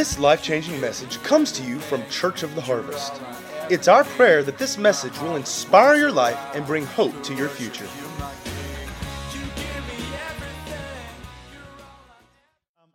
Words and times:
This 0.00 0.18
life 0.18 0.42
changing 0.42 0.80
message 0.80 1.22
comes 1.22 1.52
to 1.52 1.62
you 1.62 1.78
from 1.78 2.02
Church 2.08 2.42
of 2.42 2.54
the 2.54 2.62
Harvest. 2.62 3.20
It's 3.68 3.86
our 3.86 4.02
prayer 4.02 4.42
that 4.42 4.56
this 4.56 4.78
message 4.78 5.12
will 5.20 5.36
inspire 5.36 5.94
your 5.96 6.10
life 6.10 6.38
and 6.54 6.64
bring 6.64 6.86
hope 6.86 7.22
to 7.24 7.34
your 7.34 7.50
future. 7.50 7.84
Um, 7.84 8.30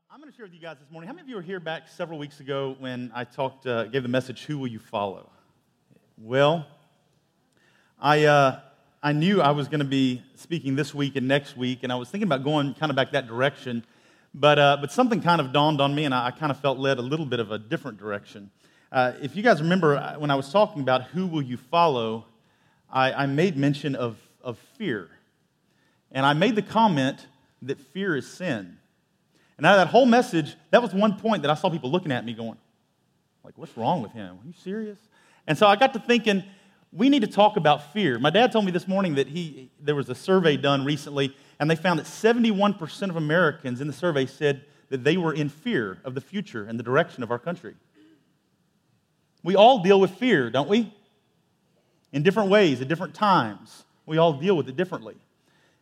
I'm 0.09 0.19
going 0.19 0.31
to 0.31 0.35
share 0.35 0.47
with 0.47 0.55
you 0.55 0.59
guys 0.59 0.77
this 0.79 0.89
morning. 0.89 1.07
How 1.07 1.13
many 1.13 1.21
of 1.21 1.29
you 1.29 1.35
were 1.35 1.43
here 1.43 1.59
back 1.59 1.87
several 1.89 2.17
weeks 2.17 2.39
ago 2.39 2.75
when 2.79 3.11
I 3.13 3.23
talked, 3.23 3.67
uh, 3.67 3.83
gave 3.83 4.01
the 4.01 4.09
message, 4.09 4.45
"Who 4.45 4.57
will 4.57 4.65
you 4.65 4.79
follow?" 4.79 5.29
Well, 6.17 6.65
I 8.01 8.25
uh, 8.25 8.61
I 9.03 9.11
knew 9.11 9.43
I 9.43 9.51
was 9.51 9.67
going 9.67 9.81
to 9.81 9.85
be 9.85 10.23
speaking 10.37 10.75
this 10.75 10.95
week 10.95 11.15
and 11.15 11.27
next 11.27 11.55
week, 11.55 11.83
and 11.83 11.91
I 11.93 11.97
was 11.97 12.09
thinking 12.09 12.27
about 12.27 12.43
going 12.43 12.73
kind 12.73 12.89
of 12.89 12.95
back 12.95 13.11
that 13.11 13.27
direction. 13.27 13.85
But, 14.37 14.59
uh, 14.59 14.77
but 14.81 14.91
something 14.91 15.21
kind 15.21 15.39
of 15.39 15.53
dawned 15.53 15.79
on 15.79 15.95
me, 15.95 16.03
and 16.03 16.13
I, 16.13 16.27
I, 16.27 16.31
kind 16.31 16.51
of 16.51 16.59
felt 16.59 16.77
led 16.77 16.97
a 16.97 17.01
little 17.01 17.25
bit 17.25 17.39
of 17.39 17.51
a 17.51 17.57
different 17.57 17.97
direction. 17.97 18.51
Uh, 18.91 19.13
if 19.21 19.33
you 19.33 19.41
guys 19.41 19.61
remember, 19.61 19.95
uh, 19.95 20.19
when 20.19 20.29
I 20.29 20.35
was 20.35 20.51
talking 20.51 20.81
about 20.81 21.03
who 21.03 21.25
will 21.25 21.41
you 21.41 21.55
follow, 21.55 22.25
I, 22.91 23.13
I 23.13 23.25
made 23.27 23.55
mention 23.55 23.95
of, 23.95 24.17
of 24.43 24.57
fear. 24.77 25.09
And 26.11 26.25
I 26.25 26.33
made 26.33 26.57
the 26.57 26.61
comment 26.61 27.27
that 27.61 27.79
fear 27.79 28.13
is 28.17 28.29
sin. 28.29 28.77
And 29.57 29.65
out 29.65 29.79
of 29.79 29.87
that 29.87 29.91
whole 29.91 30.05
message, 30.05 30.57
that 30.71 30.81
was 30.81 30.93
one 30.93 31.17
point 31.17 31.43
that 31.43 31.49
I 31.49 31.55
saw 31.55 31.69
people 31.69 31.89
looking 31.89 32.11
at 32.11 32.25
me 32.25 32.33
going, 32.33 32.57
like, 33.41 33.57
what's 33.57 33.77
wrong 33.77 34.01
with 34.01 34.11
him? 34.11 34.35
Are 34.43 34.45
you 34.45 34.53
serious? 34.65 34.99
And 35.47 35.57
so 35.57 35.65
I 35.65 35.77
got 35.77 35.93
to 35.93 35.99
thinking, 35.99 36.43
we 36.91 37.07
need 37.07 37.21
to 37.21 37.27
talk 37.27 37.55
about 37.55 37.93
fear. 37.93 38.19
My 38.19 38.31
dad 38.31 38.51
told 38.51 38.65
me 38.65 38.71
this 38.71 38.85
morning 38.85 39.15
that 39.15 39.27
he, 39.27 39.71
there 39.79 39.95
was 39.95 40.09
a 40.09 40.15
survey 40.15 40.57
done 40.57 40.83
recently, 40.83 41.33
and 41.59 41.69
they 41.69 41.75
found 41.75 41.99
that 41.99 42.05
71% 42.05 43.09
of 43.09 43.15
Americans 43.15 43.81
in 43.81 43.87
the 43.87 43.93
survey 43.93 44.25
said 44.25 44.65
that 44.89 45.03
they 45.03 45.17
were 45.17 45.33
in 45.33 45.49
fear 45.49 45.99
of 46.03 46.15
the 46.15 46.21
future 46.21 46.65
and 46.65 46.77
the 46.77 46.83
direction 46.83 47.23
of 47.23 47.31
our 47.31 47.39
country. 47.39 47.75
We 49.43 49.55
all 49.55 49.83
deal 49.83 49.99
with 49.99 50.11
fear, 50.11 50.49
don't 50.49 50.69
we? 50.69 50.93
In 52.11 52.23
different 52.23 52.49
ways, 52.49 52.81
at 52.81 52.87
different 52.87 53.13
times. 53.13 53.83
We 54.05 54.17
all 54.17 54.33
deal 54.33 54.57
with 54.57 54.67
it 54.69 54.75
differently. 54.75 55.15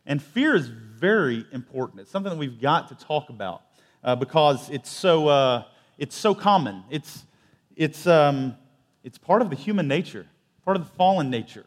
And 0.06 0.22
fear 0.22 0.54
is 0.54 0.68
very 0.68 1.46
important. 1.52 2.00
It's 2.00 2.10
something 2.10 2.30
that 2.30 2.38
we've 2.38 2.60
got 2.60 2.88
to 2.88 2.94
talk 2.94 3.30
about 3.30 3.62
uh, 4.02 4.16
because 4.16 4.68
it's 4.70 4.90
so, 4.90 5.28
uh, 5.28 5.64
it's 5.98 6.14
so 6.14 6.34
common. 6.34 6.84
It's, 6.90 7.24
it's, 7.74 8.06
um, 8.06 8.56
it's 9.02 9.18
part 9.18 9.42
of 9.42 9.50
the 9.50 9.56
human 9.56 9.88
nature, 9.88 10.26
part 10.64 10.76
of 10.76 10.84
the 10.84 10.90
fallen 10.96 11.30
nature. 11.30 11.66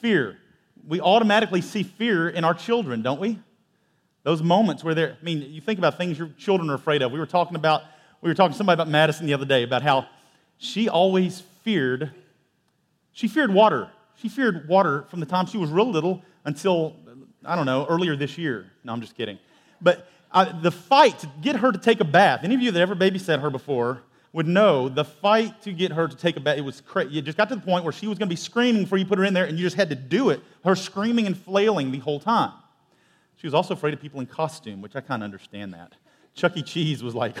Fear 0.00 0.38
we 0.86 1.00
automatically 1.00 1.60
see 1.60 1.82
fear 1.82 2.28
in 2.28 2.44
our 2.44 2.54
children, 2.54 3.02
don't 3.02 3.20
we? 3.20 3.38
Those 4.24 4.42
moments 4.42 4.84
where 4.84 4.94
they're, 4.94 5.16
I 5.20 5.24
mean, 5.24 5.42
you 5.52 5.60
think 5.60 5.78
about 5.78 5.98
things 5.98 6.18
your 6.18 6.30
children 6.38 6.70
are 6.70 6.74
afraid 6.74 7.02
of. 7.02 7.12
We 7.12 7.18
were 7.18 7.26
talking 7.26 7.56
about, 7.56 7.82
we 8.20 8.30
were 8.30 8.34
talking 8.34 8.52
to 8.52 8.56
somebody 8.56 8.74
about 8.74 8.88
Madison 8.88 9.26
the 9.26 9.34
other 9.34 9.44
day 9.44 9.62
about 9.62 9.82
how 9.82 10.06
she 10.58 10.88
always 10.88 11.42
feared, 11.62 12.12
she 13.12 13.28
feared 13.28 13.52
water. 13.52 13.90
She 14.16 14.28
feared 14.28 14.68
water 14.68 15.04
from 15.08 15.20
the 15.20 15.26
time 15.26 15.46
she 15.46 15.58
was 15.58 15.70
real 15.70 15.90
little 15.90 16.22
until, 16.44 16.94
I 17.44 17.56
don't 17.56 17.66
know, 17.66 17.86
earlier 17.88 18.14
this 18.14 18.38
year. 18.38 18.70
No, 18.84 18.92
I'm 18.92 19.00
just 19.00 19.16
kidding. 19.16 19.38
But 19.80 20.08
uh, 20.30 20.60
the 20.60 20.70
fight 20.70 21.18
to 21.20 21.30
get 21.40 21.56
her 21.56 21.72
to 21.72 21.78
take 21.78 22.00
a 22.00 22.04
bath, 22.04 22.40
any 22.44 22.54
of 22.54 22.62
you 22.62 22.70
that 22.70 22.80
ever 22.80 22.94
babysat 22.94 23.40
her 23.40 23.50
before, 23.50 24.02
would 24.32 24.46
know 24.46 24.88
the 24.88 25.04
fight 25.04 25.62
to 25.62 25.72
get 25.72 25.92
her 25.92 26.08
to 26.08 26.16
take 26.16 26.36
a 26.36 26.40
bath, 26.40 26.56
it 26.56 26.62
was 26.62 26.80
crazy. 26.80 27.18
It 27.18 27.24
just 27.24 27.36
got 27.36 27.48
to 27.50 27.56
the 27.56 27.60
point 27.60 27.84
where 27.84 27.92
she 27.92 28.06
was 28.06 28.18
going 28.18 28.28
to 28.28 28.32
be 28.32 28.36
screaming 28.36 28.84
before 28.84 28.98
you 28.98 29.04
put 29.04 29.18
her 29.18 29.24
in 29.24 29.34
there, 29.34 29.44
and 29.44 29.58
you 29.58 29.64
just 29.64 29.76
had 29.76 29.90
to 29.90 29.94
do 29.94 30.30
it. 30.30 30.40
Her 30.64 30.74
screaming 30.74 31.26
and 31.26 31.36
flailing 31.36 31.92
the 31.92 31.98
whole 31.98 32.18
time. 32.18 32.52
She 33.36 33.46
was 33.46 33.54
also 33.54 33.74
afraid 33.74 33.92
of 33.92 34.00
people 34.00 34.20
in 34.20 34.26
costume, 34.26 34.80
which 34.80 34.96
I 34.96 35.00
kind 35.00 35.22
of 35.22 35.24
understand 35.24 35.74
that. 35.74 35.94
Chuck 36.34 36.56
E. 36.56 36.62
Cheese 36.62 37.02
was 37.02 37.14
like, 37.14 37.36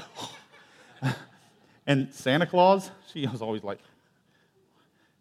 and 1.86 2.12
Santa 2.12 2.46
Claus, 2.46 2.90
she 3.12 3.26
was 3.26 3.40
always 3.40 3.64
like, 3.64 3.78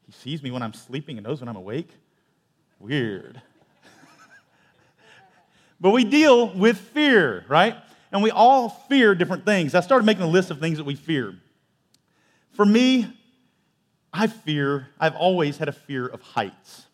he 0.06 0.12
sees 0.12 0.44
me 0.44 0.52
when 0.52 0.62
I'm 0.62 0.74
sleeping 0.74 1.18
and 1.18 1.26
knows 1.26 1.40
when 1.40 1.48
I'm 1.48 1.56
awake. 1.56 1.90
Weird. 2.80 3.42
but 5.80 5.92
we 5.92 6.04
deal 6.04 6.50
with 6.50 6.78
fear, 6.78 7.46
right? 7.48 7.78
And 8.12 8.22
we 8.22 8.30
all 8.30 8.68
fear 8.68 9.16
different 9.16 9.46
things. 9.46 9.74
I 9.74 9.80
started 9.80 10.06
making 10.06 10.24
a 10.24 10.28
list 10.28 10.52
of 10.52 10.60
things 10.60 10.80
that 10.80 10.84
we 10.84 10.96
fear. 10.96 11.36
For 12.52 12.66
me, 12.66 13.08
I 14.14 14.28
fear, 14.28 14.90
I've 15.00 15.16
always 15.16 15.58
had 15.58 15.70
a 15.70 15.72
fear 15.72 16.06
of 16.06 16.22
heights. 16.22 16.86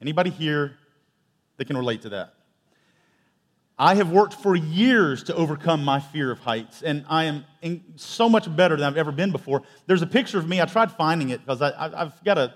Anybody 0.00 0.30
here 0.30 0.76
that 1.58 1.66
can 1.66 1.76
relate 1.76 2.02
to 2.02 2.08
that? 2.10 2.34
I 3.78 3.94
have 3.94 4.10
worked 4.10 4.34
for 4.34 4.56
years 4.56 5.22
to 5.24 5.34
overcome 5.34 5.84
my 5.84 6.00
fear 6.00 6.32
of 6.32 6.40
heights, 6.40 6.82
and 6.82 7.04
I 7.08 7.24
am 7.24 7.44
so 7.96 8.28
much 8.28 8.54
better 8.56 8.76
than 8.76 8.84
I've 8.84 8.96
ever 8.96 9.12
been 9.12 9.30
before. 9.30 9.62
There's 9.86 10.02
a 10.02 10.06
picture 10.06 10.38
of 10.38 10.48
me. 10.48 10.60
I 10.60 10.64
tried 10.64 10.90
finding 10.90 11.30
it 11.30 11.40
because 11.40 11.62
I, 11.62 11.90
have 11.96 12.18
got 12.24 12.38
a 12.38 12.54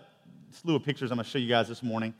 slew 0.50 0.75
of 0.75 0.82
pictures 0.82 1.12
I'm 1.12 1.19
going 1.19 1.25
to 1.25 1.31
show 1.31 1.38
you 1.38 1.49
guys 1.49 1.69
this 1.69 1.82
morning. 1.82 2.14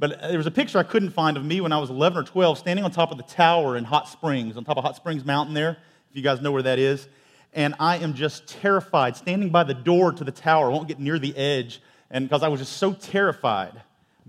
But 0.00 0.20
uh, 0.20 0.28
there 0.28 0.38
was 0.38 0.46
a 0.46 0.50
picture 0.50 0.78
I 0.78 0.82
couldn't 0.82 1.10
find 1.10 1.36
of 1.36 1.44
me 1.44 1.60
when 1.60 1.72
I 1.72 1.78
was 1.78 1.90
11 1.90 2.18
or 2.18 2.24
12 2.24 2.58
standing 2.58 2.84
on 2.84 2.90
top 2.90 3.12
of 3.12 3.16
the 3.16 3.24
tower 3.24 3.76
in 3.76 3.84
Hot 3.84 4.08
Springs, 4.08 4.56
on 4.56 4.64
top 4.64 4.76
of 4.76 4.84
Hot 4.84 4.96
Springs 4.96 5.24
Mountain 5.24 5.54
there, 5.54 5.76
if 6.10 6.16
you 6.16 6.22
guys 6.22 6.40
know 6.40 6.50
where 6.50 6.62
that 6.62 6.78
is 6.78 7.06
and 7.52 7.74
I 7.80 7.98
am 7.98 8.14
just 8.14 8.48
terrified, 8.48 9.16
standing 9.16 9.50
by 9.50 9.64
the 9.64 9.74
door 9.74 10.12
to 10.12 10.24
the 10.24 10.32
tower. 10.32 10.66
I 10.66 10.68
won't 10.72 10.88
get 10.88 11.00
near 11.00 11.18
the 11.18 11.36
edge, 11.36 11.80
and 12.10 12.28
because 12.28 12.42
I 12.42 12.48
was 12.48 12.60
just 12.60 12.74
so 12.74 12.92
terrified 12.92 13.80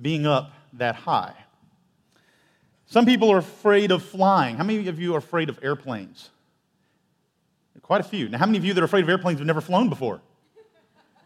being 0.02 0.26
up 0.26 0.52
that 0.74 0.96
high. 0.96 1.34
Some 2.86 3.06
people 3.06 3.32
are 3.32 3.38
afraid 3.38 3.92
of 3.92 4.04
flying. 4.04 4.56
How 4.58 4.64
many 4.64 4.88
of 4.88 5.00
you 5.00 5.14
are 5.14 5.20
afraid 5.20 5.50
of 5.50 5.60
airplanes? 5.64 6.30
Quite 7.82 8.02
a 8.02 8.04
few. 8.04 8.30
Now, 8.30 8.38
how 8.38 8.46
many 8.46 8.60
of 8.60 8.66
you 8.66 8.74
that 8.74 8.82
are 8.82 8.86
afraid 8.86 9.04
of 9.04 9.10
airplanes 9.10 9.40
have 9.40 9.48
never 9.48 9.62
flown 9.62 9.90
before? 9.90 10.22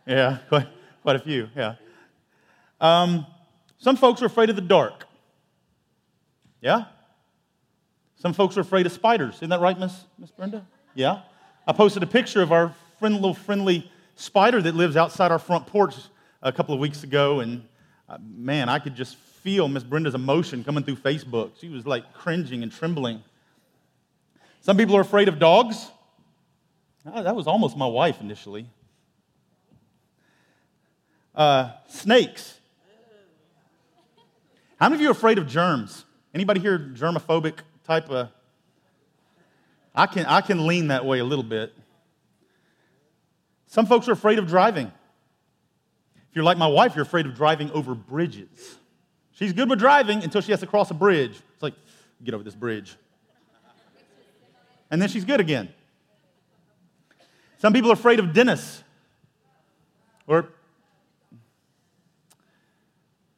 Yeah, 0.05 0.37
quite, 0.49 0.67
quite 1.01 1.15
a 1.17 1.19
few, 1.19 1.49
yeah. 1.55 1.75
Um, 2.79 3.25
some 3.77 3.97
folks 3.97 4.21
are 4.21 4.27
afraid 4.27 4.49
of 4.49 4.55
the 4.55 4.61
dark. 4.61 5.05
Yeah? 6.61 6.85
Some 8.15 8.31
folks 8.31 8.55
are 8.55 8.61
afraid 8.61 8.85
of 8.85 8.93
spiders. 8.93 9.35
Isn't 9.35 9.49
that 9.49 9.59
right, 9.59 9.77
Miss, 9.77 10.05
Miss 10.17 10.31
Brenda? 10.31 10.65
Yeah? 10.95 11.23
I 11.65 11.71
posted 11.71 12.03
a 12.03 12.07
picture 12.07 12.41
of 12.41 12.51
our 12.51 12.75
friend, 12.99 13.15
little 13.15 13.33
friendly 13.33 13.89
spider 14.15 14.61
that 14.61 14.75
lives 14.75 14.97
outside 14.97 15.31
our 15.31 15.39
front 15.39 15.65
porch 15.65 15.95
a 16.41 16.51
couple 16.51 16.73
of 16.73 16.81
weeks 16.81 17.03
ago, 17.03 17.39
and 17.39 17.63
uh, 18.09 18.17
man, 18.21 18.67
I 18.67 18.79
could 18.79 18.95
just 18.95 19.15
feel 19.15 19.69
Miss 19.69 19.83
Brenda's 19.83 20.13
emotion 20.13 20.63
coming 20.63 20.83
through 20.83 20.97
Facebook. 20.97 21.51
She 21.59 21.69
was 21.69 21.87
like 21.87 22.13
cringing 22.13 22.63
and 22.63 22.71
trembling. 22.71 23.23
Some 24.59 24.75
people 24.75 24.97
are 24.97 25.01
afraid 25.01 25.29
of 25.29 25.39
dogs. 25.39 25.89
Ah, 27.05 27.21
that 27.21 27.35
was 27.35 27.47
almost 27.47 27.77
my 27.77 27.87
wife 27.87 28.19
initially. 28.19 28.67
Uh, 31.33 31.71
snakes. 31.87 32.59
How 34.79 34.89
many 34.89 34.95
of 34.95 35.01
you 35.01 35.07
are 35.07 35.11
afraid 35.11 35.37
of 35.37 35.47
germs? 35.47 36.03
Anybody 36.33 36.59
here 36.59 36.77
germophobic 36.77 37.59
type 37.85 38.09
of 38.09 38.29
I 39.95 40.07
can, 40.07 40.25
I 40.25 40.41
can 40.41 40.65
lean 40.65 40.87
that 40.87 41.05
way 41.05 41.19
a 41.19 41.23
little 41.23 41.43
bit. 41.43 41.73
Some 43.67 43.85
folks 43.85 44.07
are 44.07 44.11
afraid 44.11 44.39
of 44.39 44.47
driving. 44.47 44.87
If 46.15 46.35
you're 46.35 46.43
like 46.43 46.57
my 46.57 46.67
wife, 46.67 46.95
you're 46.95 47.03
afraid 47.03 47.25
of 47.25 47.35
driving 47.35 47.71
over 47.71 47.93
bridges. 47.93 48.77
She's 49.33 49.53
good 49.53 49.69
with 49.69 49.79
driving 49.79 50.23
until 50.23 50.41
she 50.41 50.51
has 50.51 50.59
to 50.61 50.67
cross 50.67 50.89
a 50.91 50.93
bridge. 50.93 51.31
It's 51.53 51.63
like, 51.63 51.73
get 52.23 52.33
over 52.33 52.43
this 52.43 52.55
bridge. 52.55 52.95
And 54.89 55.01
then 55.01 55.09
she's 55.09 55.25
good 55.25 55.39
again. 55.39 55.69
Some 57.57 57.73
people 57.73 57.89
are 57.89 57.93
afraid 57.93 58.19
of 58.19 58.33
dentists 58.33 58.83
or, 60.27 60.49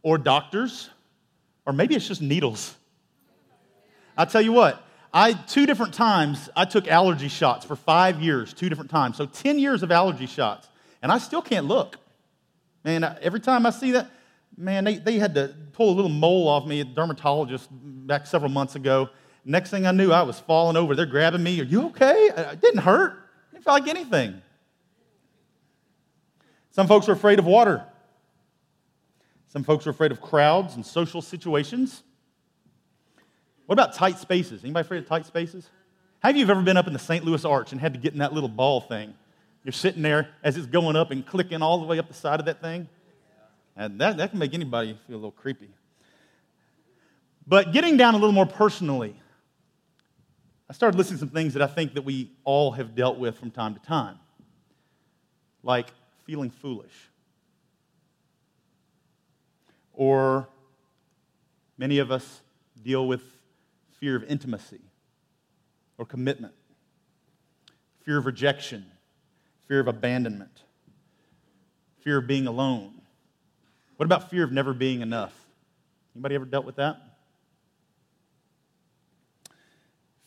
or 0.03 0.17
doctors, 0.17 0.89
or 1.65 1.73
maybe 1.73 1.95
it's 1.95 2.07
just 2.07 2.21
needles. 2.21 2.75
I'll 4.17 4.25
tell 4.25 4.41
you 4.41 4.51
what, 4.51 4.84
I, 5.15 5.31
two 5.31 5.65
different 5.65 5.93
times, 5.93 6.49
I 6.57 6.65
took 6.65 6.89
allergy 6.89 7.29
shots 7.29 7.65
for 7.65 7.77
five 7.77 8.21
years, 8.21 8.53
two 8.53 8.67
different 8.67 8.91
times. 8.91 9.15
So 9.15 9.25
10 9.25 9.57
years 9.59 9.81
of 9.81 9.89
allergy 9.89 10.25
shots. 10.25 10.67
And 11.01 11.09
I 11.09 11.19
still 11.19 11.41
can't 11.41 11.67
look. 11.67 11.95
Man, 12.83 13.17
every 13.21 13.39
time 13.39 13.65
I 13.65 13.69
see 13.69 13.91
that, 13.91 14.11
man, 14.57 14.83
they, 14.83 14.97
they 14.97 15.17
had 15.17 15.33
to 15.35 15.55
pull 15.71 15.89
a 15.89 15.95
little 15.95 16.09
mole 16.09 16.49
off 16.49 16.67
me, 16.67 16.81
a 16.81 16.83
dermatologist 16.83 17.69
back 17.71 18.27
several 18.27 18.51
months 18.51 18.75
ago. 18.75 19.09
Next 19.45 19.69
thing 19.69 19.87
I 19.87 19.91
knew, 19.91 20.11
I 20.11 20.23
was 20.23 20.37
falling 20.37 20.75
over. 20.75 20.95
They're 20.95 21.05
grabbing 21.05 21.41
me. 21.41 21.61
Are 21.61 21.63
you 21.63 21.85
okay? 21.85 22.31
It 22.35 22.59
didn't 22.59 22.81
hurt. 22.81 23.13
It 23.13 23.53
didn't 23.53 23.63
feel 23.63 23.73
like 23.73 23.87
anything. 23.87 24.41
Some 26.71 26.87
folks 26.87 27.07
are 27.07 27.13
afraid 27.13 27.39
of 27.39 27.45
water. 27.45 27.85
Some 29.47 29.63
folks 29.63 29.87
are 29.87 29.91
afraid 29.91 30.11
of 30.11 30.19
crowds 30.19 30.75
and 30.75 30.85
social 30.85 31.21
situations. 31.21 32.03
What 33.65 33.73
about 33.73 33.93
tight 33.93 34.19
spaces? 34.19 34.63
Anybody 34.63 34.85
afraid 34.85 34.97
of 34.99 35.07
tight 35.07 35.25
spaces? 35.25 35.69
Have 36.19 36.37
you 36.37 36.47
ever 36.47 36.61
been 36.61 36.77
up 36.77 36.87
in 36.87 36.93
the 36.93 36.99
St. 36.99 37.23
Louis 37.25 37.43
Arch 37.45 37.71
and 37.71 37.81
had 37.81 37.93
to 37.93 37.99
get 37.99 38.13
in 38.13 38.19
that 38.19 38.33
little 38.33 38.49
ball 38.49 38.81
thing? 38.81 39.13
You're 39.63 39.71
sitting 39.71 40.01
there 40.01 40.29
as 40.43 40.57
it's 40.57 40.67
going 40.67 40.95
up 40.95 41.11
and 41.11 41.25
clicking 41.25 41.61
all 41.61 41.79
the 41.79 41.85
way 41.85 41.97
up 41.97 42.07
the 42.07 42.13
side 42.13 42.39
of 42.39 42.45
that 42.45 42.61
thing. 42.61 42.87
And 43.75 43.99
that, 43.99 44.17
that 44.17 44.29
can 44.29 44.39
make 44.39 44.53
anybody 44.53 44.97
feel 45.07 45.15
a 45.15 45.17
little 45.17 45.31
creepy. 45.31 45.69
But 47.47 47.73
getting 47.73 47.97
down 47.97 48.13
a 48.13 48.17
little 48.17 48.31
more 48.31 48.45
personally, 48.45 49.15
I 50.69 50.73
started 50.73 50.97
listing 50.97 51.17
some 51.17 51.29
things 51.29 51.53
that 51.53 51.61
I 51.61 51.67
think 51.67 51.93
that 51.95 52.03
we 52.03 52.31
all 52.43 52.71
have 52.71 52.95
dealt 52.95 53.17
with 53.17 53.37
from 53.37 53.51
time 53.51 53.73
to 53.73 53.79
time. 53.81 54.17
like 55.63 55.87
feeling 56.25 56.49
foolish. 56.49 56.93
Or 59.93 60.47
many 61.77 61.99
of 61.99 62.11
us 62.11 62.41
deal 62.83 63.07
with 63.07 63.23
fear 63.99 64.15
of 64.15 64.23
intimacy 64.23 64.81
or 65.97 66.05
commitment, 66.05 66.53
fear 68.03 68.17
of 68.17 68.25
rejection, 68.25 68.85
fear 69.67 69.79
of 69.79 69.87
abandonment, 69.87 70.61
fear 72.03 72.17
of 72.17 72.27
being 72.27 72.47
alone. 72.47 72.93
What 73.97 74.05
about 74.05 74.29
fear 74.29 74.43
of 74.43 74.51
never 74.51 74.73
being 74.73 75.01
enough? 75.01 75.33
Anybody 76.15 76.35
ever 76.35 76.45
dealt 76.45 76.65
with 76.65 76.75
that? 76.75 76.97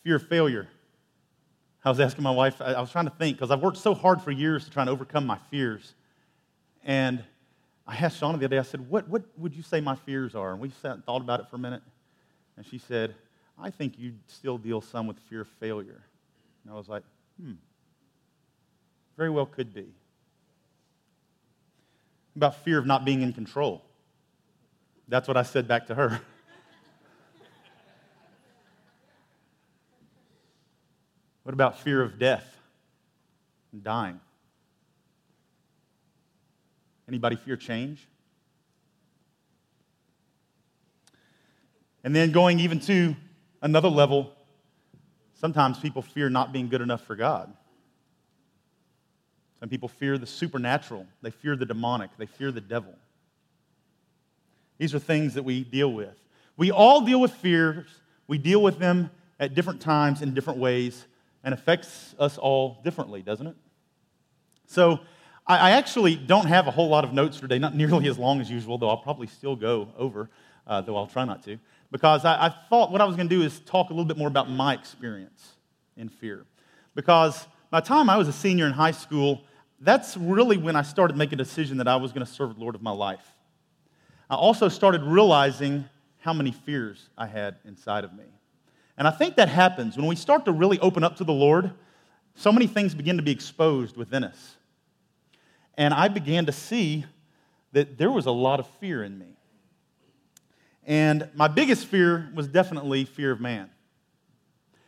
Fear 0.03 0.15
of 0.15 0.27
failure. 0.27 0.67
I 1.83 1.89
was 1.89 1.99
asking 1.99 2.23
my 2.23 2.31
wife, 2.31 2.61
I 2.61 2.79
was 2.81 2.91
trying 2.91 3.05
to 3.05 3.11
think, 3.11 3.37
because 3.37 3.51
I've 3.51 3.61
worked 3.61 3.77
so 3.77 3.93
hard 3.93 4.21
for 4.21 4.31
years 4.31 4.65
to 4.65 4.71
try 4.71 4.83
and 4.83 4.89
overcome 4.89 5.25
my 5.25 5.37
fears. 5.49 5.93
And 6.83 7.23
I 7.87 7.95
asked 7.95 8.21
Shauna 8.21 8.33
the 8.33 8.45
other 8.45 8.47
day, 8.49 8.59
I 8.59 8.63
said, 8.63 8.89
what, 8.89 9.07
what 9.07 9.23
would 9.37 9.55
you 9.55 9.63
say 9.63 9.79
my 9.79 9.95
fears 9.95 10.35
are? 10.35 10.51
And 10.51 10.59
we 10.59 10.69
sat 10.81 10.91
and 10.91 11.05
thought 11.05 11.21
about 11.21 11.39
it 11.39 11.47
for 11.49 11.55
a 11.55 11.59
minute. 11.59 11.81
And 12.57 12.65
she 12.65 12.77
said, 12.77 13.15
I 13.61 13.69
think 13.71 13.99
you 13.99 14.13
still 14.27 14.57
deal 14.57 14.79
some 14.81 15.05
with 15.07 15.19
fear 15.29 15.41
of 15.41 15.47
failure. 15.59 16.01
And 16.63 16.73
I 16.73 16.75
was 16.75 16.87
like, 16.87 17.03
hmm, 17.41 17.53
very 19.17 19.29
well 19.29 19.45
could 19.45 19.73
be. 19.73 19.87
About 22.35 22.63
fear 22.63 22.77
of 22.77 22.85
not 22.85 23.03
being 23.03 23.21
in 23.21 23.33
control. 23.33 23.83
That's 25.09 25.27
what 25.27 25.35
I 25.35 25.43
said 25.43 25.67
back 25.67 25.87
to 25.87 25.95
her. 25.95 26.21
what 31.43 31.53
about 31.53 31.79
fear 31.79 32.01
of 32.01 32.17
death 32.17 32.45
and 33.73 33.83
dying? 33.83 34.21
Anybody 37.07 37.35
fear 37.35 37.57
change? 37.57 38.07
And 42.03 42.15
then 42.15 42.31
going 42.31 42.59
even 42.61 42.79
to 42.81 43.15
another 43.61 43.89
level, 43.89 44.31
sometimes 45.33 45.79
people 45.79 46.01
fear 46.01 46.29
not 46.29 46.51
being 46.51 46.69
good 46.69 46.81
enough 46.81 47.01
for 47.01 47.15
God. 47.15 47.53
Some 49.59 49.69
people 49.69 49.89
fear 49.89 50.17
the 50.17 50.25
supernatural, 50.25 51.05
they 51.21 51.31
fear 51.31 51.55
the 51.55 51.65
demonic, 51.65 52.11
they 52.17 52.25
fear 52.25 52.51
the 52.51 52.61
devil. 52.61 52.93
These 54.77 54.95
are 54.95 54.99
things 54.99 55.33
that 55.33 55.43
we 55.43 55.63
deal 55.63 55.91
with. 55.91 56.15
We 56.55 56.71
all 56.71 57.01
deal 57.01 57.19
with 57.19 57.33
fears, 57.33 57.87
we 58.27 58.37
deal 58.37 58.61
with 58.61 58.79
them 58.79 59.11
at 59.39 59.55
different 59.55 59.81
times 59.81 60.21
in 60.21 60.33
different 60.33 60.59
ways, 60.59 61.05
and 61.43 61.53
affects 61.53 62.15
us 62.19 62.37
all 62.37 62.79
differently, 62.83 63.21
doesn't 63.21 63.47
it? 63.47 63.55
So, 64.65 64.99
I 65.47 65.71
actually 65.71 66.15
don't 66.15 66.45
have 66.45 66.67
a 66.67 66.71
whole 66.71 66.89
lot 66.89 67.03
of 67.03 67.11
notes 67.11 67.39
today, 67.39 67.57
not 67.57 67.73
nearly 67.73 68.07
as 68.07 68.19
long 68.19 68.39
as 68.39 68.51
usual, 68.51 68.77
though 68.77 68.89
I'll 68.89 68.97
probably 68.97 69.25
still 69.25 69.55
go 69.55 69.89
over, 69.97 70.29
uh, 70.67 70.81
though 70.81 70.95
I'll 70.95 71.07
try 71.07 71.25
not 71.25 71.41
to 71.45 71.57
because 71.91 72.25
I, 72.25 72.47
I 72.47 72.55
thought 72.69 72.91
what 72.91 73.01
I 73.01 73.05
was 73.05 73.15
going 73.15 73.29
to 73.29 73.35
do 73.35 73.41
is 73.41 73.59
talk 73.61 73.89
a 73.89 73.93
little 73.93 74.05
bit 74.05 74.17
more 74.17 74.27
about 74.27 74.49
my 74.49 74.73
experience 74.73 75.53
in 75.97 76.09
fear. 76.09 76.45
Because 76.95 77.47
by 77.69 77.79
the 77.79 77.87
time 77.87 78.09
I 78.09 78.17
was 78.17 78.27
a 78.27 78.33
senior 78.33 78.65
in 78.65 78.73
high 78.73 78.91
school, 78.91 79.41
that's 79.79 80.17
really 80.17 80.57
when 80.57 80.75
I 80.75 80.81
started 80.81 81.17
making 81.17 81.35
a 81.35 81.43
decision 81.43 81.77
that 81.77 81.87
I 81.87 81.95
was 81.95 82.11
going 82.11 82.25
to 82.25 82.31
serve 82.31 82.55
the 82.55 82.61
Lord 82.61 82.75
of 82.75 82.81
my 82.81 82.91
life. 82.91 83.25
I 84.29 84.35
also 84.35 84.67
started 84.69 85.03
realizing 85.03 85.85
how 86.19 86.33
many 86.33 86.51
fears 86.51 87.09
I 87.17 87.27
had 87.27 87.55
inside 87.65 88.03
of 88.03 88.13
me. 88.13 88.25
And 88.97 89.07
I 89.07 89.11
think 89.11 89.37
that 89.37 89.47
happens 89.47 89.95
when 89.95 90.07
we 90.07 90.15
start 90.15 90.45
to 90.45 90.51
really 90.51 90.79
open 90.79 91.03
up 91.03 91.15
to 91.17 91.23
the 91.23 91.33
Lord, 91.33 91.71
so 92.35 92.51
many 92.51 92.67
things 92.67 92.93
begin 92.93 93.17
to 93.17 93.23
be 93.23 93.31
exposed 93.31 93.95
within 93.95 94.23
us. 94.23 94.55
And 95.77 95.93
I 95.93 96.09
began 96.09 96.45
to 96.45 96.51
see 96.51 97.05
that 97.71 97.97
there 97.97 98.11
was 98.11 98.25
a 98.25 98.31
lot 98.31 98.59
of 98.59 98.67
fear 98.81 99.03
in 99.03 99.17
me. 99.17 99.37
And 100.89 101.29
my 101.35 101.47
biggest 101.47 101.85
fear 101.85 102.31
was 102.33 102.47
definitely 102.47 103.05
fear 103.05 103.31
of 103.31 103.39
man. 103.39 103.69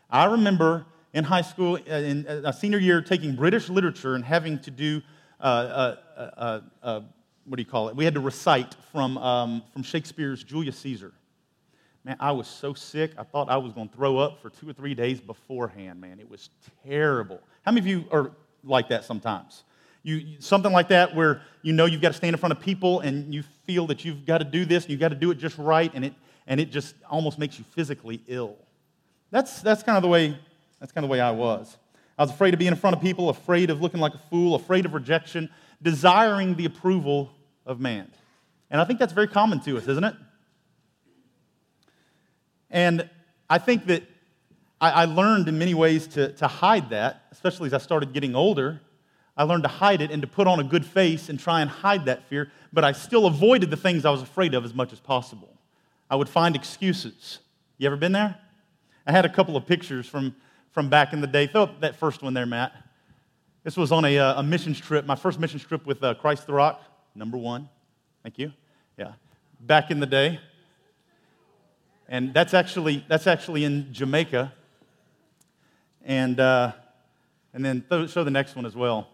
I 0.10 0.26
remember 0.26 0.88
in 1.14 1.24
high 1.24 1.44
school, 1.44 1.76
uh, 1.76 1.94
in 1.94 2.28
uh, 2.28 2.42
a 2.46 2.52
senior 2.52 2.80
year, 2.80 3.04
taking 3.04 3.36
British 3.36 3.70
literature 3.70 4.16
and 4.16 4.26
having 4.26 4.58
to 4.62 4.72
do, 4.72 5.04
uh, 5.40 5.44
uh, 5.44 5.96
uh, 6.18 6.62
uh, 6.82 7.02
what 7.46 7.58
do 7.58 7.62
you 7.62 7.70
call 7.70 7.90
it? 7.90 7.96
We 7.96 8.04
had 8.04 8.16
to 8.16 8.20
recite 8.20 8.76
from, 8.92 9.20
um, 9.20 9.62
from 9.74 9.84
Shakespeare's 9.84 10.44
Julius 10.44 10.80
Caesar. 10.80 11.14
Man, 12.04 12.18
I 12.20 12.32
was 12.32 12.48
so 12.48 12.74
sick, 12.74 13.12
I 13.20 13.24
thought 13.24 13.48
I 13.52 13.58
was 13.58 13.72
going 13.72 13.88
to 13.88 13.96
throw 13.96 14.18
up 14.18 14.42
for 14.42 14.50
two 14.50 14.68
or 14.68 14.74
three 14.74 14.96
days 14.96 15.22
beforehand, 15.22 16.02
man. 16.02 16.20
It 16.20 16.28
was 16.28 16.50
terrible. 16.84 17.40
How 17.62 17.72
many 17.72 17.82
of 17.82 17.86
you 17.86 18.06
are 18.12 18.32
like 18.64 18.90
that 18.90 19.04
sometimes? 19.06 19.66
You, 20.04 20.38
something 20.40 20.72
like 20.72 20.88
that 20.88 21.16
where 21.16 21.42
you 21.62 21.74
know 21.74 21.86
you've 21.86 22.02
got 22.02 22.10
to 22.10 22.14
stand 22.14 22.34
in 22.34 22.40
front 22.40 22.54
of 22.54 22.60
people 22.60 23.02
and 23.02 23.34
you 23.34 23.44
feel 23.66 23.88
that 23.88 24.04
you've 24.04 24.26
got 24.26 24.40
to 24.40 24.44
do 24.44 24.66
this 24.66 24.84
and 24.84 24.92
you've 24.92 25.00
got 25.00 25.10
to 25.10 25.16
do 25.16 25.32
it 25.32 25.36
just 25.36 25.58
right 25.58 25.92
and 25.94 26.04
it, 26.06 26.14
and 26.48 26.60
it 26.60 26.72
just 26.72 26.96
almost 27.10 27.38
makes 27.38 27.60
you 27.60 27.66
physically 27.76 28.22
ill. 28.28 28.58
That's, 29.30 29.62
that's, 29.62 29.84
kind 29.84 29.98
of 29.98 30.02
the 30.02 30.10
way, 30.10 30.38
that's 30.80 30.92
kind 30.92 31.06
of 31.06 31.10
the 31.10 31.12
way 31.12 31.22
I 31.22 31.32
was. 31.32 31.78
I 32.18 32.24
was 32.24 32.32
afraid 32.32 32.54
of 32.54 32.60
being 32.60 32.72
in 32.72 32.78
front 32.78 32.96
of 32.96 33.02
people, 33.02 33.30
afraid 33.30 33.70
of 33.70 33.82
looking 33.82 34.00
like 34.00 34.14
a 34.14 34.22
fool, 34.30 34.56
afraid 34.56 34.86
of 34.86 34.94
rejection, 34.94 35.50
desiring 35.82 36.56
the 36.56 36.66
approval 36.66 37.32
of 37.66 37.80
man. 37.80 38.12
And 38.70 38.82
I 38.82 38.86
think 38.86 39.00
that's 39.00 39.14
very 39.14 39.28
common 39.28 39.60
to 39.62 39.78
us, 39.78 39.88
isn't 39.88 40.04
it? 40.04 40.16
And 42.70 43.10
I 43.50 43.58
think 43.58 43.86
that 43.88 44.04
I, 44.80 44.92
I 44.92 45.06
learned 45.06 45.48
in 45.48 45.60
many 45.60 45.74
ways 45.74 46.08
to, 46.08 46.34
to 46.34 46.48
hide 46.48 46.90
that, 46.90 47.24
especially 47.32 47.68
as 47.68 47.74
I 47.74 47.78
started 47.78 48.14
getting 48.14 48.36
older 48.36 48.82
I 49.42 49.44
learned 49.44 49.64
to 49.64 49.70
hide 49.70 50.04
it 50.04 50.12
and 50.12 50.22
to 50.22 50.28
put 50.28 50.46
on 50.46 50.60
a 50.60 50.64
good 50.64 50.86
face 50.86 51.28
and 51.28 51.40
try 51.40 51.62
and 51.62 51.70
hide 51.70 52.06
that 52.06 52.28
fear, 52.30 52.52
but 52.72 52.84
I 52.84 52.92
still 52.92 53.26
avoided 53.26 53.72
the 53.72 53.76
things 53.76 54.06
I 54.06 54.12
was 54.12 54.22
afraid 54.22 54.54
of 54.54 54.64
as 54.64 54.76
much 54.76 54.94
as 54.94 55.00
possible. 55.00 55.58
I 56.12 56.16
would 56.16 56.30
find 56.30 56.56
excuses. 56.56 57.40
You 57.80 57.88
ever 57.88 57.96
been 57.96 58.12
there? 58.12 58.38
I 59.08 59.12
had 59.12 59.26
a 59.26 59.30
couple 59.30 59.58
of 59.58 59.66
pictures 59.66 60.06
from, 60.06 60.36
from 60.70 60.90
back 60.90 61.12
in 61.12 61.22
the 61.22 61.28
day. 61.28 61.48
Throw 61.48 61.64
up 61.64 61.82
that 61.82 61.96
first 61.96 62.22
one 62.22 62.36
there, 62.36 62.46
Matt. 62.46 62.72
This 63.64 63.76
was 63.76 63.92
on 63.92 64.06
a, 64.06 64.20
uh, 64.20 64.42
a 64.42 64.44
missions 64.44 64.80
trip, 64.80 65.08
my 65.08 65.16
first 65.16 65.40
missions 65.40 65.64
trip 65.64 65.88
with 65.88 66.04
uh, 66.04 66.14
Christ 66.14 66.46
the 66.46 66.54
Rock, 66.54 66.80
number 67.16 67.40
one. 67.40 67.68
Thank 68.22 68.38
you. 68.38 68.54
Yeah. 68.96 69.14
Back 69.60 69.90
in 69.90 70.00
the 70.00 70.06
day. 70.06 70.40
And 72.08 72.32
that's 72.32 72.54
actually, 72.54 73.04
that's 73.08 73.26
actually 73.26 73.64
in 73.64 73.92
Jamaica. 73.92 74.54
And, 76.06 76.40
uh, 76.40 76.74
and 77.56 77.66
then 77.66 77.84
th- 77.90 78.12
show 78.12 78.24
the 78.24 78.30
next 78.30 78.56
one 78.56 78.68
as 78.68 78.76
well. 78.76 79.08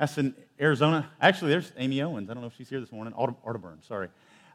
That's 0.00 0.16
in 0.16 0.34
Arizona. 0.58 1.10
Actually, 1.20 1.50
there's 1.50 1.72
Amy 1.76 2.00
Owens. 2.00 2.30
I 2.30 2.32
don't 2.32 2.40
know 2.42 2.46
if 2.46 2.56
she's 2.56 2.70
here 2.70 2.80
this 2.80 2.90
morning. 2.90 3.12
Arterburn, 3.12 3.86
sorry. 3.86 4.08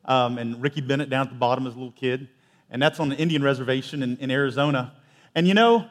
Um, 0.03 0.39
and 0.39 0.59
Ricky 0.59 0.81
Bennett 0.81 1.11
down 1.11 1.27
at 1.27 1.29
the 1.29 1.37
bottom 1.37 1.67
as 1.67 1.75
a 1.75 1.77
little 1.77 1.91
kid. 1.91 2.27
And 2.71 2.81
that's 2.81 2.99
on 2.99 3.09
the 3.09 3.15
Indian 3.15 3.43
reservation 3.43 4.01
in, 4.01 4.17
in 4.17 4.31
Arizona. 4.31 4.93
And 5.35 5.47
you 5.47 5.53
know, 5.53 5.87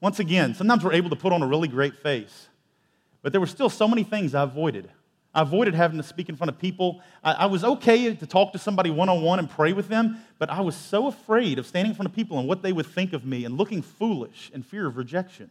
once 0.00 0.18
again, 0.18 0.54
sometimes 0.54 0.82
we're 0.82 0.94
able 0.94 1.10
to 1.10 1.14
put 1.14 1.32
on 1.32 1.40
a 1.40 1.46
really 1.46 1.68
great 1.68 1.98
face. 1.98 2.48
But 3.22 3.30
there 3.30 3.40
were 3.40 3.46
still 3.46 3.70
so 3.70 3.86
many 3.86 4.02
things 4.02 4.34
I 4.34 4.42
avoided. 4.42 4.90
I 5.32 5.42
avoided 5.42 5.74
having 5.74 5.98
to 5.98 6.02
speak 6.02 6.28
in 6.28 6.34
front 6.34 6.48
of 6.48 6.58
people. 6.58 7.02
I, 7.22 7.32
I 7.32 7.46
was 7.46 7.62
okay 7.62 8.12
to 8.12 8.26
talk 8.26 8.54
to 8.54 8.58
somebody 8.58 8.90
one 8.90 9.08
on 9.08 9.22
one 9.22 9.38
and 9.38 9.48
pray 9.48 9.72
with 9.72 9.86
them, 9.86 10.18
but 10.40 10.50
I 10.50 10.62
was 10.62 10.74
so 10.74 11.06
afraid 11.06 11.60
of 11.60 11.66
standing 11.68 11.90
in 11.90 11.94
front 11.94 12.08
of 12.08 12.16
people 12.16 12.40
and 12.40 12.48
what 12.48 12.62
they 12.62 12.72
would 12.72 12.86
think 12.86 13.12
of 13.12 13.24
me 13.24 13.44
and 13.44 13.56
looking 13.56 13.82
foolish 13.82 14.50
and 14.52 14.66
fear 14.66 14.88
of 14.88 14.96
rejection. 14.96 15.48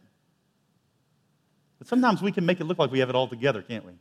But 1.78 1.88
sometimes 1.88 2.22
we 2.22 2.32
can 2.32 2.46
make 2.46 2.60
it 2.60 2.64
look 2.64 2.78
like 2.78 2.90
we 2.90 3.00
have 3.00 3.10
it 3.10 3.14
all 3.14 3.28
together, 3.28 3.62
can't 3.62 3.84
we? 3.84 3.92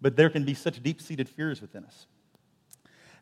But 0.00 0.16
there 0.16 0.28
can 0.28 0.44
be 0.44 0.54
such 0.54 0.82
deep 0.82 1.00
seated 1.00 1.28
fears 1.28 1.60
within 1.60 1.84
us. 1.84 2.06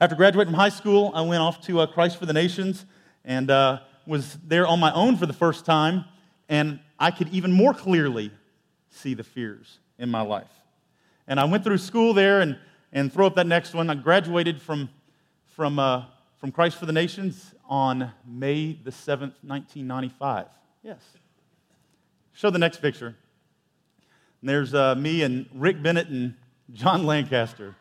After 0.01 0.17
graduating 0.17 0.53
from 0.53 0.59
high 0.59 0.69
school, 0.69 1.13
I 1.15 1.21
went 1.23 1.43
off 1.43 1.61
to 1.67 1.81
uh, 1.81 1.87
Christ 1.87 2.19
for 2.19 2.27
the 2.27 2.33
Nations 2.33 2.87
and 3.25 3.51
uh, 3.51 3.81
was 4.07 4.37
there 4.45 4.67
on 4.67 4.81
my 4.81 4.93
own 4.93 5.17
for 5.17 5.27
the 5.27 5.33
first 5.33 5.65
time, 5.65 6.05
and 6.49 6.81
I 6.99 7.11
could 7.11 7.29
even 7.29 7.53
more 7.53 7.73
clearly 7.73 8.33
see 8.91 9.15
the 9.15 9.23
fears 9.23 9.79
in 9.99 10.11
my 10.11 10.23
life. 10.23 10.51
And 11.29 11.39
I 11.39 11.45
went 11.45 11.63
through 11.63 11.79
school 11.79 12.15
there 12.15 12.41
and, 12.41 12.59
and 12.93 13.13
throw 13.13 13.27
up 13.27 13.37
that 13.37 13.47
next 13.47 13.75
one. 13.75 13.89
I 13.91 13.95
graduated 13.95 14.61
from, 14.61 14.91
from, 15.47 15.79
uh, 15.79 16.07
from 16.39 16.51
Christ 16.51 16.79
for 16.79 16.87
the 16.87 16.93
Nations 16.93 17.55
on 17.69 18.11
May 18.27 18.73
the 18.73 18.91
7th, 18.91 19.39
1995. 19.43 20.47
Yes. 20.83 20.99
Show 22.33 22.51
the 22.51 22.59
next 22.59 22.83
picture. 22.83 23.15
And 24.43 24.49
there's 24.49 24.75
uh, 24.75 24.97
me 24.97 25.23
and 25.23 25.47
Rick 25.55 25.85
Bennett 25.85 26.09
and 26.09 26.35
John 26.73 27.07
Lancaster. 27.07 27.77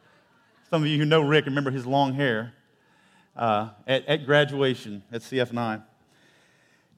Some 0.69 0.83
of 0.83 0.87
you 0.87 0.99
who 0.99 1.05
know 1.05 1.21
Rick 1.21 1.47
remember 1.47 1.71
his 1.71 1.87
long 1.87 2.13
hair 2.13 2.53
uh, 3.35 3.69
at, 3.87 4.05
at, 4.05 4.27
graduation 4.27 5.01
at 5.11 5.21
CFNI. 5.21 5.81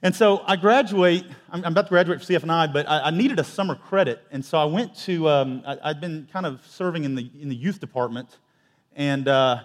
And 0.02 0.14
so 0.14 0.44
I 0.46 0.58
graduate, 0.58 1.24
I'm, 1.50 1.64
about 1.64 1.86
to 1.86 1.90
graduate 1.92 2.22
from 2.22 2.36
CFNI, 2.36 2.74
but 2.74 2.90
I, 2.90 3.04
I, 3.04 3.10
needed 3.12 3.40
a 3.40 3.44
summer 3.46 3.76
credit. 3.76 4.22
And 4.32 4.44
so 4.44 4.58
I 4.58 4.66
went 4.66 4.98
to, 5.06 5.30
um, 5.30 5.64
I, 5.66 5.88
had 5.88 6.02
been 6.02 6.28
kind 6.34 6.46
of 6.46 6.60
serving 6.68 7.06
in 7.06 7.16
the, 7.16 7.32
in 7.40 7.48
the 7.48 7.56
youth 7.56 7.80
department, 7.80 8.40
and, 8.98 9.30
uh, 9.30 9.64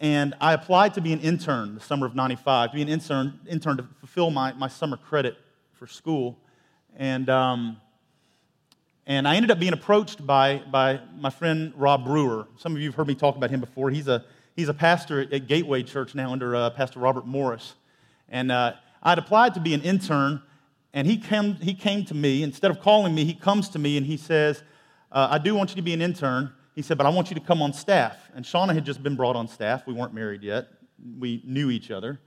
and 0.00 0.34
I 0.40 0.54
applied 0.54 0.94
to 0.94 1.02
be 1.02 1.12
an 1.12 1.20
intern 1.20 1.74
the 1.74 1.80
summer 1.82 2.06
of 2.06 2.14
95, 2.14 2.70
to 2.70 2.76
be 2.76 2.80
an 2.80 2.88
intern, 2.88 3.38
intern 3.46 3.76
to 3.76 3.86
fulfill 3.98 4.30
my, 4.30 4.54
my 4.54 4.68
summer 4.68 4.96
credit 4.96 5.36
for 5.74 5.86
school. 5.86 6.38
And 6.96 7.28
um, 7.28 7.76
And 9.06 9.28
I 9.28 9.36
ended 9.36 9.50
up 9.50 9.58
being 9.58 9.74
approached 9.74 10.26
by, 10.26 10.62
by 10.70 10.98
my 11.18 11.28
friend 11.28 11.74
Rob 11.76 12.04
Brewer. 12.04 12.48
Some 12.56 12.74
of 12.74 12.80
you 12.80 12.88
have 12.88 12.94
heard 12.94 13.06
me 13.06 13.14
talk 13.14 13.36
about 13.36 13.50
him 13.50 13.60
before. 13.60 13.90
He's 13.90 14.08
a, 14.08 14.24
he's 14.56 14.70
a 14.70 14.74
pastor 14.74 15.20
at 15.20 15.46
Gateway 15.46 15.82
Church 15.82 16.14
now 16.14 16.32
under 16.32 16.56
uh, 16.56 16.70
Pastor 16.70 17.00
Robert 17.00 17.26
Morris. 17.26 17.74
And 18.30 18.50
uh, 18.50 18.72
I'd 19.02 19.18
applied 19.18 19.52
to 19.54 19.60
be 19.60 19.74
an 19.74 19.82
intern, 19.82 20.40
and 20.94 21.06
he 21.06 21.18
came, 21.18 21.56
he 21.56 21.74
came 21.74 22.06
to 22.06 22.14
me. 22.14 22.42
Instead 22.42 22.70
of 22.70 22.80
calling 22.80 23.14
me, 23.14 23.26
he 23.26 23.34
comes 23.34 23.68
to 23.70 23.78
me 23.78 23.98
and 23.98 24.06
he 24.06 24.16
says, 24.16 24.62
uh, 25.12 25.28
I 25.30 25.36
do 25.36 25.54
want 25.54 25.70
you 25.70 25.76
to 25.76 25.82
be 25.82 25.92
an 25.92 26.00
intern. 26.00 26.50
He 26.74 26.80
said, 26.80 26.96
but 26.96 27.06
I 27.06 27.10
want 27.10 27.28
you 27.28 27.34
to 27.34 27.42
come 27.42 27.60
on 27.60 27.74
staff. 27.74 28.16
And 28.34 28.42
Shauna 28.42 28.72
had 28.72 28.86
just 28.86 29.02
been 29.02 29.16
brought 29.16 29.36
on 29.36 29.48
staff. 29.48 29.86
We 29.86 29.92
weren't 29.92 30.14
married 30.14 30.42
yet, 30.42 30.68
we 31.18 31.42
knew 31.44 31.70
each 31.70 31.90
other. 31.90 32.20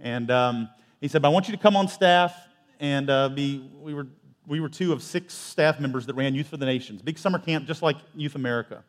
And 0.00 0.32
um, 0.32 0.68
he 1.00 1.06
said, 1.06 1.22
but 1.22 1.28
I 1.28 1.30
want 1.30 1.46
you 1.46 1.56
to 1.56 1.62
come 1.62 1.76
on 1.76 1.86
staff 1.86 2.34
and 2.80 3.08
uh, 3.08 3.28
be, 3.28 3.70
we 3.80 3.94
were, 3.94 4.08
we 4.46 4.60
were 4.60 4.68
two 4.68 4.92
of 4.92 5.02
six 5.02 5.34
staff 5.34 5.80
members 5.80 6.06
that 6.06 6.14
ran 6.14 6.34
Youth 6.34 6.48
for 6.48 6.56
the 6.56 6.66
Nations, 6.66 7.02
big 7.02 7.18
summer 7.18 7.38
camp 7.38 7.66
just 7.66 7.82
like 7.82 7.96
Youth 8.14 8.34
America. 8.34 8.82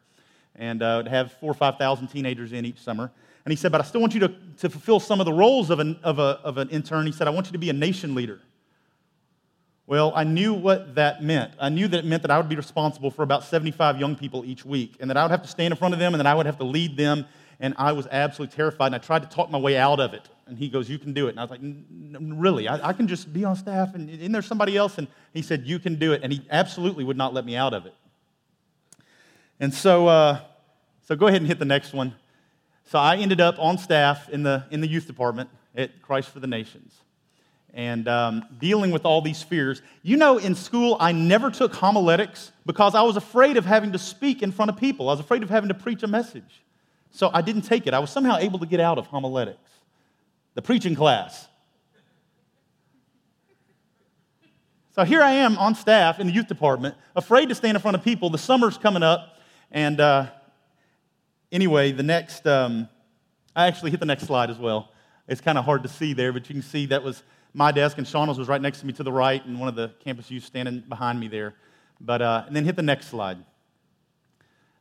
And 0.56 0.82
uh, 0.82 1.02
would 1.04 1.08
have 1.10 1.34
four 1.34 1.52
or 1.52 1.54
5,000 1.54 2.08
teenagers 2.08 2.54
in 2.54 2.66
each 2.66 2.80
summer. 2.80 3.12
And 3.44 3.52
he 3.52 3.56
said, 3.58 3.72
but 3.72 3.82
I 3.82 3.84
still 3.84 4.02
want 4.02 4.14
you 4.14 4.22
to, 4.22 4.30
to 4.60 4.70
fulfill 4.70 5.00
some 5.00 5.20
of 5.20 5.26
the 5.26 5.34
roles 5.34 5.70
of 5.70 5.80
an, 5.80 6.00
of, 6.02 6.18
a, 6.18 6.40
of 6.44 6.58
an 6.58 6.70
intern. 6.70 7.06
He 7.06 7.12
said, 7.12 7.28
I 7.28 7.32
want 7.32 7.48
you 7.48 7.52
to 7.52 7.58
be 7.58 7.70
a 7.70 7.74
nation 7.74 8.16
leader. 8.16 8.40
Well, 9.88 10.14
I 10.16 10.24
knew 10.24 10.54
what 10.54 10.96
that 10.96 11.24
meant. 11.24 11.54
I 11.60 11.70
knew 11.70 11.88
that 11.88 12.00
it 12.00 12.06
meant 12.06 12.24
that 12.24 12.32
I 12.32 12.38
would 12.38 12.50
be 12.50 12.56
responsible 12.56 13.12
for 13.12 13.22
about 13.22 13.44
75 13.44 14.00
young 14.00 14.16
people 14.16 14.44
each 14.44 14.66
week, 14.66 14.96
and 15.00 15.10
that 15.10 15.18
I 15.18 15.24
would 15.24 15.32
have 15.32 15.44
to 15.44 15.48
stand 15.48 15.74
in 15.74 15.78
front 15.78 15.94
of 15.94 16.00
them, 16.00 16.16
and 16.16 16.20
that 16.20 16.26
I 16.26 16.34
would 16.34 16.48
have 16.48 16.58
to 16.58 16.64
lead 16.64 16.98
them. 16.98 17.26
And 17.60 17.74
I 17.78 17.94
was 17.94 18.08
absolutely 18.12 18.56
terrified, 18.56 18.88
and 18.88 18.96
I 18.96 18.98
tried 19.00 19.24
to 19.24 19.30
talk 19.30 19.50
my 19.50 19.58
way 19.58 19.78
out 19.78 20.00
of 20.00 20.14
it. 20.14 20.28
And 20.48 20.58
he 20.58 20.70
goes, 20.70 20.90
You 20.90 21.00
can 21.00 21.14
do 21.14 21.28
it. 21.28 21.32
And 21.32 21.40
I 21.40 21.44
was 21.44 21.52
like, 21.52 21.62
Really? 21.62 22.68
I, 22.68 22.90
I 22.90 22.94
can 22.94 23.08
just 23.08 23.32
be 23.32 23.46
on 23.46 23.56
staff, 23.56 23.96
and 23.96 24.10
isn't 24.10 24.32
there 24.32 24.42
somebody 24.42 24.78
else? 24.78 24.98
And 24.98 25.08
he 25.34 25.42
said, 25.42 25.66
You 25.66 25.80
can 25.80 25.96
do 25.96 26.14
it. 26.14 26.22
And 26.24 26.32
he 26.32 26.46
absolutely 26.50 27.04
would 27.04 27.18
not 27.18 27.34
let 27.34 27.46
me 27.46 27.56
out 27.56 27.74
of 27.74 27.86
it. 27.86 27.94
And 29.60 29.74
so, 29.74 30.08
uh, 30.08 30.42
so 31.08 31.16
go 31.16 31.28
ahead 31.28 31.42
and 31.42 31.48
hit 31.48 31.60
the 31.60 31.66
next 31.66 31.94
one. 31.94 32.14
So 32.86 33.00
I 33.00 33.18
ended 33.18 33.42
up 33.42 33.56
on 33.58 33.78
staff 33.78 34.30
in 34.30 34.44
the, 34.44 34.66
in 34.70 34.82
the 34.82 34.88
youth 34.88 35.08
department 35.08 35.50
at 35.76 36.02
Christ 36.02 36.30
for 36.30 36.40
the 36.40 36.48
Nations 36.48 36.94
and 37.76 38.08
um, 38.08 38.46
dealing 38.58 38.90
with 38.90 39.06
all 39.06 39.22
these 39.22 39.44
fears. 39.44 39.82
You 40.02 40.18
know, 40.18 40.38
in 40.38 40.56
school, 40.56 40.98
I 41.00 41.12
never 41.12 41.52
took 41.52 41.76
homiletics 41.76 42.52
because 42.66 42.96
I 42.96 43.02
was 43.02 43.18
afraid 43.18 43.58
of 43.58 43.66
having 43.66 43.92
to 43.92 44.00
speak 44.00 44.42
in 44.42 44.52
front 44.52 44.72
of 44.72 44.78
people. 44.78 45.10
I 45.10 45.14
was 45.14 45.20
afraid 45.20 45.44
of 45.44 45.50
having 45.50 45.68
to 45.68 45.74
preach 45.74 46.02
a 46.02 46.08
message. 46.08 46.64
So 47.16 47.32
I 47.34 47.42
didn't 47.42 47.62
take 47.62 47.88
it. 47.88 47.94
I 47.94 48.00
was 48.00 48.10
somehow 48.10 48.36
able 48.36 48.60
to 48.60 48.66
get 48.66 48.82
out 48.82 48.98
of 48.98 49.08
homiletics, 49.08 49.72
the 50.54 50.62
preaching 50.62 50.96
class. 50.96 51.48
So 54.94 55.06
here 55.06 55.22
I 55.22 55.32
am 55.32 55.58
on 55.58 55.76
staff 55.76 56.20
in 56.20 56.28
the 56.28 56.34
youth 56.34 56.48
department, 56.48 56.96
afraid 57.16 57.48
to 57.48 57.56
stand 57.56 57.78
in 57.78 57.82
front 57.82 57.96
of 57.96 58.04
people. 58.04 58.30
The 58.30 58.38
summer's 58.38 58.78
coming 58.78 59.02
up. 59.02 59.38
And 59.72 60.02
uh, 60.02 60.28
anyway, 61.54 61.94
the 61.94 62.04
next, 62.04 62.46
um, 62.48 62.90
I 63.56 63.68
actually 63.68 63.92
hit 63.92 64.02
the 64.02 64.06
next 64.06 64.24
slide 64.24 64.50
as 64.50 64.58
well. 64.58 64.92
It's 65.30 65.40
kind 65.40 65.58
of 65.58 65.64
hard 65.64 65.84
to 65.84 65.90
see 65.90 66.12
there, 66.12 66.34
but 66.34 66.50
you 66.50 66.56
can 66.56 66.62
see 66.62 66.86
that 66.88 67.02
was 67.02 67.24
my 67.54 67.72
desk, 67.72 67.98
and 67.98 68.06
Shauna's 68.06 68.38
was 68.38 68.50
right 68.50 68.62
next 68.62 68.82
to 68.82 68.86
me 68.86 68.92
to 68.92 69.04
the 69.04 69.12
right, 69.12 69.44
and 69.46 69.58
one 69.58 69.70
of 69.70 69.76
the 69.76 69.94
campus 70.04 70.30
youth 70.30 70.44
standing 70.44 70.84
behind 70.90 71.18
me 71.18 71.30
there. 71.30 71.56
But 72.02 72.22
uh, 72.22 72.44
and 72.46 72.54
then 72.54 72.66
hit 72.66 72.76
the 72.76 72.84
next 72.84 73.08
slide. 73.08 73.38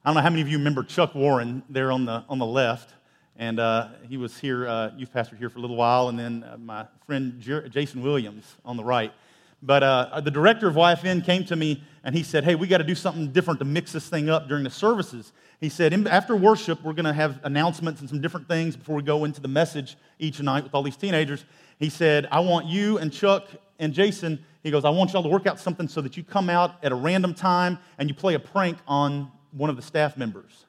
I 0.05 0.11
don't 0.11 0.17
know 0.17 0.21
how 0.21 0.29
many 0.29 0.43
of 0.43 0.49
you 0.49 0.59
remember 0.59 0.83
Chuck 0.83 1.15
Warren 1.15 1.63
there 1.71 1.91
on 1.91 2.05
the 2.05 2.25
on 2.29 2.39
the 2.39 2.45
left, 2.45 2.93
and 3.37 3.59
uh, 3.59 3.89
he 4.07 4.19
was 4.19 4.37
here, 4.37 4.69
uh, 4.69 4.91
youth 4.99 5.11
pastor 5.11 5.35
here 5.35 5.49
for 5.49 5.59
a 5.59 5.63
little 5.63 5.77
while, 5.77 6.11
and 6.11 6.19
then 6.19 6.45
uh, 6.45 6.59
my 6.59 6.85
friend 7.07 7.41
Jer- 7.41 7.67
Jason 7.71 8.03
Williams 8.03 8.45
on 8.67 8.77
the 8.77 8.85
right. 8.85 9.15
But 9.63 9.83
uh, 9.83 10.21
the 10.21 10.31
director 10.31 10.69
of 10.69 10.75
YFN 10.75 11.25
came 11.25 11.43
to 11.47 11.57
me 11.57 11.83
and 12.03 12.15
he 12.15 12.23
said, 12.23 12.45
Hey, 12.45 12.55
we 12.55 12.67
got 12.67 12.79
to 12.79 12.85
do 12.85 12.95
something 12.95 13.33
different 13.33 13.61
to 13.61 13.65
mix 13.65 13.93
this 13.93 14.07
thing 14.07 14.29
up 14.29 14.47
during 14.47 14.63
the 14.63 14.69
services. 14.69 15.33
He 15.59 15.71
said, 15.71 15.95
After 16.07 16.37
worship, 16.37 16.83
we're 16.83 16.93
going 16.93 17.07
to 17.07 17.15
have 17.15 17.41
announcements 17.43 18.03
and 18.03 18.11
some 18.11 18.21
different 18.21 18.47
things 18.47 18.77
before 18.77 18.97
we 18.97 19.03
go 19.03 19.25
into 19.25 19.41
the 19.41 19.49
message 19.49 19.97
each 20.19 20.39
night 20.39 20.65
with 20.65 20.75
all 20.75 20.83
these 20.83 20.99
teenagers. 20.99 21.47
He 21.79 21.89
said, 21.89 22.29
I 22.31 22.41
want 22.41 22.67
you 22.67 22.99
and 22.99 23.11
Chuck 23.11 23.49
and 23.79 23.95
Jason, 23.95 24.45
he 24.63 24.71
goes, 24.71 24.85
I 24.85 24.91
want 24.91 25.15
y'all 25.15 25.23
to 25.23 25.31
work 25.31 25.47
out 25.47 25.59
something 25.59 25.89
so 25.89 26.03
that 26.03 26.15
you 26.19 26.25
come 26.25 26.51
out 26.51 26.77
at 26.85 26.93
a 26.93 26.95
random 26.95 27.33
time 27.33 27.79
and 27.97 28.11
you 28.11 28.15
play 28.15 28.35
a 28.35 28.39
prank 28.39 28.77
on 28.87 29.33
one 29.57 29.71
of 29.71 29.77
the 29.77 29.83
staff 29.83 30.17
members. 30.17 30.65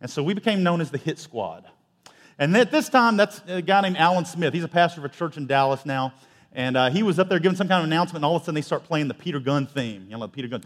And 0.00 0.10
so 0.10 0.22
we 0.22 0.34
became 0.34 0.62
known 0.62 0.80
as 0.80 0.90
the 0.90 0.98
Hit 0.98 1.18
Squad. 1.18 1.66
And 2.38 2.56
at 2.56 2.70
this 2.70 2.88
time, 2.88 3.16
that's 3.16 3.42
a 3.48 3.60
guy 3.60 3.80
named 3.80 3.96
Alan 3.96 4.24
Smith. 4.24 4.54
He's 4.54 4.64
a 4.64 4.68
pastor 4.68 5.00
of 5.00 5.04
a 5.06 5.08
church 5.08 5.36
in 5.36 5.46
Dallas 5.46 5.84
now. 5.84 6.14
And 6.52 6.76
uh, 6.76 6.90
he 6.90 7.02
was 7.02 7.18
up 7.18 7.28
there 7.28 7.40
giving 7.40 7.56
some 7.56 7.68
kind 7.68 7.80
of 7.80 7.86
announcement, 7.86 8.16
and 8.16 8.24
all 8.24 8.36
of 8.36 8.42
a 8.42 8.44
sudden 8.44 8.54
they 8.54 8.62
start 8.62 8.84
playing 8.84 9.08
the 9.08 9.14
Peter 9.14 9.38
Gunn 9.38 9.66
theme. 9.66 10.06
You 10.08 10.16
know, 10.16 10.28
Peter 10.28 10.48
Gunn. 10.48 10.62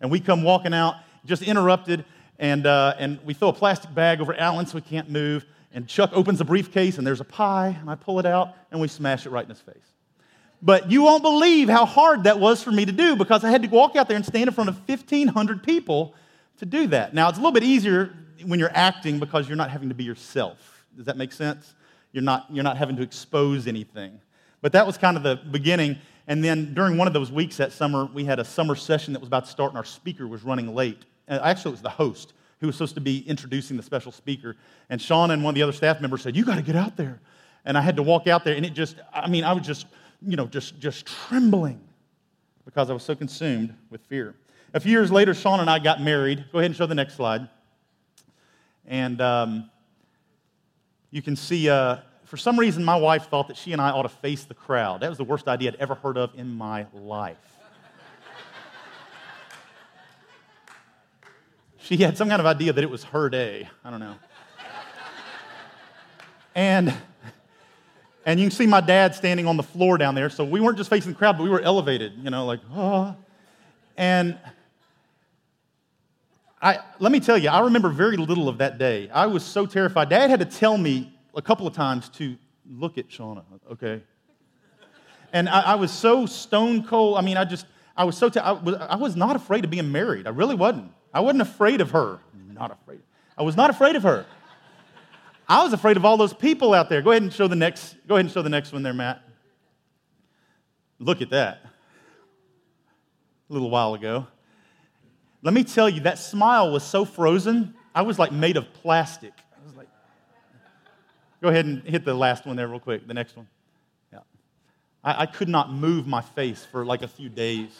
And 0.00 0.10
we 0.10 0.20
come 0.20 0.42
walking 0.42 0.72
out, 0.72 0.94
just 1.26 1.42
interrupted, 1.42 2.04
and, 2.38 2.66
uh, 2.66 2.94
and 2.98 3.18
we 3.24 3.34
throw 3.34 3.48
a 3.48 3.52
plastic 3.52 3.94
bag 3.94 4.20
over 4.20 4.34
Alan 4.34 4.66
so 4.66 4.78
he 4.78 4.82
can't 4.82 5.10
move. 5.10 5.44
And 5.72 5.86
Chuck 5.86 6.10
opens 6.12 6.40
a 6.40 6.44
briefcase 6.44 6.98
and 6.98 7.06
there's 7.06 7.20
a 7.20 7.24
pie, 7.24 7.76
and 7.80 7.90
I 7.90 7.94
pull 7.94 8.18
it 8.18 8.26
out 8.26 8.54
and 8.70 8.80
we 8.80 8.88
smash 8.88 9.26
it 9.26 9.30
right 9.30 9.44
in 9.44 9.50
his 9.50 9.60
face. 9.60 9.89
But 10.62 10.90
you 10.90 11.02
won't 11.02 11.22
believe 11.22 11.68
how 11.68 11.86
hard 11.86 12.24
that 12.24 12.38
was 12.38 12.62
for 12.62 12.70
me 12.70 12.84
to 12.84 12.92
do 12.92 13.16
because 13.16 13.44
I 13.44 13.50
had 13.50 13.62
to 13.62 13.68
walk 13.68 13.96
out 13.96 14.08
there 14.08 14.16
and 14.16 14.26
stand 14.26 14.48
in 14.48 14.54
front 14.54 14.68
of 14.68 14.76
1,500 14.86 15.62
people 15.62 16.14
to 16.58 16.66
do 16.66 16.86
that. 16.88 17.14
Now, 17.14 17.28
it's 17.28 17.38
a 17.38 17.40
little 17.40 17.52
bit 17.52 17.62
easier 17.62 18.14
when 18.44 18.58
you're 18.58 18.74
acting 18.74 19.18
because 19.18 19.48
you're 19.48 19.56
not 19.56 19.70
having 19.70 19.88
to 19.88 19.94
be 19.94 20.04
yourself. 20.04 20.84
Does 20.96 21.06
that 21.06 21.16
make 21.16 21.32
sense? 21.32 21.74
You're 22.12 22.22
not, 22.22 22.46
you're 22.50 22.64
not 22.64 22.76
having 22.76 22.96
to 22.96 23.02
expose 23.02 23.66
anything. 23.66 24.20
But 24.60 24.72
that 24.72 24.86
was 24.86 24.98
kind 24.98 25.16
of 25.16 25.22
the 25.22 25.36
beginning. 25.36 25.96
And 26.26 26.44
then 26.44 26.74
during 26.74 26.98
one 26.98 27.06
of 27.06 27.14
those 27.14 27.32
weeks 27.32 27.56
that 27.56 27.72
summer, 27.72 28.04
we 28.04 28.24
had 28.24 28.38
a 28.38 28.44
summer 28.44 28.74
session 28.74 29.14
that 29.14 29.20
was 29.20 29.28
about 29.28 29.46
to 29.46 29.50
start, 29.50 29.70
and 29.70 29.78
our 29.78 29.84
speaker 29.84 30.26
was 30.26 30.42
running 30.42 30.74
late. 30.74 31.04
Uh, 31.28 31.38
actually, 31.42 31.70
it 31.70 31.72
was 31.72 31.82
the 31.82 31.88
host 31.88 32.34
who 32.60 32.66
was 32.66 32.76
supposed 32.76 32.94
to 32.94 33.00
be 33.00 33.26
introducing 33.26 33.76
the 33.76 33.82
special 33.82 34.12
speaker. 34.12 34.56
And 34.90 35.00
Shauna 35.00 35.32
and 35.32 35.42
one 35.42 35.52
of 35.52 35.54
the 35.54 35.62
other 35.62 35.72
staff 35.72 36.00
members 36.00 36.22
said, 36.22 36.36
You 36.36 36.44
got 36.44 36.56
to 36.56 36.62
get 36.62 36.76
out 36.76 36.96
there. 36.96 37.20
And 37.64 37.78
I 37.78 37.80
had 37.80 37.96
to 37.96 38.02
walk 38.02 38.26
out 38.26 38.44
there, 38.44 38.54
and 38.54 38.66
it 38.66 38.74
just, 38.74 38.96
I 39.12 39.28
mean, 39.28 39.44
I 39.44 39.52
was 39.52 39.66
just, 39.66 39.86
you 40.22 40.36
know, 40.36 40.46
just, 40.46 40.78
just 40.78 41.06
trembling 41.06 41.80
because 42.64 42.90
I 42.90 42.92
was 42.92 43.02
so 43.02 43.14
consumed 43.14 43.74
with 43.90 44.02
fear. 44.02 44.34
A 44.72 44.80
few 44.80 44.92
years 44.92 45.10
later, 45.10 45.32
Shauna 45.32 45.60
and 45.60 45.70
I 45.70 45.78
got 45.78 46.00
married. 46.00 46.44
Go 46.52 46.58
ahead 46.58 46.70
and 46.70 46.76
show 46.76 46.86
the 46.86 46.94
next 46.94 47.14
slide. 47.14 47.48
And 48.86 49.20
um, 49.20 49.70
you 51.10 51.22
can 51.22 51.36
see, 51.36 51.68
uh, 51.68 51.96
for 52.24 52.36
some 52.36 52.58
reason, 52.58 52.84
my 52.84 52.96
wife 52.96 53.28
thought 53.28 53.48
that 53.48 53.56
she 53.56 53.72
and 53.72 53.82
I 53.82 53.90
ought 53.90 54.02
to 54.02 54.08
face 54.08 54.44
the 54.44 54.54
crowd. 54.54 55.00
That 55.00 55.08
was 55.08 55.18
the 55.18 55.24
worst 55.24 55.48
idea 55.48 55.72
I'd 55.72 55.80
ever 55.80 55.96
heard 55.96 56.16
of 56.16 56.30
in 56.36 56.50
my 56.52 56.86
life. 56.92 57.36
She 61.82 61.96
had 61.96 62.16
some 62.16 62.28
kind 62.28 62.38
of 62.38 62.46
idea 62.46 62.72
that 62.72 62.84
it 62.84 62.90
was 62.90 63.02
her 63.04 63.28
day. 63.28 63.68
I 63.84 63.90
don't 63.90 63.98
know. 63.98 64.14
And, 66.54 66.94
and 68.26 68.38
you 68.38 68.46
can 68.46 68.56
see 68.56 68.66
my 68.66 68.80
dad 68.80 69.14
standing 69.14 69.46
on 69.46 69.56
the 69.56 69.62
floor 69.62 69.98
down 69.98 70.14
there. 70.14 70.30
So 70.30 70.44
we 70.44 70.60
weren't 70.60 70.76
just 70.76 70.90
facing 70.90 71.12
the 71.12 71.18
crowd, 71.18 71.38
but 71.38 71.44
we 71.44 71.50
were 71.50 71.60
elevated, 71.60 72.12
you 72.22 72.30
know, 72.30 72.44
like, 72.46 72.60
oh. 72.72 73.16
And 73.96 74.38
I, 76.60 76.78
let 76.98 77.10
me 77.10 77.20
tell 77.20 77.38
you, 77.38 77.48
I 77.48 77.60
remember 77.60 77.88
very 77.88 78.16
little 78.16 78.48
of 78.48 78.58
that 78.58 78.78
day. 78.78 79.08
I 79.10 79.26
was 79.26 79.42
so 79.42 79.64
terrified. 79.64 80.10
Dad 80.10 80.28
had 80.28 80.40
to 80.40 80.46
tell 80.46 80.76
me 80.76 81.16
a 81.34 81.40
couple 81.40 81.66
of 81.66 81.74
times 81.74 82.08
to 82.10 82.36
look 82.70 82.98
at 82.98 83.08
Shauna, 83.08 83.44
okay? 83.72 84.02
And 85.32 85.48
I, 85.48 85.60
I 85.60 85.74
was 85.76 85.90
so 85.90 86.26
stone 86.26 86.84
cold. 86.84 87.16
I 87.16 87.22
mean, 87.22 87.36
I 87.36 87.44
just, 87.44 87.64
I 87.96 88.04
was 88.04 88.16
so, 88.16 88.30
I, 88.42 88.52
was, 88.52 88.74
I 88.74 88.96
was 88.96 89.16
not 89.16 89.36
afraid 89.36 89.64
of 89.64 89.70
being 89.70 89.90
married. 89.90 90.26
I 90.26 90.30
really 90.30 90.54
wasn't. 90.54 90.92
I 91.14 91.20
wasn't 91.20 91.42
afraid 91.42 91.80
of 91.80 91.92
her. 91.92 92.20
Not 92.52 92.70
afraid. 92.70 93.00
I 93.38 93.42
was 93.42 93.56
not 93.56 93.70
afraid 93.70 93.96
of 93.96 94.02
her. 94.02 94.26
I 95.50 95.64
was 95.64 95.72
afraid 95.72 95.96
of 95.96 96.04
all 96.04 96.16
those 96.16 96.32
people 96.32 96.72
out 96.74 96.88
there. 96.88 97.02
Go 97.02 97.10
ahead 97.10 97.22
and 97.22 97.32
show 97.32 97.48
the 97.48 97.56
next, 97.56 97.96
go 98.06 98.14
ahead 98.14 98.26
and 98.26 98.32
show 98.32 98.40
the 98.40 98.48
next 98.48 98.72
one 98.72 98.84
there, 98.84 98.94
Matt. 98.94 99.20
Look 101.00 101.22
at 101.22 101.30
that. 101.30 101.62
A 103.48 103.52
little 103.52 103.68
while 103.68 103.94
ago. 103.94 104.28
Let 105.42 105.52
me 105.52 105.64
tell 105.64 105.88
you, 105.88 106.02
that 106.02 106.20
smile 106.20 106.70
was 106.70 106.84
so 106.84 107.04
frozen, 107.04 107.74
I 107.92 108.02
was 108.02 108.16
like 108.16 108.30
made 108.30 108.56
of 108.56 108.72
plastic. 108.74 109.32
I 109.52 109.66
was 109.66 109.74
like, 109.74 109.88
go 111.42 111.48
ahead 111.48 111.66
and 111.66 111.82
hit 111.82 112.04
the 112.04 112.14
last 112.14 112.46
one 112.46 112.54
there 112.54 112.68
real 112.68 112.78
quick, 112.78 113.08
the 113.08 113.14
next 113.14 113.36
one. 113.36 113.48
Yeah. 114.12 114.20
I, 115.02 115.22
I 115.22 115.26
could 115.26 115.48
not 115.48 115.72
move 115.72 116.06
my 116.06 116.20
face 116.20 116.64
for 116.64 116.84
like 116.84 117.02
a 117.02 117.08
few 117.08 117.28
days. 117.28 117.70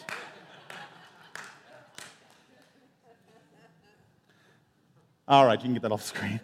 All 5.25 5.45
right, 5.45 5.57
you 5.57 5.63
can 5.63 5.73
get 5.73 5.83
that 5.83 5.93
off 5.93 6.01
the 6.01 6.07
screen. 6.07 6.41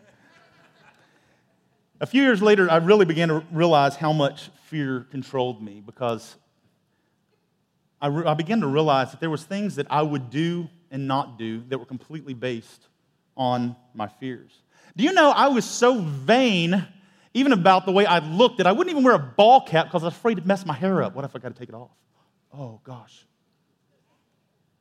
A 1.99 2.05
few 2.05 2.21
years 2.21 2.41
later, 2.41 2.69
I 2.69 2.77
really 2.77 3.05
began 3.05 3.29
to 3.29 3.43
realize 3.51 3.95
how 3.95 4.13
much 4.13 4.49
fear 4.65 5.07
controlled 5.09 5.63
me 5.63 5.81
because 5.83 6.35
I, 7.99 8.07
re- 8.07 8.25
I, 8.27 8.35
began 8.35 8.61
to 8.61 8.67
realize 8.67 9.11
that 9.11 9.19
there 9.19 9.31
was 9.31 9.43
things 9.43 9.75
that 9.75 9.87
I 9.89 10.03
would 10.03 10.29
do 10.29 10.69
and 10.91 11.07
not 11.07 11.39
do 11.39 11.63
that 11.69 11.79
were 11.79 11.85
completely 11.85 12.35
based 12.35 12.87
on 13.35 13.75
my 13.95 14.07
fears. 14.07 14.51
Do 14.95 15.03
you 15.03 15.13
know 15.13 15.31
I 15.31 15.47
was 15.47 15.65
so 15.65 15.99
vain, 16.01 16.85
even 17.33 17.51
about 17.51 17.87
the 17.87 17.91
way 17.91 18.05
I 18.05 18.19
looked, 18.19 18.59
that 18.59 18.67
I 18.67 18.71
wouldn't 18.73 18.91
even 18.91 19.03
wear 19.03 19.15
a 19.15 19.19
ball 19.19 19.61
cap 19.61 19.87
because 19.87 20.03
I 20.03 20.07
was 20.07 20.15
afraid 20.15 20.37
to 20.37 20.47
mess 20.47 20.65
my 20.67 20.75
hair 20.75 21.01
up. 21.01 21.15
What 21.15 21.25
if 21.25 21.35
I 21.35 21.39
got 21.39 21.53
to 21.53 21.59
take 21.59 21.69
it 21.69 21.75
off? 21.75 21.91
Oh, 22.53 22.79
gosh. 22.83 23.25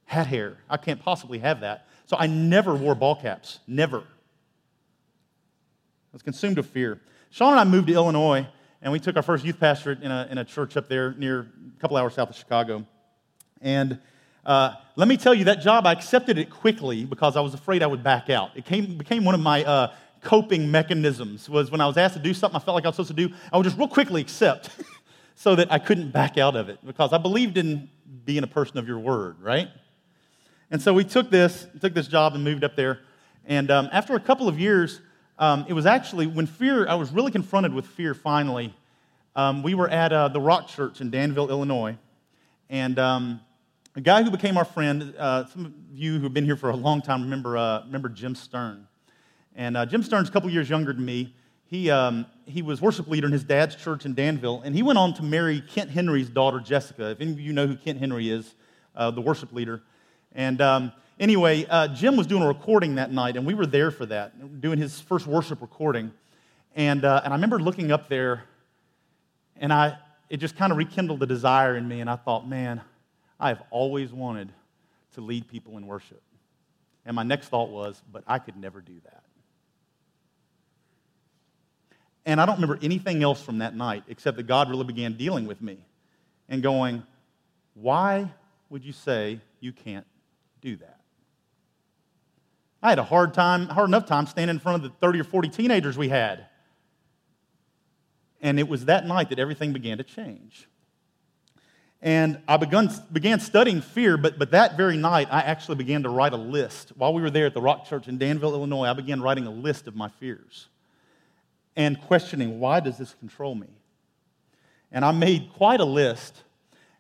Hat 0.05 0.27
hair. 0.27 0.59
I 0.69 0.77
can't 0.77 1.01
possibly 1.01 1.39
have 1.39 1.61
that. 1.61 1.87
So 2.05 2.17
I 2.19 2.27
never 2.27 2.75
wore 2.75 2.95
ball 2.95 3.17
caps. 3.17 3.61
Never. 3.67 4.05
Was 6.17 6.23
consumed 6.23 6.57
with 6.57 6.69
fear. 6.69 6.99
Shauna 7.31 7.51
and 7.51 7.61
I 7.61 7.65
moved 7.65 7.89
to 7.89 7.93
Illinois, 7.93 8.47
and 8.81 8.91
we 8.91 8.99
took 8.99 9.17
our 9.17 9.23
first 9.23 9.45
youth 9.45 9.61
pastorate 9.61 10.03
in 10.03 10.11
a, 10.11 10.27
in 10.31 10.39
a 10.39 10.47
church 10.47 10.79
up 10.79 10.89
there 10.89 11.13
near 11.13 11.41
a 11.41 11.79
couple 11.79 11.95
hours 11.99 12.15
south 12.15 12.31
of 12.31 12.37
Chicago. 12.37 12.87
And 13.61 14.01
uh, 14.47 14.77
let 14.95 15.09
me 15.09 15.19
tell 15.19 15.35
you, 15.35 15.45
that 15.45 15.61
job, 15.61 15.87
I 15.87 15.93
accepted 15.93 16.39
it 16.39 16.49
quickly 16.49 17.05
because 17.05 17.37
I 17.37 17.41
was 17.41 17.53
afraid 17.53 17.83
I 17.83 17.87
would 17.87 18.03
back 18.03 18.31
out. 18.31 18.53
It 18.55 18.65
came, 18.65 18.97
became 18.97 19.27
one 19.27 19.35
of 19.35 19.43
my 19.43 19.63
uh, 19.63 19.93
coping 20.23 20.71
mechanisms, 20.71 21.51
was 21.51 21.71
when 21.71 21.83
I 21.83 21.87
was 21.87 21.99
asked 21.99 22.15
to 22.15 22.23
do 22.23 22.33
something 22.33 22.57
I 22.57 22.65
felt 22.65 22.77
like 22.77 22.87
I 22.87 22.89
was 22.89 22.97
supposed 22.97 23.15
to 23.15 23.29
do, 23.29 23.35
I 23.53 23.59
would 23.59 23.65
just 23.65 23.77
real 23.77 23.87
quickly 23.87 24.23
accept 24.23 24.71
so 25.35 25.55
that 25.55 25.71
I 25.71 25.79
couldn't 25.79 26.13
back 26.13 26.39
out 26.39 26.57
of 26.57 26.71
it 26.71 26.79
because 26.83 27.13
I 27.13 27.19
believed 27.19 27.59
in 27.59 27.91
being 28.25 28.43
a 28.43 28.47
person 28.47 28.79
of 28.79 28.89
your 28.89 29.01
word, 29.01 29.39
right? 29.43 29.69
And 30.71 30.81
so 30.81 30.95
we 30.95 31.05
took 31.05 31.29
this, 31.29 31.67
took 31.79 31.93
this 31.93 32.09
job 32.09 32.35
and 32.35 32.43
moved 32.43 32.65
up 32.65 32.75
there. 32.75 33.01
And 33.45 33.71
um, 33.71 33.91
after 33.93 34.15
a 34.15 34.21
couple 34.21 34.49
of 34.49 34.59
years, 34.59 35.03
um, 35.39 35.67
it 35.69 35.75
was 35.75 35.87
actually 35.87 36.27
when 36.27 36.47
fear, 36.47 36.89
I 36.89 36.95
was 36.95 37.13
really 37.13 37.31
confronted 37.31 37.75
with 37.75 37.87
fear 37.87 38.15
finally. 38.15 38.75
Um, 39.35 39.63
we 39.63 39.75
were 39.75 39.89
at 39.89 40.13
uh, 40.13 40.29
the 40.29 40.41
Rock 40.41 40.69
Church 40.69 41.01
in 41.01 41.11
Danville, 41.11 41.51
Illinois. 41.51 41.97
And 42.71 42.99
um, 42.99 43.41
a 43.95 44.01
guy 44.01 44.23
who 44.23 44.31
became 44.31 44.57
our 44.57 44.65
friend, 44.65 45.15
uh, 45.19 45.47
some 45.47 45.67
of 45.67 45.73
you 45.93 46.17
who 46.17 46.23
have 46.25 46.33
been 46.35 46.47
here 46.47 46.57
for 46.57 46.71
a 46.71 46.77
long 46.77 47.03
time 47.03 47.23
remember, 47.23 47.57
uh, 47.57 47.85
remember 47.85 48.09
Jim 48.09 48.35
Stern. 48.35 48.89
And 49.55 49.77
uh, 49.77 49.85
Jim 49.85 50.03
Stern's 50.03 50.29
a 50.29 50.33
couple 50.33 50.51
years 50.51 50.71
younger 50.71 50.93
than 50.93 51.05
me. 51.05 51.35
He, 51.67 51.91
um, 51.91 52.27
he 52.47 52.63
was 52.63 52.81
worship 52.81 53.09
leader 53.09 53.27
in 53.27 53.33
his 53.33 53.45
dad's 53.45 53.75
church 53.75 54.07
in 54.07 54.15
Danville, 54.15 54.63
and 54.65 54.75
he 54.75 54.83
went 54.83 54.99
on 54.99 55.15
to 55.15 55.23
marry 55.23 55.61
Kent 55.61 55.91
Henry's 55.91 56.29
daughter, 56.29 56.61
Jessica. 56.61 57.11
If 57.11 57.21
any 57.21 57.33
of 57.33 57.41
you 57.41 57.53
know 57.53 57.67
who 57.67 57.77
Kent 57.77 57.99
Henry 57.99 58.31
is, 58.31 58.55
uh, 58.95 59.11
the 59.11 59.21
worship 59.21 59.53
leader. 59.53 59.83
And 60.33 60.61
um, 60.61 60.93
anyway, 61.19 61.67
uh, 61.67 61.89
Jim 61.89 62.17
was 62.17 62.27
doing 62.27 62.43
a 62.43 62.49
recording 62.49 62.97
that 62.97 63.13
night, 63.13 63.37
and 63.37 63.47
we 63.47 63.55
were 63.55 63.67
there 63.67 63.91
for 63.91 64.07
that, 64.07 64.61
doing 64.61 64.79
his 64.79 65.01
first 65.01 65.27
worship 65.27 65.61
recording. 65.61 66.13
And, 66.75 67.05
uh, 67.05 67.23
and 67.25 67.33
I 67.33 67.37
remember 67.37 67.59
looking 67.59 67.91
up 67.91 68.09
there, 68.09 68.45
and 69.57 69.73
I, 69.73 69.99
it 70.29 70.39
just 70.39 70.57
kind 70.57 70.73
of 70.73 70.79
rekindled 70.79 71.21
the 71.21 71.27
desire 71.27 71.77
in 71.77 71.87
me, 71.87 72.01
and 72.01 72.11
I 72.11 72.17
thought, 72.17 72.49
man, 72.49 72.81
I 73.39 73.49
have 73.49 73.63
always 73.71 74.13
wanted 74.13 74.53
to 75.15 75.21
lead 75.21 75.49
people 75.49 75.77
in 75.79 75.87
worship. 75.87 76.23
And 77.05 77.15
my 77.15 77.23
next 77.23 77.49
thought 77.49 77.71
was, 77.71 78.03
but 78.13 78.25
I 78.27 78.39
could 78.39 78.57
never 78.57 78.81
do 78.81 78.95
that. 79.05 79.23
And 82.25 82.41
I 82.41 82.47
don't 82.47 82.57
remember 82.57 82.79
anything 82.83 83.23
else 83.23 83.41
from 83.41 83.59
that 83.59 83.77
night 83.77 84.03
except 84.09 84.37
that 84.37 84.49
God 84.49 84.69
really 84.69 84.85
began 84.85 85.17
dealing 85.17 85.47
with 85.47 85.63
me 85.63 85.79
and 86.49 86.61
going, 86.61 87.05
why 87.75 88.29
would 88.69 88.85
you 88.85 88.93
say 88.93 89.41
you 89.61 89.73
can't 89.73 90.07
do 90.67 90.77
that. 90.77 90.96
I 92.87 92.91
had 92.91 93.01
a 93.01 93.05
hard 93.05 93.35
time, 93.35 93.67
hard 93.67 93.89
enough 93.89 94.07
time 94.07 94.29
standing 94.29 94.55
in 94.55 94.61
front 94.61 94.77
of 94.77 94.83
the 94.89 94.97
30 95.01 95.19
or 95.19 95.25
40 95.25 95.49
teenagers 95.49 95.99
we 95.99 96.09
had. 96.09 96.47
And 98.41 98.61
it 98.61 98.69
was 98.69 98.85
that 98.85 99.09
night 99.09 99.31
that 99.31 99.41
everything 99.41 99.73
began 99.73 99.99
to 99.99 100.05
change. 100.05 100.69
And 102.01 102.39
I 102.47 102.59
begun, 102.59 102.89
began 103.13 103.41
studying 103.41 103.81
fear, 103.81 104.17
but, 104.17 104.39
but 104.39 104.53
that 104.53 104.77
very 104.77 104.97
night, 104.97 105.27
I 105.33 105.41
actually 105.41 105.75
began 105.75 106.05
to 106.05 106.11
write 106.11 106.33
a 106.33 106.37
list. 106.37 106.93
While 106.97 107.13
we 107.13 107.23
were 107.23 107.31
there 107.31 107.47
at 107.47 107.55
the 107.55 107.61
Rock 107.61 107.87
Church 107.87 108.07
in 108.07 108.19
Danville, 108.19 108.55
Illinois, 108.55 108.85
I 108.85 108.93
began 108.93 109.21
writing 109.21 109.49
a 109.49 109.51
list 109.51 109.89
of 109.89 109.97
my 109.97 110.09
fears 110.09 110.69
and 111.75 112.01
questioning 112.03 112.61
why 112.61 112.79
does 112.79 112.99
this 112.99 113.15
control 113.15 113.57
me? 113.57 113.67
And 114.93 115.05
I 115.05 115.11
made 115.11 115.51
quite 115.55 115.81
a 115.81 115.85
list. 115.85 116.41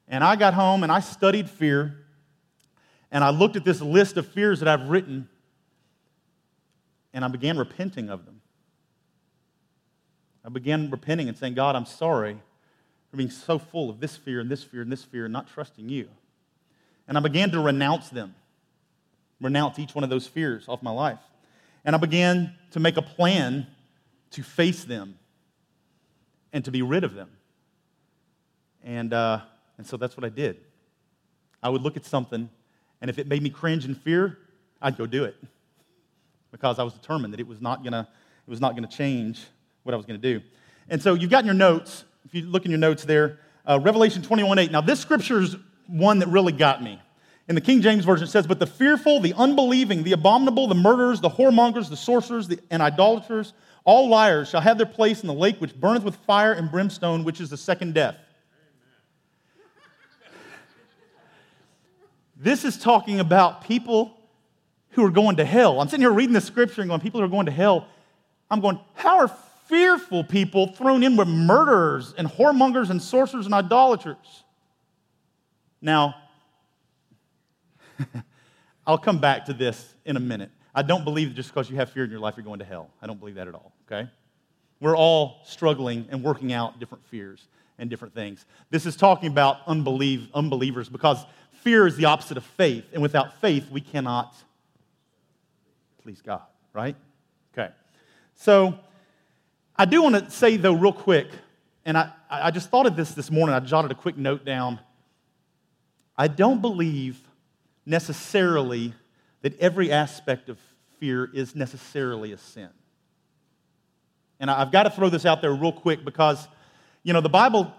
And 0.08 0.24
I 0.24 0.34
got 0.34 0.52
home 0.52 0.82
and 0.82 0.90
I 0.90 0.98
studied 0.98 1.48
fear 1.48 2.06
and 3.12 3.22
I 3.22 3.30
looked 3.30 3.54
at 3.54 3.64
this 3.64 3.80
list 3.80 4.16
of 4.16 4.26
fears 4.26 4.58
that 4.58 4.68
I've 4.68 4.88
written, 4.88 5.28
and 7.16 7.24
I 7.24 7.28
began 7.28 7.56
repenting 7.56 8.10
of 8.10 8.26
them. 8.26 8.42
I 10.44 10.50
began 10.50 10.90
repenting 10.90 11.30
and 11.30 11.36
saying, 11.36 11.54
God, 11.54 11.74
I'm 11.74 11.86
sorry 11.86 12.36
for 13.10 13.16
being 13.16 13.30
so 13.30 13.58
full 13.58 13.88
of 13.88 14.00
this 14.00 14.18
fear 14.18 14.38
and 14.38 14.50
this 14.50 14.62
fear 14.62 14.82
and 14.82 14.92
this 14.92 15.02
fear 15.02 15.24
and 15.24 15.32
not 15.32 15.48
trusting 15.48 15.88
you. 15.88 16.10
And 17.08 17.16
I 17.16 17.22
began 17.22 17.50
to 17.52 17.60
renounce 17.60 18.10
them, 18.10 18.34
renounce 19.40 19.78
each 19.78 19.94
one 19.94 20.04
of 20.04 20.10
those 20.10 20.26
fears 20.26 20.68
off 20.68 20.82
my 20.82 20.90
life. 20.90 21.18
And 21.86 21.96
I 21.96 21.98
began 21.98 22.54
to 22.72 22.80
make 22.80 22.98
a 22.98 23.02
plan 23.02 23.66
to 24.32 24.42
face 24.42 24.84
them 24.84 25.18
and 26.52 26.66
to 26.66 26.70
be 26.70 26.82
rid 26.82 27.02
of 27.02 27.14
them. 27.14 27.30
And, 28.84 29.14
uh, 29.14 29.40
and 29.78 29.86
so 29.86 29.96
that's 29.96 30.18
what 30.18 30.24
I 30.24 30.28
did. 30.28 30.58
I 31.62 31.70
would 31.70 31.80
look 31.80 31.96
at 31.96 32.04
something 32.04 32.50
and 33.00 33.08
if 33.08 33.18
it 33.18 33.26
made 33.26 33.42
me 33.42 33.48
cringe 33.48 33.86
and 33.86 33.96
fear, 33.96 34.36
I'd 34.82 34.98
go 34.98 35.06
do 35.06 35.24
it 35.24 35.36
because 36.56 36.78
I 36.78 36.82
was 36.82 36.94
determined 36.94 37.34
that 37.34 37.40
it 37.40 37.46
was 37.46 37.60
not 37.60 37.84
gonna, 37.84 38.08
it 38.46 38.50
was 38.50 38.62
not 38.62 38.74
gonna 38.74 38.88
change 38.88 39.44
what 39.82 39.92
I 39.92 39.96
was 39.96 40.06
gonna 40.06 40.18
do. 40.18 40.40
And 40.88 41.02
so 41.02 41.12
you've 41.12 41.30
got 41.30 41.40
in 41.40 41.46
your 41.46 41.54
notes, 41.54 42.04
if 42.24 42.34
you 42.34 42.46
look 42.46 42.64
in 42.64 42.70
your 42.70 42.80
notes 42.80 43.04
there, 43.04 43.40
uh, 43.68 43.78
Revelation 43.82 44.22
21 44.22 44.58
8. 44.58 44.70
Now, 44.70 44.80
this 44.80 44.98
scripture 44.98 45.40
is 45.40 45.56
one 45.86 46.20
that 46.20 46.28
really 46.28 46.52
got 46.52 46.82
me. 46.82 46.98
In 47.48 47.54
the 47.54 47.60
King 47.60 47.82
James 47.82 48.06
Version, 48.06 48.26
it 48.26 48.30
says, 48.30 48.46
But 48.46 48.58
the 48.58 48.66
fearful, 48.66 49.20
the 49.20 49.34
unbelieving, 49.34 50.02
the 50.02 50.12
abominable, 50.12 50.66
the 50.66 50.74
murderers, 50.74 51.20
the 51.20 51.28
whoremongers, 51.30 51.90
the 51.90 51.96
sorcerers, 51.96 52.48
the, 52.48 52.58
and 52.70 52.80
idolaters, 52.80 53.52
all 53.84 54.08
liars 54.08 54.48
shall 54.48 54.62
have 54.62 54.78
their 54.78 54.86
place 54.86 55.20
in 55.20 55.26
the 55.26 55.34
lake 55.34 55.60
which 55.60 55.78
burneth 55.78 56.04
with 56.04 56.16
fire 56.16 56.52
and 56.52 56.70
brimstone, 56.70 57.22
which 57.22 57.40
is 57.40 57.50
the 57.50 57.56
second 57.56 57.94
death. 57.94 58.16
This 62.34 62.64
is 62.64 62.78
talking 62.78 63.20
about 63.20 63.64
people 63.64 64.15
who 64.96 65.04
are 65.04 65.10
going 65.10 65.36
to 65.36 65.44
hell. 65.44 65.80
I'm 65.80 65.88
sitting 65.88 66.00
here 66.00 66.10
reading 66.10 66.32
the 66.32 66.40
scripture 66.40 66.80
and 66.80 66.88
going, 66.88 67.00
people 67.00 67.20
who 67.20 67.26
are 67.26 67.30
going 67.30 67.46
to 67.46 67.52
hell. 67.52 67.86
I'm 68.50 68.60
going, 68.60 68.80
how 68.94 69.18
are 69.18 69.30
fearful 69.66 70.24
people 70.24 70.68
thrown 70.68 71.02
in 71.02 71.16
with 71.16 71.28
murderers 71.28 72.14
and 72.16 72.26
whoremongers 72.26 72.90
and 72.90 73.00
sorcerers 73.00 73.44
and 73.44 73.54
idolaters? 73.54 74.44
Now, 75.82 76.14
I'll 78.86 78.98
come 78.98 79.18
back 79.18 79.44
to 79.46 79.52
this 79.52 79.94
in 80.06 80.16
a 80.16 80.20
minute. 80.20 80.50
I 80.74 80.82
don't 80.82 81.04
believe 81.04 81.28
that 81.28 81.34
just 81.34 81.50
because 81.50 81.68
you 81.70 81.76
have 81.76 81.90
fear 81.90 82.04
in 82.04 82.10
your 82.10 82.20
life, 82.20 82.34
you're 82.36 82.44
going 82.44 82.60
to 82.60 82.64
hell. 82.64 82.90
I 83.02 83.06
don't 83.06 83.18
believe 83.18 83.34
that 83.36 83.48
at 83.48 83.54
all, 83.54 83.72
okay? 83.90 84.08
We're 84.80 84.96
all 84.96 85.42
struggling 85.44 86.06
and 86.10 86.22
working 86.22 86.52
out 86.52 86.80
different 86.80 87.04
fears 87.06 87.48
and 87.78 87.90
different 87.90 88.14
things. 88.14 88.46
This 88.70 88.86
is 88.86 88.96
talking 88.96 89.30
about 89.30 89.58
unbelief, 89.66 90.28
unbelievers 90.32 90.88
because 90.88 91.22
fear 91.62 91.86
is 91.86 91.96
the 91.96 92.06
opposite 92.06 92.36
of 92.36 92.44
faith. 92.44 92.84
And 92.92 93.02
without 93.02 93.40
faith, 93.40 93.70
we 93.70 93.80
cannot 93.80 94.34
please 96.06 96.22
God, 96.22 96.42
right? 96.72 96.94
Okay. 97.52 97.72
So 98.36 98.78
I 99.74 99.86
do 99.86 100.02
want 100.04 100.14
to 100.14 100.30
say, 100.30 100.56
though, 100.56 100.72
real 100.72 100.92
quick, 100.92 101.26
and 101.84 101.98
I, 101.98 102.12
I 102.30 102.52
just 102.52 102.70
thought 102.70 102.86
of 102.86 102.94
this 102.94 103.10
this 103.10 103.28
morning. 103.28 103.56
I 103.56 103.58
jotted 103.58 103.90
a 103.90 103.96
quick 103.96 104.16
note 104.16 104.44
down. 104.44 104.78
I 106.16 106.28
don't 106.28 106.62
believe 106.62 107.18
necessarily 107.84 108.92
that 109.42 109.58
every 109.58 109.90
aspect 109.90 110.48
of 110.48 110.58
fear 111.00 111.28
is 111.34 111.56
necessarily 111.56 112.30
a 112.30 112.38
sin. 112.38 112.68
And 114.38 114.48
I've 114.48 114.70
got 114.70 114.84
to 114.84 114.90
throw 114.90 115.08
this 115.08 115.26
out 115.26 115.42
there 115.42 115.52
real 115.52 115.72
quick 115.72 116.04
because, 116.04 116.46
you 117.02 117.14
know, 117.14 117.20
the 117.20 117.28
Bible 117.28 117.74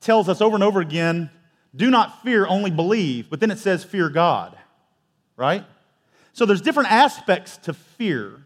tells 0.00 0.30
us 0.30 0.40
over 0.40 0.54
and 0.54 0.64
over 0.64 0.80
again 0.80 1.28
do 1.74 1.90
not 1.90 2.22
fear, 2.22 2.46
only 2.46 2.70
believe. 2.70 3.28
But 3.28 3.40
then 3.40 3.50
it 3.50 3.58
says, 3.58 3.84
fear 3.84 4.08
God, 4.08 4.56
right? 5.36 5.66
So 6.36 6.44
there's 6.44 6.60
different 6.60 6.92
aspects 6.92 7.56
to 7.62 7.72
fear. 7.72 8.42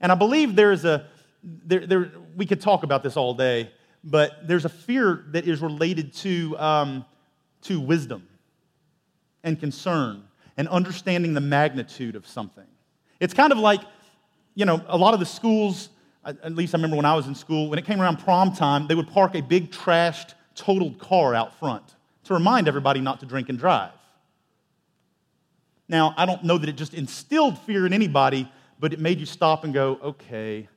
And 0.00 0.10
I 0.10 0.14
believe 0.14 0.56
there's 0.56 0.86
a, 0.86 1.04
there, 1.44 1.86
there, 1.86 2.10
we 2.34 2.46
could 2.46 2.58
talk 2.58 2.84
about 2.84 3.02
this 3.02 3.18
all 3.18 3.34
day, 3.34 3.70
but 4.02 4.48
there's 4.48 4.64
a 4.64 4.70
fear 4.70 5.26
that 5.32 5.46
is 5.46 5.60
related 5.60 6.14
to, 6.14 6.58
um, 6.58 7.04
to 7.64 7.80
wisdom 7.80 8.26
and 9.44 9.60
concern 9.60 10.24
and 10.56 10.68
understanding 10.68 11.34
the 11.34 11.42
magnitude 11.42 12.16
of 12.16 12.26
something. 12.26 12.64
It's 13.20 13.34
kind 13.34 13.52
of 13.52 13.58
like, 13.58 13.82
you 14.54 14.64
know, 14.64 14.82
a 14.88 14.96
lot 14.96 15.12
of 15.12 15.20
the 15.20 15.26
schools, 15.26 15.90
at 16.24 16.54
least 16.54 16.74
I 16.74 16.78
remember 16.78 16.96
when 16.96 17.04
I 17.04 17.14
was 17.14 17.26
in 17.26 17.34
school, 17.34 17.68
when 17.68 17.78
it 17.78 17.84
came 17.84 18.00
around 18.00 18.20
prom 18.20 18.54
time, 18.54 18.86
they 18.86 18.94
would 18.94 19.08
park 19.08 19.34
a 19.34 19.42
big 19.42 19.70
trashed, 19.70 20.32
totaled 20.54 20.98
car 20.98 21.34
out 21.34 21.58
front 21.58 21.94
to 22.24 22.32
remind 22.32 22.68
everybody 22.68 23.02
not 23.02 23.20
to 23.20 23.26
drink 23.26 23.50
and 23.50 23.58
drive. 23.58 23.92
Now, 25.88 26.14
I 26.16 26.26
don't 26.26 26.44
know 26.44 26.58
that 26.58 26.68
it 26.68 26.76
just 26.76 26.94
instilled 26.94 27.58
fear 27.60 27.86
in 27.86 27.92
anybody, 27.92 28.50
but 28.78 28.92
it 28.92 29.00
made 29.00 29.20
you 29.20 29.26
stop 29.26 29.64
and 29.64 29.72
go, 29.72 29.98
okay, 30.02 30.68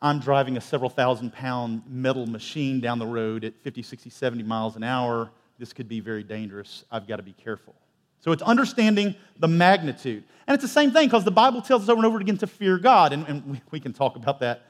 I'm 0.00 0.20
driving 0.20 0.56
a 0.56 0.60
several 0.60 0.90
thousand 0.90 1.32
pound 1.32 1.82
metal 1.88 2.26
machine 2.26 2.80
down 2.80 2.98
the 2.98 3.06
road 3.06 3.44
at 3.44 3.54
50, 3.62 3.82
60, 3.82 4.10
70 4.10 4.42
miles 4.44 4.76
an 4.76 4.84
hour. 4.84 5.30
This 5.58 5.72
could 5.72 5.88
be 5.88 6.00
very 6.00 6.22
dangerous. 6.22 6.84
I've 6.90 7.06
got 7.06 7.16
to 7.16 7.22
be 7.22 7.32
careful. 7.32 7.74
So 8.20 8.32
it's 8.32 8.42
understanding 8.42 9.14
the 9.38 9.48
magnitude. 9.48 10.24
And 10.46 10.54
it's 10.54 10.62
the 10.62 10.68
same 10.68 10.92
thing 10.92 11.06
because 11.06 11.24
the 11.24 11.30
Bible 11.30 11.60
tells 11.60 11.82
us 11.82 11.88
over 11.88 11.98
and 11.98 12.06
over 12.06 12.18
again 12.18 12.38
to 12.38 12.46
fear 12.46 12.78
God. 12.78 13.12
And, 13.12 13.26
and 13.26 13.60
we 13.70 13.80
can 13.80 13.92
talk 13.92 14.16
about 14.16 14.40
that 14.40 14.62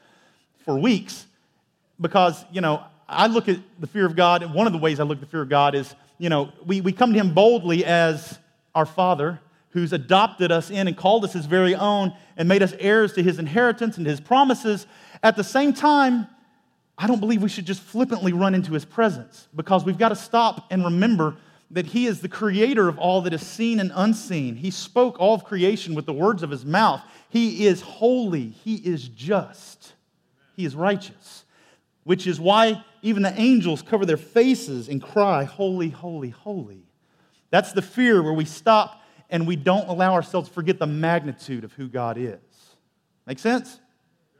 for 0.65 0.77
weeks 0.77 1.25
because, 2.01 2.43
you 2.51 2.61
know, 2.61 2.83
I 3.07 3.27
look 3.27 3.49
at 3.49 3.59
the 3.79 3.87
fear 3.87 4.05
of 4.05 4.15
God, 4.15 4.43
and 4.43 4.53
one 4.53 4.67
of 4.67 4.73
the 4.73 4.77
ways 4.77 4.99
I 4.99 5.03
look 5.03 5.17
at 5.17 5.21
the 5.21 5.27
fear 5.27 5.41
of 5.41 5.49
God 5.49 5.73
is 5.73 5.95
you 6.19 6.29
know, 6.29 6.51
we, 6.65 6.81
we 6.81 6.91
come 6.91 7.13
to 7.13 7.19
him 7.19 7.33
boldly 7.33 7.85
as 7.85 8.37
our 8.75 8.85
Father 8.85 9.39
who's 9.71 9.93
adopted 9.93 10.51
us 10.51 10.69
in 10.69 10.87
and 10.87 10.97
called 10.97 11.23
us 11.23 11.33
his 11.33 11.45
very 11.45 11.75
own 11.75 12.13
and 12.37 12.49
made 12.49 12.63
us 12.63 12.73
heirs 12.79 13.13
to 13.13 13.23
his 13.23 13.39
inheritance 13.39 13.97
and 13.97 14.05
his 14.05 14.19
promises. 14.19 14.87
At 15.21 15.35
the 15.35 15.43
same 15.43 15.73
time, 15.73 16.27
I 16.97 17.07
don't 17.07 17.19
believe 17.19 17.41
we 17.41 17.49
should 17.49 17.65
just 17.65 17.81
flippantly 17.81 18.33
run 18.33 18.55
into 18.55 18.73
his 18.73 18.85
presence 18.85 19.47
because 19.55 19.85
we've 19.85 19.97
got 19.97 20.09
to 20.09 20.15
stop 20.15 20.65
and 20.69 20.83
remember 20.83 21.37
that 21.71 21.85
he 21.85 22.07
is 22.07 22.19
the 22.19 22.27
creator 22.27 22.87
of 22.87 22.97
all 22.97 23.21
that 23.21 23.33
is 23.33 23.45
seen 23.45 23.79
and 23.79 23.91
unseen. 23.93 24.55
He 24.55 24.71
spoke 24.71 25.19
all 25.19 25.35
of 25.35 25.43
creation 25.43 25.93
with 25.93 26.05
the 26.05 26.13
words 26.13 26.41
of 26.41 26.49
his 26.49 26.65
mouth. 26.65 27.01
He 27.29 27.67
is 27.67 27.81
holy, 27.81 28.49
he 28.49 28.75
is 28.75 29.07
just, 29.07 29.93
he 30.55 30.65
is 30.65 30.75
righteous, 30.75 31.45
which 32.03 32.25
is 32.25 32.39
why 32.39 32.83
even 33.03 33.21
the 33.21 33.39
angels 33.39 33.83
cover 33.83 34.05
their 34.05 34.17
faces 34.17 34.89
and 34.89 35.01
cry, 35.01 35.43
Holy, 35.43 35.89
holy, 35.89 36.31
holy. 36.31 36.81
That's 37.51 37.71
the 37.71 37.81
fear 37.81 38.21
where 38.21 38.33
we 38.33 38.45
stop 38.45 38.98
and 39.29 39.47
we 39.47 39.55
don't 39.55 39.87
allow 39.87 40.13
ourselves 40.13 40.47
to 40.49 40.53
forget 40.53 40.79
the 40.79 40.87
magnitude 40.87 41.63
of 41.63 41.73
who 41.73 41.87
God 41.87 42.17
is. 42.17 42.39
Make 43.25 43.39
sense? 43.39 43.79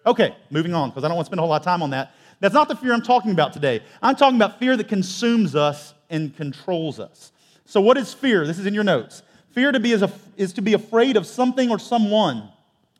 Okay, 0.05 0.35
moving 0.49 0.73
on, 0.73 0.89
because 0.89 1.03
I 1.03 1.07
don't 1.07 1.15
want 1.15 1.25
to 1.25 1.29
spend 1.29 1.39
a 1.39 1.41
whole 1.41 1.49
lot 1.49 1.61
of 1.61 1.65
time 1.65 1.83
on 1.83 1.91
that. 1.91 2.13
That's 2.39 2.53
not 2.53 2.67
the 2.67 2.75
fear 2.75 2.93
I'm 2.93 3.01
talking 3.01 3.31
about 3.31 3.53
today. 3.53 3.81
I'm 4.01 4.15
talking 4.15 4.37
about 4.37 4.59
fear 4.59 4.77
that 4.77 4.87
consumes 4.87 5.55
us 5.55 5.93
and 6.09 6.35
controls 6.35 6.99
us. 6.99 7.31
So, 7.65 7.81
what 7.81 7.97
is 7.97 8.13
fear? 8.13 8.47
This 8.47 8.57
is 8.57 8.65
in 8.65 8.73
your 8.73 8.83
notes. 8.83 9.23
Fear 9.51 9.73
to 9.73 9.79
be 9.79 9.91
is, 9.91 10.01
a, 10.01 10.11
is 10.37 10.53
to 10.53 10.61
be 10.61 10.73
afraid 10.73 11.17
of 11.17 11.25
something 11.25 11.69
or 11.69 11.79
someone, 11.79 12.49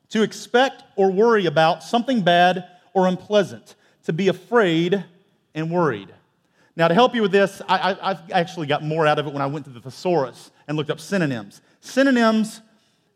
to 0.09 0.21
expect 0.21 0.83
or 0.95 1.11
worry 1.11 1.45
about 1.45 1.83
something 1.83 2.21
bad 2.21 2.65
or 2.93 3.07
unpleasant, 3.07 3.75
to 4.03 4.13
be 4.13 4.27
afraid 4.27 5.03
and 5.55 5.71
worried. 5.71 6.09
Now, 6.75 6.87
to 6.87 6.93
help 6.93 7.15
you 7.15 7.21
with 7.21 7.31
this, 7.31 7.61
I, 7.67 7.93
I 8.13 8.17
actually 8.31 8.67
got 8.67 8.83
more 8.83 9.05
out 9.05 9.19
of 9.19 9.27
it 9.27 9.33
when 9.33 9.41
I 9.41 9.47
went 9.47 9.65
to 9.65 9.71
the 9.71 9.81
thesaurus 9.81 10.51
and 10.67 10.77
looked 10.77 10.89
up 10.89 10.99
synonyms. 10.99 11.61
Synonyms 11.81 12.61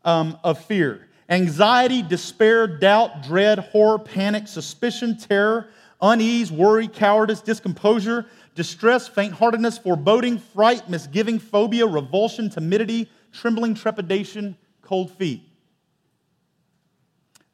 um, 0.04 0.38
of 0.44 0.64
fear 0.64 1.08
anxiety, 1.28 2.02
despair, 2.02 2.66
doubt, 2.66 3.22
dread, 3.22 3.58
horror, 3.58 3.98
panic, 3.98 4.46
suspicion, 4.46 5.16
terror, 5.16 5.68
unease, 6.02 6.52
worry, 6.52 6.86
cowardice, 6.86 7.40
discomposure, 7.40 8.26
distress, 8.54 9.08
faint 9.08 9.32
heartedness, 9.32 9.78
foreboding, 9.78 10.38
fright, 10.38 10.88
misgiving, 10.88 11.38
phobia, 11.38 11.86
revulsion, 11.86 12.50
timidity, 12.50 13.10
trembling, 13.32 13.74
trepidation, 13.74 14.56
cold 14.82 15.10
feet. 15.10 15.42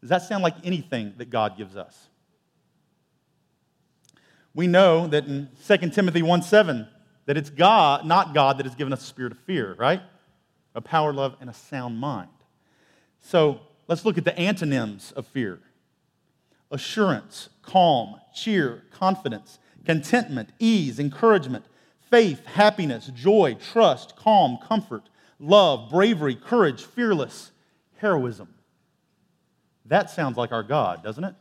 Does 0.01 0.11
that 0.11 0.23
sound 0.23 0.42
like 0.42 0.55
anything 0.64 1.14
that 1.18 1.31
God 1.31 1.57
gives 1.57 1.77
us? 1.77 2.09
We 4.55 4.66
know 4.66 5.07
that 5.07 5.27
in 5.27 5.49
2 5.66 5.90
Timothy 5.90 6.23
1 6.23 6.42
7, 6.42 6.88
that 7.27 7.37
it's 7.37 7.51
God, 7.51 8.05
not 8.05 8.35
God, 8.35 8.59
that 8.59 8.66
has 8.66 8.75
given 8.75 8.92
us 8.92 9.03
a 9.03 9.07
spirit 9.07 9.33
of 9.33 9.38
fear, 9.38 9.75
right? 9.79 10.03
A 10.74 10.80
power, 10.80 11.12
love, 11.12 11.37
and 11.40 11.50
a 11.50 11.54
sound 11.54 11.98
mind. 11.98 12.28
So 13.20 13.61
let's 13.88 14.04
look 14.04 14.18
at 14.18 14.24
the 14.24 14.38
antonyms 14.38 15.12
of 15.12 15.26
fear 15.26 15.61
assurance, 16.72 17.48
calm, 17.62 18.14
cheer, 18.33 18.85
confidence, 18.92 19.59
contentment, 19.85 20.50
ease, 20.61 21.00
encouragement, 21.00 21.64
faith, 22.11 22.44
happiness, 22.46 23.11
joy, 23.14 23.56
trust, 23.72 24.14
calm, 24.16 24.59
comfort, 24.66 25.09
love, 25.38 25.90
bravery, 25.90 26.37
courage, 26.37 26.85
fearless, 26.85 27.50
heroism. 27.96 28.48
That 29.87 30.11
sounds 30.11 30.37
like 30.37 30.52
our 30.52 30.62
God, 30.62 31.02
doesn't 31.02 31.24
it? 31.24 31.35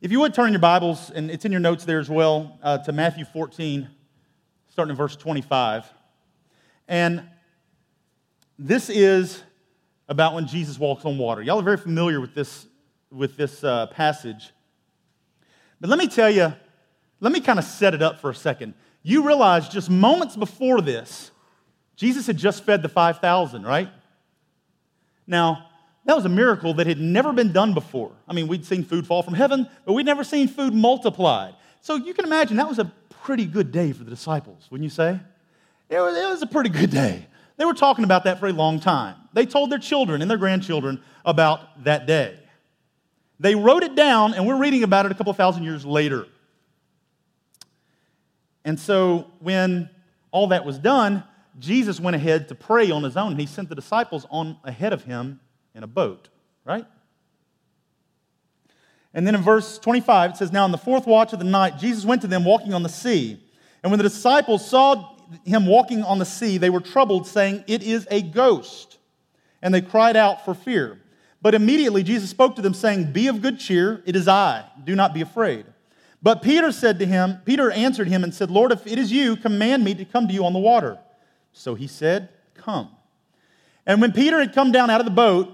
If 0.00 0.10
you 0.10 0.20
would 0.20 0.34
turn 0.34 0.52
your 0.52 0.60
Bibles, 0.60 1.10
and 1.10 1.30
it's 1.30 1.44
in 1.44 1.52
your 1.52 1.60
notes 1.60 1.84
there 1.84 2.00
as 2.00 2.10
well, 2.10 2.58
uh, 2.62 2.78
to 2.78 2.92
Matthew 2.92 3.24
14, 3.24 3.88
starting 4.68 4.90
in 4.90 4.96
verse 4.96 5.14
25. 5.14 5.84
And 6.92 7.22
this 8.58 8.90
is 8.90 9.42
about 10.10 10.34
when 10.34 10.46
Jesus 10.46 10.78
walks 10.78 11.06
on 11.06 11.16
water. 11.16 11.40
Y'all 11.40 11.58
are 11.58 11.62
very 11.62 11.78
familiar 11.78 12.20
with 12.20 12.34
this, 12.34 12.66
with 13.10 13.34
this 13.34 13.64
uh, 13.64 13.86
passage. 13.86 14.50
But 15.80 15.88
let 15.88 15.98
me 15.98 16.06
tell 16.06 16.28
you, 16.28 16.52
let 17.18 17.32
me 17.32 17.40
kind 17.40 17.58
of 17.58 17.64
set 17.64 17.94
it 17.94 18.02
up 18.02 18.20
for 18.20 18.28
a 18.28 18.34
second. 18.34 18.74
You 19.02 19.26
realize 19.26 19.70
just 19.70 19.88
moments 19.88 20.36
before 20.36 20.82
this, 20.82 21.30
Jesus 21.96 22.26
had 22.26 22.36
just 22.36 22.62
fed 22.64 22.82
the 22.82 22.90
5,000, 22.90 23.62
right? 23.62 23.88
Now, 25.26 25.70
that 26.04 26.14
was 26.14 26.26
a 26.26 26.28
miracle 26.28 26.74
that 26.74 26.86
had 26.86 27.00
never 27.00 27.32
been 27.32 27.52
done 27.52 27.72
before. 27.72 28.12
I 28.28 28.34
mean, 28.34 28.48
we'd 28.48 28.66
seen 28.66 28.84
food 28.84 29.06
fall 29.06 29.22
from 29.22 29.32
heaven, 29.32 29.66
but 29.86 29.94
we'd 29.94 30.04
never 30.04 30.24
seen 30.24 30.46
food 30.46 30.74
multiplied. 30.74 31.54
So 31.80 31.94
you 31.94 32.12
can 32.12 32.26
imagine 32.26 32.58
that 32.58 32.68
was 32.68 32.78
a 32.78 32.92
pretty 33.22 33.46
good 33.46 33.72
day 33.72 33.92
for 33.92 34.04
the 34.04 34.10
disciples, 34.10 34.68
wouldn't 34.70 34.84
you 34.84 34.90
say? 34.90 35.20
It 35.92 36.00
was, 36.00 36.16
it 36.16 36.26
was 36.26 36.40
a 36.40 36.46
pretty 36.46 36.70
good 36.70 36.90
day. 36.90 37.26
They 37.58 37.66
were 37.66 37.74
talking 37.74 38.04
about 38.04 38.24
that 38.24 38.40
for 38.40 38.46
a 38.46 38.52
long 38.52 38.80
time. 38.80 39.14
They 39.34 39.44
told 39.44 39.68
their 39.68 39.78
children 39.78 40.22
and 40.22 40.30
their 40.30 40.38
grandchildren 40.38 41.02
about 41.22 41.84
that 41.84 42.06
day. 42.06 42.38
They 43.38 43.54
wrote 43.54 43.82
it 43.82 43.94
down, 43.94 44.32
and 44.32 44.46
we're 44.46 44.56
reading 44.56 44.84
about 44.84 45.04
it 45.04 45.12
a 45.12 45.14
couple 45.14 45.34
thousand 45.34 45.64
years 45.64 45.84
later. 45.84 46.26
And 48.64 48.80
so 48.80 49.26
when 49.40 49.90
all 50.30 50.46
that 50.48 50.64
was 50.64 50.78
done, 50.78 51.24
Jesus 51.58 52.00
went 52.00 52.16
ahead 52.16 52.48
to 52.48 52.54
pray 52.54 52.90
on 52.90 53.02
his 53.02 53.18
own, 53.18 53.32
and 53.32 53.40
he 53.40 53.46
sent 53.46 53.68
the 53.68 53.74
disciples 53.74 54.26
on 54.30 54.56
ahead 54.64 54.94
of 54.94 55.04
him 55.04 55.40
in 55.74 55.82
a 55.82 55.86
boat, 55.86 56.30
right? 56.64 56.86
And 59.12 59.26
then 59.26 59.34
in 59.34 59.42
verse 59.42 59.78
25, 59.78 60.30
it 60.30 60.36
says, 60.38 60.52
Now 60.52 60.64
in 60.64 60.72
the 60.72 60.78
fourth 60.78 61.06
watch 61.06 61.34
of 61.34 61.38
the 61.38 61.44
night, 61.44 61.76
Jesus 61.78 62.06
went 62.06 62.22
to 62.22 62.28
them 62.28 62.46
walking 62.46 62.72
on 62.72 62.82
the 62.82 62.88
sea. 62.88 63.38
And 63.82 63.90
when 63.90 63.98
the 63.98 64.04
disciples 64.04 64.66
saw 64.66 65.11
him 65.44 65.66
walking 65.66 66.02
on 66.02 66.18
the 66.18 66.24
sea, 66.24 66.58
they 66.58 66.70
were 66.70 66.80
troubled, 66.80 67.26
saying, 67.26 67.64
It 67.66 67.82
is 67.82 68.06
a 68.10 68.22
ghost. 68.22 68.98
And 69.60 69.72
they 69.72 69.80
cried 69.80 70.16
out 70.16 70.44
for 70.44 70.54
fear. 70.54 70.98
But 71.40 71.54
immediately 71.54 72.02
Jesus 72.02 72.30
spoke 72.30 72.56
to 72.56 72.62
them, 72.62 72.74
saying, 72.74 73.12
Be 73.12 73.28
of 73.28 73.42
good 73.42 73.58
cheer, 73.58 74.02
it 74.06 74.16
is 74.16 74.28
I, 74.28 74.64
do 74.84 74.94
not 74.94 75.14
be 75.14 75.20
afraid. 75.20 75.66
But 76.22 76.40
Peter 76.40 76.70
said 76.70 77.00
to 77.00 77.06
him, 77.06 77.38
Peter 77.44 77.70
answered 77.70 78.06
him 78.06 78.22
and 78.22 78.32
said, 78.32 78.50
Lord, 78.50 78.70
if 78.70 78.86
it 78.86 78.96
is 78.98 79.10
you, 79.10 79.36
command 79.36 79.82
me 79.82 79.94
to 79.96 80.04
come 80.04 80.28
to 80.28 80.34
you 80.34 80.44
on 80.44 80.52
the 80.52 80.60
water. 80.60 80.98
So 81.52 81.74
he 81.74 81.88
said, 81.88 82.28
Come. 82.54 82.90
And 83.84 84.00
when 84.00 84.12
Peter 84.12 84.38
had 84.38 84.54
come 84.54 84.70
down 84.70 84.88
out 84.88 85.00
of 85.00 85.04
the 85.04 85.10
boat, 85.10 85.52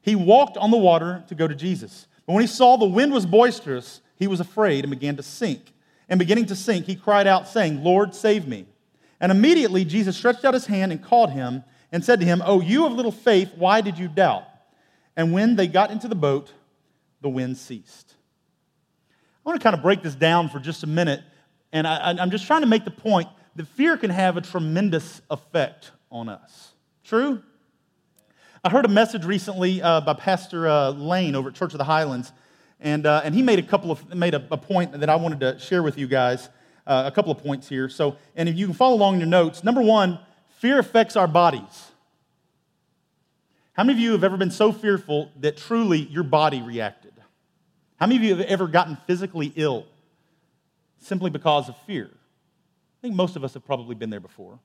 he 0.00 0.14
walked 0.14 0.56
on 0.56 0.70
the 0.70 0.76
water 0.76 1.24
to 1.26 1.34
go 1.34 1.48
to 1.48 1.54
Jesus. 1.54 2.06
But 2.26 2.34
when 2.34 2.42
he 2.42 2.46
saw 2.46 2.76
the 2.76 2.86
wind 2.86 3.12
was 3.12 3.26
boisterous, 3.26 4.00
he 4.14 4.28
was 4.28 4.38
afraid 4.38 4.84
and 4.84 4.90
began 4.90 5.16
to 5.16 5.22
sink. 5.22 5.72
And 6.08 6.18
beginning 6.18 6.46
to 6.46 6.56
sink, 6.56 6.86
he 6.86 6.94
cried 6.94 7.26
out, 7.26 7.48
saying, 7.48 7.82
Lord, 7.82 8.14
save 8.14 8.46
me. 8.46 8.66
And 9.20 9.32
immediately 9.32 9.84
Jesus 9.84 10.16
stretched 10.16 10.44
out 10.44 10.54
his 10.54 10.66
hand 10.66 10.92
and 10.92 11.02
called 11.02 11.30
him 11.30 11.64
and 11.90 12.04
said 12.04 12.20
to 12.20 12.26
him, 12.26 12.42
Oh, 12.44 12.60
you 12.60 12.86
of 12.86 12.92
little 12.92 13.12
faith, 13.12 13.52
why 13.56 13.80
did 13.80 13.98
you 13.98 14.08
doubt? 14.08 14.44
And 15.16 15.32
when 15.32 15.56
they 15.56 15.66
got 15.66 15.90
into 15.90 16.08
the 16.08 16.14
boat, 16.14 16.52
the 17.22 17.28
wind 17.28 17.56
ceased. 17.56 18.14
I 19.44 19.48
want 19.48 19.60
to 19.60 19.64
kind 19.64 19.74
of 19.74 19.82
break 19.82 20.02
this 20.02 20.14
down 20.14 20.48
for 20.48 20.58
just 20.58 20.82
a 20.82 20.86
minute. 20.86 21.22
And 21.72 21.86
I, 21.86 22.22
am 22.22 22.30
just 22.30 22.46
trying 22.46 22.60
to 22.62 22.66
make 22.66 22.84
the 22.84 22.90
point 22.90 23.28
that 23.56 23.66
fear 23.68 23.96
can 23.96 24.10
have 24.10 24.36
a 24.36 24.40
tremendous 24.40 25.22
effect 25.30 25.90
on 26.10 26.28
us. 26.28 26.72
True? 27.04 27.42
I 28.62 28.70
heard 28.70 28.84
a 28.84 28.88
message 28.88 29.24
recently 29.24 29.80
uh, 29.80 30.00
by 30.00 30.14
Pastor 30.14 30.68
uh, 30.68 30.90
Lane 30.90 31.34
over 31.34 31.50
at 31.50 31.54
Church 31.54 31.72
of 31.72 31.78
the 31.78 31.84
Highlands. 31.84 32.32
And, 32.80 33.06
uh, 33.06 33.22
and 33.24 33.34
he 33.34 33.42
made 33.42 33.58
a 33.58 33.62
couple 33.62 33.90
of 33.90 34.14
made 34.14 34.34
a, 34.34 34.46
a, 34.50 34.56
point 34.56 34.92
that 35.00 35.08
I 35.08 35.16
wanted 35.16 35.40
to 35.40 35.58
share 35.58 35.82
with 35.82 35.96
you 35.96 36.06
guys. 36.06 36.48
Uh, 36.86 37.04
a 37.06 37.10
couple 37.10 37.32
of 37.32 37.38
points 37.38 37.68
here. 37.68 37.88
So, 37.88 38.16
and 38.36 38.48
if 38.48 38.56
you 38.56 38.66
can 38.66 38.74
follow 38.74 38.94
along 38.94 39.14
in 39.14 39.20
your 39.20 39.28
notes, 39.28 39.64
number 39.64 39.82
one, 39.82 40.20
fear 40.58 40.78
affects 40.78 41.16
our 41.16 41.26
bodies. 41.26 41.90
How 43.72 43.82
many 43.82 43.98
of 43.98 44.00
you 44.00 44.12
have 44.12 44.22
ever 44.22 44.36
been 44.36 44.52
so 44.52 44.72
fearful 44.72 45.32
that 45.40 45.56
truly 45.56 45.98
your 45.98 46.22
body 46.22 46.62
reacted? 46.62 47.12
How 47.96 48.06
many 48.06 48.16
of 48.16 48.22
you 48.22 48.36
have 48.36 48.46
ever 48.46 48.68
gotten 48.68 48.96
physically 49.06 49.52
ill 49.56 49.86
simply 50.98 51.28
because 51.28 51.68
of 51.68 51.76
fear? 51.86 52.08
I 52.12 53.00
think 53.02 53.14
most 53.14 53.36
of 53.36 53.44
us 53.44 53.54
have 53.54 53.64
probably 53.66 53.94
been 53.94 54.10
there 54.10 54.20
before. 54.20 54.58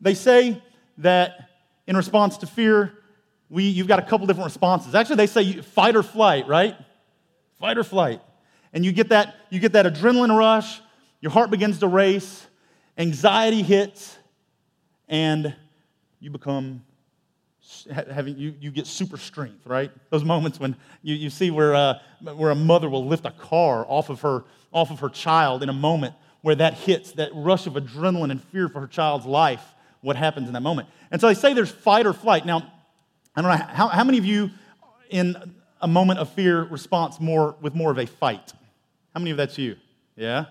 They 0.00 0.14
say 0.14 0.60
that 0.98 1.50
in 1.86 1.96
response 1.96 2.36
to 2.38 2.46
fear, 2.46 2.92
we, 3.48 3.64
you've 3.64 3.88
got 3.88 3.98
a 3.98 4.02
couple 4.02 4.26
different 4.26 4.46
responses. 4.46 4.94
Actually, 4.94 5.16
they 5.16 5.26
say 5.26 5.52
fight 5.60 5.96
or 5.96 6.02
flight, 6.02 6.46
right? 6.46 6.76
Fight 7.60 7.78
or 7.78 7.84
flight. 7.84 8.20
And 8.72 8.84
you 8.84 8.90
get 8.90 9.10
that, 9.10 9.36
you 9.50 9.60
get 9.60 9.72
that 9.72 9.86
adrenaline 9.86 10.36
rush, 10.36 10.80
your 11.20 11.30
heart 11.30 11.50
begins 11.50 11.78
to 11.80 11.86
race, 11.86 12.46
anxiety 12.96 13.62
hits, 13.62 14.16
and 15.08 15.54
you 16.20 16.30
become 16.30 16.82
having 17.92 18.36
you, 18.36 18.54
you 18.60 18.70
get 18.70 18.86
super 18.86 19.16
strength, 19.16 19.66
right? 19.66 19.90
Those 20.10 20.24
moments 20.24 20.58
when 20.58 20.74
you, 21.02 21.14
you 21.14 21.30
see 21.30 21.50
where, 21.50 21.74
uh, 21.74 21.98
where 22.34 22.50
a 22.50 22.54
mother 22.54 22.88
will 22.88 23.06
lift 23.06 23.26
a 23.26 23.30
car 23.30 23.84
off 23.88 24.10
of 24.10 24.22
her 24.22 24.44
off 24.72 24.90
of 24.90 25.00
her 25.00 25.08
child 25.08 25.62
in 25.62 25.68
a 25.68 25.72
moment 25.72 26.14
where 26.42 26.54
that 26.54 26.74
hits 26.74 27.12
that 27.12 27.30
rush 27.34 27.66
of 27.66 27.74
adrenaline 27.74 28.30
and 28.30 28.42
fear 28.42 28.68
for 28.68 28.80
her 28.80 28.86
child's 28.86 29.26
life. 29.26 29.62
What 30.00 30.16
happens 30.16 30.46
in 30.46 30.54
that 30.54 30.62
moment? 30.62 30.88
And 31.10 31.20
so 31.20 31.26
they 31.26 31.34
say 31.34 31.54
there's 31.54 31.70
fight 31.70 32.06
or 32.06 32.12
flight. 32.12 32.46
Now, 32.46 32.72
I 33.36 33.42
don't 33.42 33.50
know 33.50 33.66
how, 33.66 33.88
how 33.88 34.04
many 34.04 34.18
of 34.18 34.24
you 34.24 34.50
in 35.10 35.34
a 35.80 35.88
moment 35.88 36.18
of 36.18 36.28
fear 36.30 36.64
response 36.64 37.20
more 37.20 37.56
with 37.60 37.74
more 37.74 37.90
of 37.90 37.98
a 37.98 38.06
fight. 38.06 38.52
How 39.14 39.20
many 39.20 39.30
of 39.30 39.36
that's 39.36 39.58
you? 39.58 39.76
Yeah. 40.16 40.46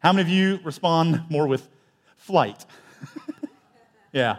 How 0.00 0.12
many 0.12 0.22
of 0.22 0.28
you 0.28 0.60
respond 0.64 1.24
more 1.28 1.46
with 1.46 1.68
flight? 2.16 2.64
Yeah. 4.12 4.38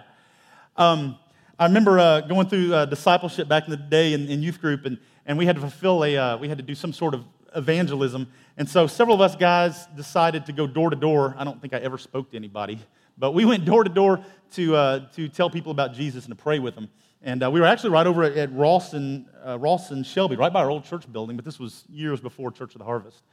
Um, 0.77 1.17
I 1.59 1.65
remember 1.65 1.99
uh, 1.99 2.21
going 2.21 2.47
through 2.47 2.73
uh, 2.73 2.85
discipleship 2.85 3.47
back 3.47 3.65
in 3.65 3.71
the 3.71 3.77
day 3.77 4.13
in, 4.13 4.27
in, 4.27 4.41
youth 4.41 4.59
group, 4.59 4.85
and, 4.85 4.97
and 5.25 5.37
we 5.37 5.45
had 5.45 5.55
to 5.57 5.61
fulfill 5.61 6.03
a, 6.03 6.17
uh, 6.17 6.37
we 6.37 6.49
had 6.49 6.57
to 6.57 6.63
do 6.63 6.73
some 6.73 6.91
sort 6.91 7.13
of 7.13 7.23
evangelism. 7.55 8.27
And 8.57 8.67
so 8.67 8.87
several 8.87 9.15
of 9.15 9.21
us 9.21 9.35
guys 9.35 9.85
decided 9.95 10.45
to 10.47 10.53
go 10.53 10.65
door 10.65 10.89
to 10.89 10.95
door. 10.95 11.35
I 11.37 11.43
don't 11.43 11.61
think 11.61 11.73
I 11.73 11.77
ever 11.77 11.97
spoke 11.97 12.31
to 12.31 12.37
anybody, 12.37 12.79
but 13.17 13.33
we 13.33 13.45
went 13.45 13.65
door 13.65 13.83
to 13.83 13.89
door 13.89 14.23
to, 14.53 14.75
uh, 14.75 14.99
to 15.13 15.27
tell 15.27 15.49
people 15.49 15.71
about 15.71 15.93
Jesus 15.93 16.25
and 16.25 16.35
to 16.35 16.43
pray 16.43 16.57
with 16.57 16.73
them. 16.73 16.89
And 17.21 17.43
uh, 17.43 17.51
we 17.51 17.59
were 17.59 17.65
actually 17.65 17.89
right 17.89 18.07
over 18.07 18.23
at 18.23 18.49
and, 18.49 19.25
uh, 19.43 19.77
and 19.91 20.05
Shelby, 20.05 20.37
right 20.37 20.53
by 20.53 20.61
our 20.61 20.69
old 20.69 20.85
church 20.85 21.11
building, 21.11 21.35
but 21.35 21.43
this 21.43 21.59
was 21.59 21.83
years 21.89 22.21
before 22.21 22.51
Church 22.51 22.75
of 22.75 22.79
the 22.79 22.85
Harvest. 22.85 23.23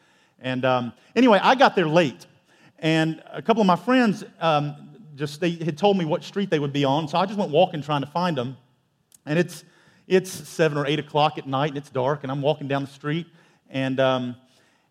And 0.41 0.65
um, 0.65 0.93
anyway, 1.15 1.39
I 1.41 1.55
got 1.55 1.77
there 1.77 1.87
late. 1.87 2.27
And 2.79 3.23
a 3.33 3.41
couple 3.41 3.61
of 3.61 3.67
my 3.67 3.77
friends 3.77 4.25
um, 4.41 4.75
just 5.15 5.41
they 5.41 5.51
had 5.51 5.79
told 5.79 5.97
me 5.97 6.05
what 6.05 6.25
street 6.25 6.51
they 6.51 6.59
would 6.59 6.73
be 6.73 6.85
on, 6.85 7.09
so 7.09 7.17
I 7.17 7.27
just 7.27 7.39
went 7.39 7.51
walking 7.51 7.81
trying 7.81 8.03
to 8.03 8.07
find 8.07 8.37
them. 8.37 8.57
And 9.25 9.39
it's 9.39 9.65
it's 10.07 10.31
seven 10.31 10.79
or 10.79 10.87
eight 10.87 10.99
o'clock 10.99 11.39
at 11.39 11.47
night, 11.47 11.71
and 11.71 11.79
it's 11.79 11.91
dark, 11.91 12.23
and 12.23 12.31
I'm 12.31 12.43
walking 12.43 12.69
down 12.69 12.83
the 12.83 12.91
street, 12.91 13.27
and 13.71 13.99
um, 13.99 14.37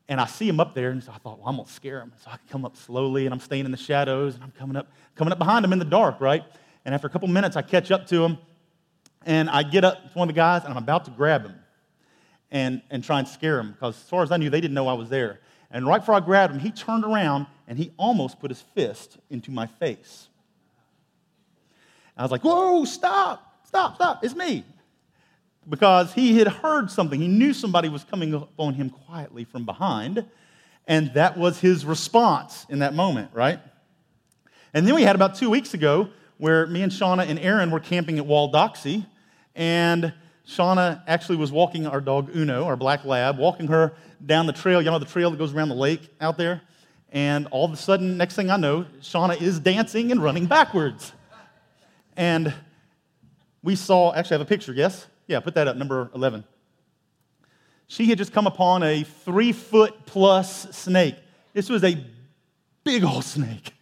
and 0.08 0.20
I 0.20 0.26
see 0.26 0.48
them 0.48 0.60
up 0.60 0.74
there, 0.74 0.90
and 0.90 1.04
so 1.04 1.12
I 1.12 1.18
thought, 1.20 1.40
well, 1.40 1.48
I'm 1.48 1.58
gonna 1.58 1.70
scare 1.70 2.00
them. 2.00 2.12
So 2.24 2.32
I 2.32 2.38
come 2.50 2.66
up 2.66 2.76
slowly, 2.76 3.26
and 3.26 3.34
I'm 3.34 3.40
staying 3.40 3.66
in 3.66 3.72
the 3.72 3.78
shadows, 3.78 4.36
and 4.36 4.44
I'm 4.44 4.52
coming 4.52 4.76
up 4.76 4.88
coming 5.16 5.32
up 5.32 5.38
behind 5.38 5.64
them 5.64 5.74
in 5.74 5.80
the 5.80 5.86
dark, 5.86 6.20
right? 6.20 6.44
And 6.86 6.96
after 6.96 7.08
a 7.08 7.10
couple 7.10 7.28
minutes, 7.28 7.56
I 7.56 7.62
catch 7.62 7.92
up 7.92 8.08
to 8.08 8.20
them, 8.20 8.38
and 9.26 9.50
I 9.50 9.64
get 9.64 9.84
up 9.84 10.12
to 10.12 10.18
one 10.18 10.30
of 10.30 10.36
the 10.36 10.38
guys, 10.38 10.64
and 10.64 10.72
I'm 10.72 10.78
about 10.82 11.06
to 11.06 11.12
grab 11.12 11.44
him 11.44 11.56
and, 12.52 12.82
and 12.90 13.04
try 13.04 13.20
and 13.20 13.28
scare 13.28 13.60
him 13.60 13.72
because, 13.72 13.96
as 13.96 14.10
far 14.10 14.24
as 14.24 14.32
I 14.32 14.38
knew, 14.38 14.50
they 14.50 14.62
didn't 14.62 14.76
know 14.76 14.88
I 14.88 14.94
was 14.94 15.10
there. 15.10 15.40
And 15.72 15.86
right 15.86 16.00
before 16.00 16.16
I 16.16 16.20
grabbed 16.20 16.54
him, 16.54 16.60
he 16.60 16.72
turned 16.72 17.04
around 17.04 17.48
and 17.68 17.78
he 17.78 17.92
almost 17.98 18.40
put 18.40 18.52
his 18.52 18.62
fist 18.62 19.18
into 19.30 19.52
my 19.52 19.68
face. 19.68 20.28
I 22.16 22.22
was 22.22 22.32
like, 22.32 22.44
Whoa, 22.44 22.86
stop, 22.86 23.66
stop, 23.66 23.96
stop, 23.96 24.24
it's 24.24 24.36
me. 24.36 24.64
Because 25.68 26.14
he 26.14 26.38
had 26.38 26.48
heard 26.48 26.92
something. 26.92 27.20
He 27.20 27.28
knew 27.28 27.52
somebody 27.52 27.90
was 27.90 28.04
coming 28.04 28.36
up 28.36 28.52
on 28.58 28.76
him 28.76 28.92
quietly 28.92 29.46
from 29.46 29.66
behind. 29.66 30.24
And 30.88 31.12
that 31.16 31.38
was 31.38 31.60
his 31.60 31.84
response 31.84 32.68
in 32.70 32.80
that 32.80 32.94
moment, 32.94 33.32
right? 33.34 33.60
And 34.76 34.88
then 34.88 34.94
we 34.94 35.02
had 35.02 35.16
about 35.16 35.36
two 35.36 35.50
weeks 35.50 35.74
ago 35.74 36.10
where 36.38 36.68
me 36.68 36.84
and 36.84 36.92
Shauna 36.92 37.28
and 37.28 37.40
Aaron 37.40 37.72
were 37.72 37.80
camping 37.80 38.20
at 38.20 38.26
Waldoxie, 38.26 39.06
and 39.56 40.13
Shauna 40.48 41.02
actually 41.08 41.38
was 41.38 41.52
walking 41.52 41.88
our 41.88 42.02
dog 42.02 42.36
Uno, 42.36 42.65
our 42.65 42.76
black 42.76 43.06
lab, 43.06 43.38
walking 43.38 43.68
her 43.68 43.94
down 44.24 44.46
the 44.46 44.54
trail. 44.54 44.82
You 44.82 44.91
know 44.91 45.00
the 45.00 45.06
trail 45.06 45.32
that 45.32 45.38
goes 45.38 45.54
around 45.54 45.70
the 45.70 45.76
lake 45.76 46.10
out 46.22 46.38
there? 46.38 46.62
And 47.12 47.48
all 47.48 47.65
of 47.65 47.72
a 47.72 47.78
sudden, 47.78 48.18
next 48.18 48.36
thing 48.36 48.52
I 48.52 48.58
know, 48.58 48.86
Shauna 49.02 49.41
is 49.41 49.60
dancing 49.60 50.12
and 50.12 50.22
running 50.22 50.46
backwards. 50.46 51.13
And 52.18 52.54
we 53.63 53.76
saw, 53.76 54.13
actually, 54.13 54.36
I 54.36 54.39
have 54.39 54.48
a 54.48 54.50
picture, 54.50 54.74
yes? 54.74 55.08
Yeah, 55.28 55.39
put 55.39 55.56
that 55.56 55.68
up, 55.68 55.78
number 55.78 56.12
11. 56.13 56.44
She 57.88 58.08
had 58.08 58.18
just 58.18 58.34
come 58.34 58.48
upon 58.48 58.84
a 58.84 59.04
three 59.04 59.52
foot 59.52 60.06
plus 60.06 60.76
snake. 60.76 61.15
This 61.54 61.70
was 61.70 61.84
a 61.84 62.04
big 62.84 63.04
old 63.04 63.24
snake. 63.24 63.74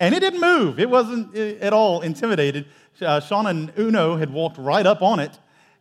And 0.00 0.14
it 0.14 0.20
didn't 0.20 0.40
move, 0.40 0.78
it 0.78 0.88
wasn't 0.88 1.36
at 1.36 1.72
all 1.72 2.00
intimidated. 2.00 2.66
Uh, 3.00 3.20
Shauna 3.20 3.50
and 3.50 3.72
Uno 3.78 4.16
had 4.16 4.32
walked 4.32 4.58
right 4.58 4.86
up 4.86 5.02
on 5.02 5.18
it 5.18 5.38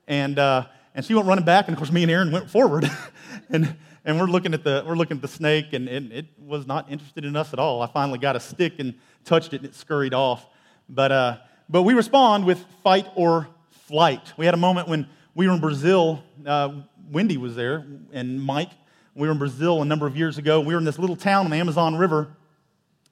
and, 0.08 0.38
uh, 0.40 0.66
and 0.94 1.06
she 1.06 1.14
went 1.14 1.26
running 1.26 1.46
back, 1.46 1.68
and 1.68 1.74
of 1.74 1.78
course, 1.78 1.92
me 1.92 2.04
and 2.04 2.12
Aaron 2.12 2.32
went 2.32 2.50
forward. 2.50 2.90
and, 3.50 3.76
and 4.04 4.20
we're 4.20 4.26
looking 4.26 4.54
at 4.54 4.64
the, 4.64 4.84
we're 4.86 4.96
looking 4.96 5.18
at 5.18 5.22
the 5.22 5.28
snake, 5.28 5.72
and 5.72 5.88
it, 5.88 6.12
it, 6.12 6.26
was 6.38 6.68
not 6.68 6.92
interested 6.92 7.24
in 7.24 7.34
us 7.38 7.54
at 7.54 7.60
all. 7.60 7.82
I 7.82 7.88
finally 7.88 8.20
got 8.20 8.36
a 8.36 8.40
stick 8.42 8.74
and 8.80 8.94
touched 9.24 9.54
it, 9.54 9.62
and 9.62 9.66
it 9.68 9.76
scurried 9.76 10.14
off. 10.14 10.46
But, 10.90 11.12
uh, 11.14 11.38
but 11.70 11.84
we 11.84 11.94
respond 11.94 12.46
with 12.46 12.64
fight 12.84 13.08
or 13.16 13.48
flight. 13.70 14.34
We 14.36 14.46
had 14.46 14.54
a 14.54 14.58
moment 14.58 14.90
when 14.90 15.08
we 15.34 15.48
were 15.48 15.54
in 15.54 15.62
Brazil. 15.62 16.22
Uh, 16.46 16.82
Wendy 17.10 17.38
was 17.38 17.56
there, 17.56 17.86
and 18.12 18.42
Mike. 18.42 18.72
We 19.16 19.28
were 19.28 19.32
in 19.32 19.40
Brazil 19.40 19.82
a 19.82 19.86
number 19.86 20.08
of 20.08 20.18
years 20.18 20.38
ago. 20.38 20.60
We 20.60 20.74
were 20.74 20.80
in 20.80 20.86
this 20.86 21.00
little 21.00 21.16
town 21.16 21.46
on 21.46 21.52
the 21.52 21.58
Amazon 21.58 21.96
River, 21.96 22.36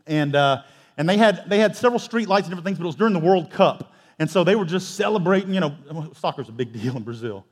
and, 0.06 0.36
uh, 0.36 0.64
and 1.00 1.08
they, 1.08 1.16
had, 1.16 1.50
they 1.50 1.60
had 1.60 1.78
several 1.78 1.98
street 1.98 2.28
lights 2.28 2.46
and 2.46 2.52
different 2.52 2.66
things, 2.66 2.78
but 2.78 2.84
it 2.84 2.88
was 2.88 2.96
during 2.98 3.14
the 3.14 3.20
World 3.20 3.50
Cup. 3.50 3.94
And 4.20 4.30
so 4.30 4.44
they 4.44 4.56
were 4.56 4.66
just 4.66 4.96
celebrating, 4.96 5.54
you 5.54 5.62
know, 5.62 5.74
soccer's 6.14 6.50
a 6.50 6.52
big 6.52 6.74
deal 6.80 6.98
in 6.98 7.04
Brazil. 7.04 7.46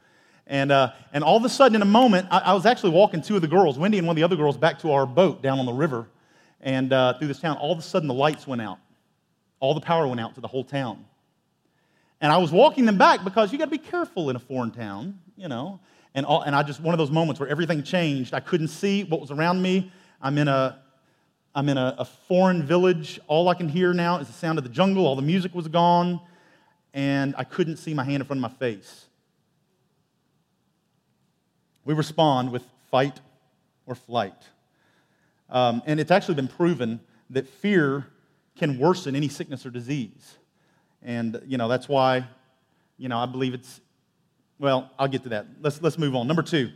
And, 0.45 0.69
uh, 0.69 0.91
and 1.13 1.23
all 1.23 1.37
of 1.37 1.45
a 1.45 1.49
sudden, 1.49 1.77
in 1.77 1.81
a 1.81 1.85
moment, 1.85 2.27
I, 2.29 2.39
I, 2.39 2.53
was 2.53 2.65
actually 2.65 2.91
walking 2.91 3.21
two 3.21 3.37
of 3.37 3.41
the 3.41 3.47
girls, 3.47 3.79
Wendy 3.79 3.99
and 3.99 4.05
one 4.05 4.15
of 4.15 4.17
the 4.17 4.23
other 4.23 4.35
girls, 4.35 4.57
back 4.57 4.79
to 4.79 4.91
our 4.91 5.05
boat 5.05 5.41
down 5.41 5.59
on 5.59 5.65
the 5.65 5.71
river 5.71 6.07
and 6.59 6.91
uh, 6.91 7.17
through 7.17 7.29
this 7.29 7.39
town. 7.39 7.55
All 7.55 7.71
of 7.71 7.79
a 7.79 7.81
sudden, 7.81 8.09
the 8.09 8.13
lights 8.13 8.45
went 8.45 8.61
out. 8.61 8.79
All 9.61 9.73
the 9.73 9.81
power 9.81 10.05
went 10.07 10.19
out 10.19 10.35
to 10.35 10.41
the 10.41 10.47
whole 10.47 10.65
town. 10.65 11.05
And 12.19 12.33
I 12.33 12.37
was 12.37 12.51
walking 12.51 12.85
them 12.85 12.97
back 12.97 13.23
because 13.23 13.53
you 13.53 13.57
got 13.57 13.65
to 13.65 13.71
be 13.71 13.77
careful 13.77 14.29
in 14.29 14.35
a 14.35 14.39
foreign 14.39 14.71
town, 14.71 15.19
you 15.37 15.47
know. 15.47 15.79
And, 16.13 16.25
all, 16.25 16.41
and 16.41 16.53
I 16.53 16.63
just, 16.63 16.81
one 16.81 16.93
of 16.93 16.97
those 16.97 17.11
moments 17.11 17.39
where 17.39 17.47
everything 17.47 17.81
changed. 17.81 18.33
I 18.33 18.41
couldn't 18.41 18.69
see 18.69 19.05
what 19.05 19.21
was 19.21 19.31
around 19.31 19.61
me. 19.61 19.89
I'm 20.21 20.37
in 20.37 20.49
a, 20.49 20.79
I'm 21.57 21.69
in 21.69 21.77
a, 21.79 21.95
a 21.97 22.05
foreign 22.05 22.61
village. 22.61 23.19
All 23.25 23.49
I 23.49 23.55
can 23.55 23.67
hear 23.67 23.91
now 23.91 24.19
is 24.19 24.27
the 24.27 24.33
sound 24.33 24.59
of 24.59 24.63
the 24.63 24.69
jungle. 24.69 25.07
All 25.07 25.15
the 25.15 25.23
music 25.23 25.55
was 25.55 25.67
gone 25.67 26.21
and 26.93 27.33
I 27.35 27.45
couldn't 27.45 27.77
see 27.77 27.95
my 27.95 28.03
hand 28.03 28.21
in 28.21 28.27
front 28.27 28.45
of 28.45 28.51
my 28.51 28.55
face. 28.59 29.07
We 31.83 31.95
respond 31.95 32.51
with 32.51 32.61
fight 32.91 33.19
or 33.87 33.95
flight. 33.95 34.35
Um, 35.49 35.81
and 35.87 35.99
it's 35.99 36.11
actually 36.11 36.35
been 36.35 36.47
proven 36.47 36.99
that 37.31 37.47
fear 37.47 38.05
can 38.55 38.77
worsen 38.77 39.15
any 39.15 39.27
sickness 39.27 39.65
or 39.65 39.71
disease. 39.71 40.37
And, 41.01 41.41
you 41.47 41.57
know, 41.57 41.67
that's 41.67 41.89
why, 41.89 42.27
you 42.99 43.09
know, 43.09 43.17
I 43.17 43.25
believe 43.25 43.55
it's, 43.55 43.81
well, 44.59 44.91
I'll 44.99 45.07
get 45.07 45.23
to 45.23 45.29
that. 45.29 45.47
Let's, 45.59 45.81
let's 45.81 45.97
move 45.97 46.15
on. 46.15 46.27
Number 46.27 46.43
two, 46.43 46.69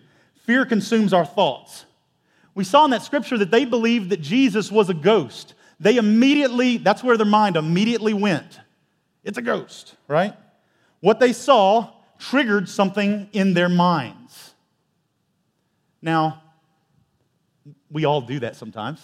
fear 0.48 0.66
consumes 0.66 1.14
our 1.14 1.26
thoughts. 1.26 1.86
We 2.54 2.64
saw 2.64 2.86
in 2.86 2.92
that 2.92 3.04
scripture 3.04 3.38
that 3.38 3.52
they 3.52 3.66
believed 3.66 4.10
that 4.10 4.22
Jesus 4.22 4.72
was 4.72 4.90
a 4.90 4.94
ghost. 4.94 5.54
They 5.80 5.98
immediately, 5.98 6.78
that's 6.78 7.04
where 7.04 7.18
their 7.18 7.26
mind 7.26 7.56
immediately 7.56 8.14
went. 8.14 8.60
It's 9.24 9.38
a 9.38 9.42
ghost, 9.42 9.96
right? 10.08 10.36
What 11.00 11.20
they 11.20 11.34
saw 11.34 11.92
triggered 12.20 12.70
something 12.70 13.30
in 13.34 13.54
their 13.54 13.70
minds. 13.70 14.54
Now, 16.02 16.44
we 17.90 18.06
all 18.06 18.22
do 18.22 18.40
that 18.40 18.56
sometimes. 18.56 19.02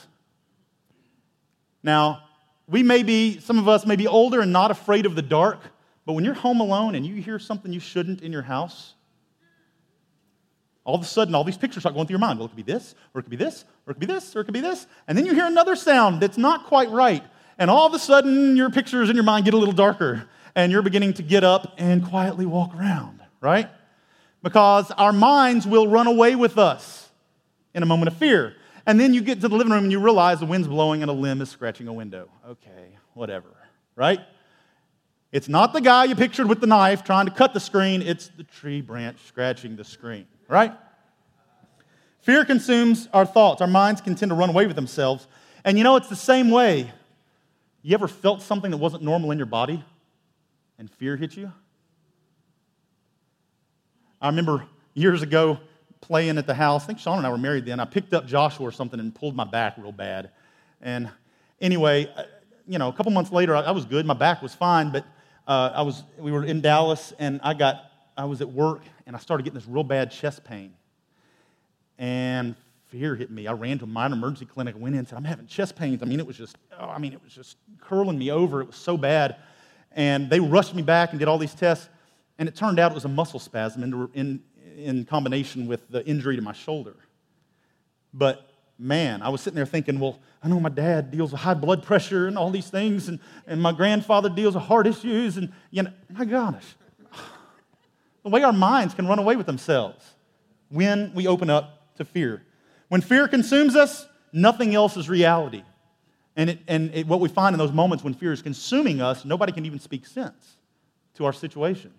Now, 1.83 2.23
we 2.67 2.83
may 2.83 3.03
be, 3.03 3.39
some 3.39 3.57
of 3.57 3.67
us 3.67 3.85
may 3.85 3.95
be 3.95 4.07
older 4.07 4.41
and 4.41 4.51
not 4.51 4.71
afraid 4.71 5.05
of 5.05 5.15
the 5.15 5.21
dark, 5.21 5.59
but 6.05 6.13
when 6.13 6.25
you're 6.25 6.33
home 6.33 6.59
alone 6.59 6.95
and 6.95 7.05
you 7.05 7.21
hear 7.21 7.39
something 7.39 7.71
you 7.71 7.79
shouldn't 7.79 8.21
in 8.21 8.31
your 8.31 8.41
house, 8.41 8.93
all 10.87 10.95
of 10.95 11.01
a 11.01 11.05
sudden 11.05 11.35
all 11.35 11.43
these 11.43 11.57
pictures 11.57 11.83
start 11.83 11.93
going 11.93 12.07
through 12.07 12.15
your 12.15 12.19
mind. 12.19 12.39
Well, 12.39 12.47
it 12.47 12.49
could 12.49 12.65
be 12.65 12.71
this, 12.73 12.95
or 13.13 13.19
it 13.19 13.23
could 13.23 13.29
be 13.29 13.35
this, 13.35 13.65
or 13.85 13.91
it 13.91 13.93
could 13.93 14.07
be 14.07 14.07
this, 14.07 14.35
or 14.35 14.39
it 14.39 14.45
could 14.45 14.53
be 14.55 14.61
this. 14.61 14.87
And 15.07 15.15
then 15.15 15.27
you 15.27 15.35
hear 15.35 15.45
another 15.45 15.75
sound 15.75 16.21
that's 16.21 16.37
not 16.37 16.65
quite 16.65 16.89
right 16.89 17.23
and 17.57 17.69
all 17.69 17.87
of 17.87 17.93
a 17.93 17.99
sudden 17.99 18.55
your 18.55 18.69
pictures 18.69 19.09
in 19.09 19.15
your 19.15 19.23
mind 19.23 19.45
get 19.45 19.53
a 19.53 19.57
little 19.57 19.73
darker, 19.73 20.27
and 20.55 20.71
you're 20.71 20.81
beginning 20.81 21.13
to 21.13 21.23
get 21.23 21.43
up 21.43 21.73
and 21.77 22.05
quietly 22.05 22.45
walk 22.45 22.75
around, 22.75 23.19
right? 23.41 23.69
Because 24.43 24.91
our 24.91 25.13
minds 25.13 25.65
will 25.65 25.87
run 25.87 26.07
away 26.07 26.35
with 26.35 26.57
us 26.57 27.09
in 27.73 27.83
a 27.83 27.85
moment 27.85 28.09
of 28.09 28.17
fear. 28.17 28.55
And 28.85 28.99
then 28.99 29.13
you 29.13 29.21
get 29.21 29.41
to 29.41 29.47
the 29.47 29.55
living 29.55 29.73
room 29.73 29.83
and 29.83 29.91
you 29.91 29.99
realize 29.99 30.39
the 30.39 30.45
wind's 30.45 30.67
blowing 30.67 31.01
and 31.01 31.11
a 31.11 31.13
limb 31.13 31.41
is 31.41 31.49
scratching 31.49 31.87
a 31.87 31.93
window. 31.93 32.29
Okay, 32.47 32.97
whatever, 33.13 33.49
right? 33.95 34.21
It's 35.31 35.49
not 35.49 35.73
the 35.73 35.81
guy 35.81 36.05
you 36.05 36.15
pictured 36.15 36.47
with 36.47 36.61
the 36.61 36.67
knife 36.67 37.03
trying 37.03 37.25
to 37.25 37.31
cut 37.31 37.53
the 37.53 37.59
screen, 37.59 38.01
it's 38.01 38.29
the 38.29 38.43
tree 38.43 38.81
branch 38.81 39.17
scratching 39.27 39.75
the 39.75 39.83
screen, 39.83 40.25
right? 40.47 40.73
Fear 42.21 42.45
consumes 42.45 43.07
our 43.13 43.25
thoughts. 43.25 43.61
Our 43.61 43.67
minds 43.67 44.01
can 44.01 44.15
tend 44.15 44.29
to 44.29 44.35
run 44.35 44.49
away 44.49 44.67
with 44.67 44.75
themselves. 44.75 45.27
And 45.63 45.77
you 45.77 45.83
know, 45.83 45.95
it's 45.95 46.09
the 46.09 46.15
same 46.15 46.49
way 46.49 46.91
you 47.81 47.93
ever 47.93 48.07
felt 48.07 48.41
something 48.41 48.71
that 48.71 48.77
wasn't 48.77 49.03
normal 49.03 49.31
in 49.31 49.37
your 49.37 49.45
body 49.45 49.83
and 50.77 50.91
fear 50.91 51.15
hit 51.15 51.37
you? 51.37 51.51
I 54.21 54.27
remember 54.27 54.65
years 54.93 55.21
ago 55.21 55.59
playing 56.01 56.37
at 56.37 56.47
the 56.47 56.53
house. 56.53 56.83
I 56.83 56.87
think 56.87 56.99
Shauna 56.99 57.17
and 57.17 57.27
I 57.27 57.29
were 57.29 57.37
married 57.37 57.65
then. 57.65 57.79
I 57.79 57.85
picked 57.85 58.13
up 58.13 58.25
Joshua 58.25 58.67
or 58.67 58.71
something 58.71 58.99
and 58.99 59.13
pulled 59.13 59.35
my 59.35 59.43
back 59.45 59.77
real 59.77 59.91
bad. 59.91 60.31
And 60.81 61.09
anyway, 61.61 62.11
uh, 62.15 62.23
you 62.67 62.77
know, 62.77 62.89
a 62.89 62.93
couple 62.93 63.11
months 63.11 63.31
later, 63.31 63.55
I 63.55 63.71
was 63.71 63.85
good. 63.85 64.05
My 64.05 64.13
back 64.13 64.41
was 64.41 64.53
fine, 64.53 64.91
but 64.91 65.05
uh, 65.47 65.71
I 65.73 65.81
was, 65.83 66.03
we 66.17 66.31
were 66.31 66.43
in 66.43 66.61
Dallas 66.61 67.13
and 67.19 67.39
I 67.43 67.53
got, 67.53 67.83
I 68.17 68.25
was 68.25 68.41
at 68.41 68.49
work 68.49 68.81
and 69.05 69.15
I 69.15 69.19
started 69.19 69.43
getting 69.43 69.59
this 69.59 69.67
real 69.67 69.83
bad 69.83 70.11
chest 70.11 70.43
pain. 70.43 70.73
And 71.99 72.55
fear 72.87 73.15
hit 73.15 73.29
me. 73.29 73.47
I 73.47 73.53
ran 73.53 73.77
to 73.79 73.83
a 73.83 73.87
minor 73.87 74.15
emergency 74.15 74.45
clinic, 74.45 74.75
went 74.77 74.95
in, 74.95 74.99
and 74.99 75.07
said, 75.07 75.17
I'm 75.17 75.23
having 75.23 75.47
chest 75.47 75.75
pains. 75.75 76.01
I 76.01 76.05
mean, 76.05 76.19
it 76.19 76.27
was 76.27 76.37
just, 76.37 76.57
oh, 76.79 76.87
I 76.87 76.97
mean, 76.97 77.13
it 77.13 77.23
was 77.23 77.33
just 77.33 77.57
curling 77.79 78.17
me 78.17 78.31
over. 78.31 78.61
It 78.61 78.67
was 78.67 78.75
so 78.75 78.97
bad. 78.97 79.37
And 79.91 80.29
they 80.29 80.39
rushed 80.39 80.73
me 80.73 80.81
back 80.81 81.11
and 81.11 81.19
did 81.19 81.27
all 81.27 81.37
these 81.37 81.53
tests. 81.53 81.89
And 82.39 82.47
it 82.47 82.55
turned 82.55 82.79
out 82.79 82.91
it 82.91 82.95
was 82.95 83.05
a 83.05 83.09
muscle 83.09 83.39
spasm 83.39 83.83
in, 83.83 84.09
in, 84.13 84.41
in 84.77 85.05
combination 85.05 85.67
with 85.67 85.89
the 85.89 86.05
injury 86.05 86.35
to 86.35 86.41
my 86.41 86.53
shoulder. 86.53 86.95
But 88.13 88.49
man, 88.79 89.21
I 89.21 89.29
was 89.29 89.41
sitting 89.41 89.55
there 89.55 89.65
thinking, 89.65 89.99
well, 89.99 90.19
I 90.43 90.47
know 90.47 90.59
my 90.59 90.69
dad 90.69 91.11
deals 91.11 91.31
with 91.31 91.41
high 91.41 91.55
blood 91.55 91.83
pressure 91.83 92.27
and 92.27 92.37
all 92.37 92.51
these 92.51 92.69
things, 92.69 93.07
and, 93.07 93.19
and 93.47 93.61
my 93.61 93.71
grandfather 93.71 94.29
deals 94.29 94.53
with 94.53 94.63
heart 94.63 94.85
issues, 94.85 95.37
and, 95.37 95.51
you 95.71 95.83
know, 95.83 95.91
my 96.09 96.25
gosh, 96.25 96.63
the 98.27 98.33
way 98.33 98.43
our 98.43 98.53
minds 98.53 98.93
can 98.93 99.07
run 99.07 99.19
away 99.19 99.37
with 99.37 99.45
themselves 99.45 100.05
when 100.67 101.13
we 101.13 101.27
open 101.27 101.49
up 101.49 101.95
to 101.95 102.03
fear. 102.03 102.43
When 102.89 102.99
fear 102.99 103.25
consumes 103.27 103.75
us, 103.75 104.05
nothing 104.33 104.75
else 104.75 104.97
is 104.97 105.07
reality. 105.07 105.63
And, 106.35 106.49
it, 106.49 106.59
and 106.67 106.93
it, 106.93 107.07
what 107.07 107.21
we 107.21 107.29
find 107.29 107.53
in 107.53 107.57
those 107.57 107.71
moments 107.71 108.03
when 108.03 108.13
fear 108.13 108.33
is 108.33 108.41
consuming 108.41 109.01
us, 109.01 109.23
nobody 109.23 109.53
can 109.53 109.65
even 109.65 109.79
speak 109.79 110.05
sense 110.05 110.57
to 111.15 111.23
our 111.23 111.31
situation. 111.31 111.93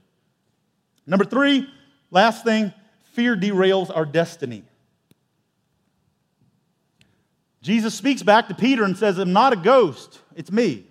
Number 1.06 1.24
three, 1.24 1.66
last 2.10 2.44
thing, 2.44 2.74
fear 3.14 3.34
derails 3.34 3.90
our 3.94 4.04
destiny. 4.04 4.64
Jesus 7.62 7.94
speaks 7.94 8.22
back 8.22 8.48
to 8.48 8.54
Peter 8.54 8.84
and 8.84 8.96
says, 8.96 9.16
I'm 9.16 9.32
not 9.32 9.54
a 9.54 9.56
ghost, 9.56 10.20
it's 10.36 10.52
me. 10.52 10.86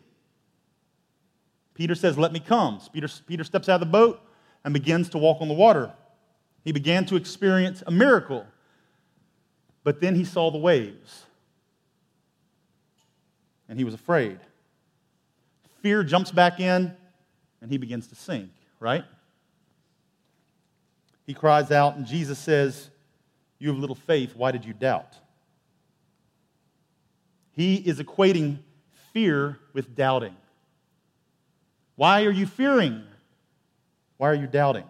Peter 1.76 1.94
says, 1.94 2.18
Let 2.18 2.34
me 2.34 2.40
come. 2.40 2.82
Peter, 2.92 3.08
Peter 3.28 3.44
steps 3.44 3.70
out 3.70 3.76
of 3.76 3.82
the 3.82 3.86
boat 3.86 4.20
and 4.64 4.74
begins 4.74 5.10
to 5.10 5.18
walk 5.18 5.42
on 5.42 5.48
the 5.48 5.54
water. 5.54 5.92
He 6.64 6.72
began 6.72 7.06
to 7.06 7.16
experience 7.16 7.84
a 7.88 7.92
miracle, 7.92 8.46
but 9.84 10.02
then 10.02 10.16
he 10.16 10.26
saw 10.26 10.52
the 10.52 10.58
waves 10.58 11.24
and 13.70 13.78
he 13.78 13.86
was 13.86 13.94
afraid. 13.94 14.40
Fear 15.82 16.04
jumps 16.04 16.32
back 16.32 16.60
in 16.60 16.96
and 17.62 17.72
he 17.72 17.78
begins 17.78 18.08
to 18.08 18.16
sink, 18.16 18.50
right? 18.80 19.04
He 21.26 21.34
cries 21.34 21.72
out, 21.72 21.98
and 21.98 22.06
Jesus 22.06 22.40
says, 22.40 22.90
You 23.60 23.70
have 23.70 23.78
little 23.78 23.96
faith, 23.96 24.36
why 24.36 24.52
did 24.52 24.64
you 24.64 24.74
doubt? 24.74 25.18
He 27.52 27.76
is 27.76 28.00
equating 28.00 28.60
fear 29.12 29.60
with 29.74 29.96
doubting. 29.96 30.36
Why 31.96 32.24
are 32.26 32.32
you 32.32 32.46
fearing? 32.46 33.04
Why 34.18 34.30
are 34.30 34.36
you 34.36 34.48
doubting? 34.48 34.86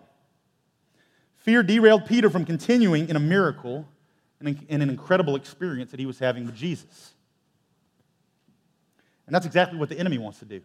Fear 1.37 1.63
derailed 1.63 2.05
Peter 2.05 2.29
from 2.29 2.45
continuing 2.45 3.09
in 3.09 3.15
a 3.15 3.19
miracle 3.19 3.87
and 4.39 4.57
an 4.69 4.89
incredible 4.89 5.35
experience 5.35 5.91
that 5.91 5.99
he 5.99 6.05
was 6.05 6.19
having 6.19 6.45
with 6.45 6.55
Jesus. 6.55 7.13
And 9.25 9.35
that's 9.35 9.45
exactly 9.45 9.79
what 9.79 9.89
the 9.89 9.99
enemy 9.99 10.17
wants 10.17 10.39
to 10.39 10.45
do. 10.45 10.61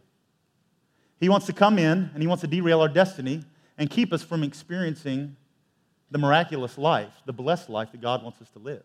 He 1.18 1.28
wants 1.28 1.46
to 1.46 1.52
come 1.52 1.78
in 1.78 2.10
and 2.12 2.22
he 2.22 2.26
wants 2.26 2.42
to 2.42 2.46
derail 2.46 2.80
our 2.80 2.88
destiny 2.88 3.44
and 3.78 3.88
keep 3.88 4.12
us 4.12 4.22
from 4.22 4.42
experiencing 4.42 5.36
the 6.10 6.18
miraculous 6.18 6.76
life, 6.76 7.12
the 7.24 7.32
blessed 7.32 7.70
life 7.70 7.92
that 7.92 8.00
God 8.00 8.22
wants 8.22 8.40
us 8.42 8.50
to 8.50 8.58
live 8.58 8.82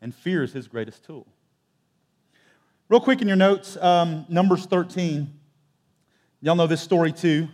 and 0.00 0.14
fear 0.14 0.42
is 0.42 0.52
his 0.52 0.68
greatest 0.68 1.04
tool. 1.04 1.26
Real 2.88 3.00
quick 3.00 3.20
in 3.20 3.26
your 3.28 3.36
notes, 3.36 3.76
um, 3.78 4.24
Numbers 4.28 4.66
13. 4.66 5.35
Y'all 6.42 6.54
know 6.54 6.66
this 6.66 6.82
story 6.82 7.12
too. 7.12 7.48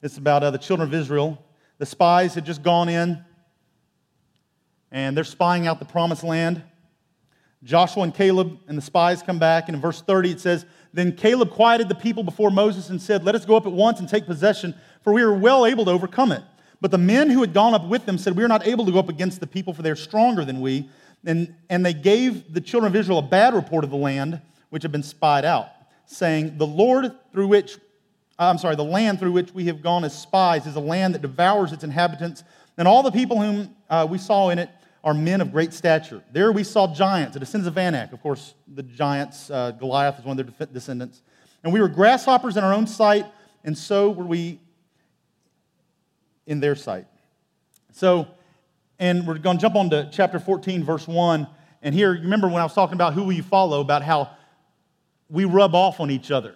It's 0.00 0.16
about 0.16 0.42
uh, 0.44 0.50
the 0.50 0.58
children 0.58 0.88
of 0.88 0.94
Israel. 0.94 1.44
The 1.78 1.86
spies 1.86 2.34
had 2.34 2.46
just 2.46 2.62
gone 2.62 2.88
in 2.88 3.24
and 4.92 5.16
they're 5.16 5.24
spying 5.24 5.66
out 5.66 5.78
the 5.80 5.84
promised 5.84 6.22
land. 6.22 6.62
Joshua 7.64 8.04
and 8.04 8.14
Caleb 8.14 8.58
and 8.68 8.76
the 8.76 8.82
spies 8.82 9.22
come 9.22 9.38
back, 9.38 9.68
and 9.68 9.74
in 9.74 9.80
verse 9.80 10.02
30 10.02 10.32
it 10.32 10.40
says, 10.40 10.66
Then 10.92 11.16
Caleb 11.16 11.50
quieted 11.50 11.88
the 11.88 11.94
people 11.94 12.22
before 12.22 12.50
Moses 12.50 12.90
and 12.90 13.00
said, 13.00 13.24
Let 13.24 13.34
us 13.34 13.44
go 13.44 13.56
up 13.56 13.66
at 13.66 13.72
once 13.72 14.00
and 14.00 14.08
take 14.08 14.26
possession, 14.26 14.74
for 15.02 15.12
we 15.12 15.22
are 15.22 15.32
well 15.32 15.64
able 15.66 15.84
to 15.86 15.90
overcome 15.90 16.32
it. 16.32 16.42
But 16.80 16.90
the 16.90 16.98
men 16.98 17.30
who 17.30 17.40
had 17.40 17.54
gone 17.54 17.74
up 17.74 17.86
with 17.86 18.04
them 18.06 18.18
said, 18.18 18.36
We 18.36 18.44
are 18.44 18.48
not 18.48 18.66
able 18.66 18.84
to 18.86 18.92
go 18.92 18.98
up 18.98 19.08
against 19.08 19.40
the 19.40 19.46
people, 19.46 19.72
for 19.72 19.82
they 19.82 19.90
are 19.90 19.96
stronger 19.96 20.44
than 20.44 20.60
we. 20.60 20.88
And, 21.24 21.54
and 21.70 21.86
they 21.86 21.94
gave 21.94 22.52
the 22.52 22.60
children 22.60 22.92
of 22.92 22.96
Israel 22.96 23.18
a 23.18 23.22
bad 23.22 23.54
report 23.54 23.84
of 23.84 23.90
the 23.90 23.96
land 23.96 24.40
which 24.70 24.82
had 24.82 24.92
been 24.92 25.04
spied 25.04 25.44
out, 25.44 25.68
saying, 26.06 26.58
The 26.58 26.66
Lord 26.66 27.12
through 27.32 27.46
which, 27.46 27.78
I'm 28.48 28.58
sorry, 28.58 28.76
the 28.76 28.84
land 28.84 29.18
through 29.18 29.32
which 29.32 29.52
we 29.52 29.66
have 29.66 29.82
gone 29.82 30.04
as 30.04 30.18
spies 30.18 30.66
is 30.66 30.76
a 30.76 30.80
land 30.80 31.14
that 31.14 31.22
devours 31.22 31.72
its 31.72 31.84
inhabitants, 31.84 32.44
and 32.76 32.88
all 32.88 33.02
the 33.02 33.10
people 33.10 33.40
whom 33.40 33.74
uh, 33.90 34.06
we 34.08 34.18
saw 34.18 34.48
in 34.48 34.58
it 34.58 34.70
are 35.04 35.14
men 35.14 35.40
of 35.40 35.52
great 35.52 35.72
stature. 35.72 36.22
There 36.32 36.52
we 36.52 36.64
saw 36.64 36.92
giants, 36.92 37.34
the 37.34 37.40
descendants 37.40 37.68
of 37.68 37.76
Anak. 37.76 38.12
Of 38.12 38.22
course, 38.22 38.54
the 38.72 38.82
giants, 38.82 39.50
uh, 39.50 39.72
Goliath 39.72 40.18
is 40.18 40.24
one 40.24 40.38
of 40.38 40.56
their 40.58 40.66
descendants. 40.66 41.22
And 41.64 41.72
we 41.72 41.80
were 41.80 41.88
grasshoppers 41.88 42.56
in 42.56 42.64
our 42.64 42.72
own 42.72 42.86
sight, 42.86 43.26
and 43.64 43.76
so 43.76 44.10
were 44.10 44.24
we 44.24 44.60
in 46.46 46.60
their 46.60 46.76
sight. 46.76 47.06
So, 47.92 48.26
and 48.98 49.26
we're 49.26 49.38
going 49.38 49.58
to 49.58 49.60
jump 49.60 49.74
on 49.74 49.90
to 49.90 50.08
chapter 50.12 50.38
14, 50.38 50.84
verse 50.84 51.06
1. 51.06 51.46
And 51.82 51.94
here, 51.94 52.12
remember 52.12 52.48
when 52.48 52.60
I 52.60 52.64
was 52.64 52.74
talking 52.74 52.94
about 52.94 53.14
who 53.14 53.24
will 53.24 53.32
you 53.32 53.42
follow, 53.42 53.80
about 53.80 54.02
how 54.02 54.30
we 55.28 55.44
rub 55.44 55.74
off 55.74 56.00
on 56.00 56.10
each 56.10 56.30
other. 56.30 56.54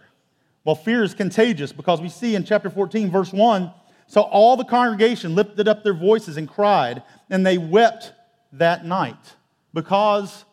Well, 0.67 0.75
fear 0.75 1.03
is 1.03 1.15
contagious 1.15 1.73
because 1.73 2.03
we 2.03 2.11
see 2.11 2.35
in 2.35 2.45
chapter 2.45 2.69
14, 2.69 3.11
verse 3.11 3.33
1 3.33 3.73
so 4.09 4.21
all 4.21 4.57
the 4.57 4.65
congregation 4.65 5.35
lifted 5.35 5.67
up 5.67 5.83
their 5.83 5.95
voices 5.95 6.37
and 6.37 6.49
cried, 6.49 7.03
and 7.29 7.45
they 7.45 7.59
wept 7.59 8.13
that 8.53 8.85
night 8.85 9.35
because 9.75 10.45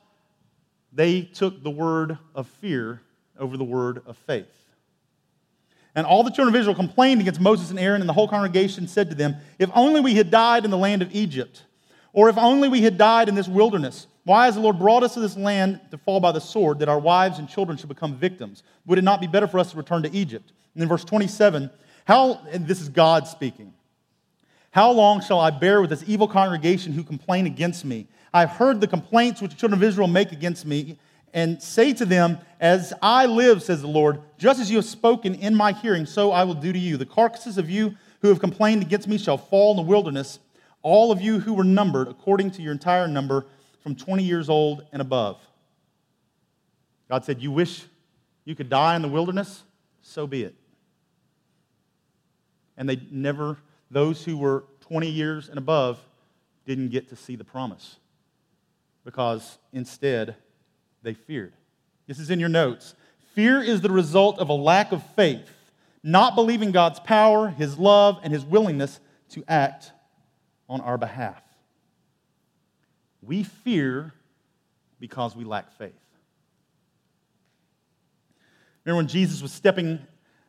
they 0.91 1.21
took 1.21 1.61
the 1.61 1.69
word 1.69 2.17
of 2.33 2.47
fear 2.47 3.01
over 3.37 3.55
the 3.55 3.63
word 3.63 4.01
of 4.07 4.17
faith. 4.17 4.47
And 5.93 6.07
all 6.07 6.23
the 6.23 6.31
children 6.31 6.55
of 6.55 6.59
Israel 6.59 6.75
complained 6.75 7.21
against 7.21 7.39
Moses 7.39 7.69
and 7.69 7.77
Aaron, 7.77 8.01
and 8.01 8.09
the 8.09 8.13
whole 8.13 8.27
congregation 8.27 8.87
said 8.87 9.09
to 9.11 9.15
them, 9.15 9.35
If 9.59 9.69
only 9.75 10.01
we 10.01 10.15
had 10.15 10.31
died 10.31 10.65
in 10.65 10.71
the 10.71 10.77
land 10.77 11.03
of 11.03 11.13
Egypt 11.13 11.63
or 12.13 12.29
if 12.29 12.37
only 12.37 12.69
we 12.69 12.81
had 12.81 12.97
died 12.97 13.27
in 13.27 13.35
this 13.35 13.47
wilderness. 13.47 14.07
Why 14.25 14.45
has 14.45 14.55
the 14.55 14.61
Lord 14.61 14.79
brought 14.79 15.03
us 15.03 15.15
to 15.15 15.19
this 15.19 15.35
land 15.35 15.81
to 15.91 15.97
fall 15.97 16.19
by 16.19 16.31
the 16.31 16.39
sword, 16.39 16.79
that 16.79 16.89
our 16.89 16.99
wives 16.99 17.39
and 17.39 17.49
children 17.49 17.77
should 17.77 17.89
become 17.89 18.15
victims? 18.15 18.63
Would 18.85 18.97
it 18.97 19.03
not 19.03 19.19
be 19.19 19.27
better 19.27 19.47
for 19.47 19.59
us 19.59 19.71
to 19.71 19.77
return 19.77 20.03
to 20.03 20.11
Egypt? 20.11 20.51
And 20.73 20.83
in 20.83 20.89
verse 20.89 21.03
27, 21.03 21.69
how, 22.05 22.41
and 22.51 22.65
this 22.65 22.81
is 22.81 22.89
God 22.89 23.27
speaking, 23.27 23.73
how 24.71 24.91
long 24.91 25.21
shall 25.21 25.39
I 25.39 25.51
bear 25.51 25.81
with 25.81 25.89
this 25.89 26.03
evil 26.07 26.27
congregation 26.27 26.93
who 26.93 27.03
complain 27.03 27.45
against 27.45 27.85
me? 27.85 28.07
I've 28.33 28.49
heard 28.49 28.81
the 28.81 28.87
complaints 28.87 29.41
which 29.41 29.51
the 29.51 29.57
children 29.57 29.79
of 29.79 29.83
Israel 29.83 30.07
make 30.07 30.31
against 30.31 30.65
me, 30.65 30.97
and 31.33 31.61
say 31.61 31.93
to 31.93 32.05
them, 32.05 32.39
As 32.59 32.93
I 33.01 33.25
live, 33.25 33.61
says 33.61 33.81
the 33.81 33.87
Lord, 33.87 34.21
just 34.37 34.59
as 34.59 34.71
you 34.71 34.77
have 34.77 34.85
spoken 34.85 35.35
in 35.35 35.53
my 35.53 35.73
hearing, 35.73 36.05
so 36.05 36.31
I 36.31 36.43
will 36.43 36.53
do 36.53 36.71
to 36.71 36.79
you. 36.79 36.97
The 36.97 37.05
carcasses 37.05 37.57
of 37.57 37.69
you 37.69 37.95
who 38.21 38.29
have 38.29 38.39
complained 38.39 38.81
against 38.81 39.07
me 39.07 39.17
shall 39.17 39.37
fall 39.37 39.71
in 39.71 39.77
the 39.77 39.83
wilderness 39.83 40.39
all 40.83 41.11
of 41.11 41.21
you 41.21 41.39
who 41.39 41.53
were 41.53 41.63
numbered 41.63 42.09
according 42.09 42.51
to 42.51 42.61
your 42.61 42.73
entire 42.73 43.07
number 43.07 43.45
from 43.83 43.95
20 43.95 44.23
years 44.23 44.49
old 44.49 44.85
and 44.91 45.01
above. 45.01 45.39
God 47.09 47.25
said, 47.25 47.41
You 47.41 47.51
wish 47.51 47.83
you 48.45 48.55
could 48.55 48.69
die 48.69 48.95
in 48.95 49.01
the 49.01 49.07
wilderness? 49.09 49.63
So 50.01 50.25
be 50.25 50.43
it. 50.43 50.55
And 52.77 52.89
they 52.89 53.01
never, 53.11 53.57
those 53.91 54.23
who 54.23 54.37
were 54.37 54.63
20 54.81 55.09
years 55.09 55.49
and 55.49 55.57
above, 55.57 55.99
didn't 56.65 56.89
get 56.89 57.09
to 57.09 57.15
see 57.15 57.35
the 57.35 57.43
promise 57.43 57.97
because 59.03 59.57
instead 59.73 60.35
they 61.01 61.13
feared. 61.13 61.53
This 62.07 62.19
is 62.19 62.29
in 62.29 62.39
your 62.39 62.49
notes. 62.49 62.95
Fear 63.33 63.61
is 63.61 63.81
the 63.81 63.91
result 63.91 64.39
of 64.39 64.49
a 64.49 64.53
lack 64.53 64.91
of 64.91 65.03
faith, 65.15 65.49
not 66.03 66.35
believing 66.35 66.71
God's 66.71 66.99
power, 66.99 67.49
His 67.49 67.77
love, 67.77 68.19
and 68.23 68.31
His 68.31 68.45
willingness 68.45 68.99
to 69.29 69.43
act 69.47 69.91
on 70.69 70.81
our 70.81 70.97
behalf. 70.97 71.41
We 73.25 73.43
fear 73.43 74.13
because 74.99 75.35
we 75.35 75.43
lack 75.43 75.71
faith. 75.77 75.93
Remember 78.83 78.97
when 78.97 79.07
Jesus 79.07 79.41
was 79.41 79.51
stepping, 79.51 79.99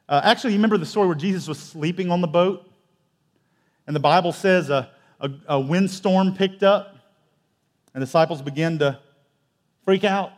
uh, 0.08 0.20
actually, 0.24 0.52
you 0.52 0.58
remember 0.58 0.78
the 0.78 0.86
story 0.86 1.06
where 1.06 1.16
Jesus 1.16 1.46
was 1.46 1.58
sleeping 1.58 2.10
on 2.10 2.20
the 2.20 2.26
boat? 2.26 2.68
And 3.86 3.94
the 3.94 4.00
Bible 4.00 4.32
says 4.32 4.70
a, 4.70 4.90
a, 5.20 5.30
a 5.48 5.60
windstorm 5.60 6.34
picked 6.34 6.62
up, 6.62 6.96
and 7.94 8.02
disciples 8.02 8.42
began 8.42 8.78
to 8.80 8.98
freak 9.84 10.04
out. 10.04 10.32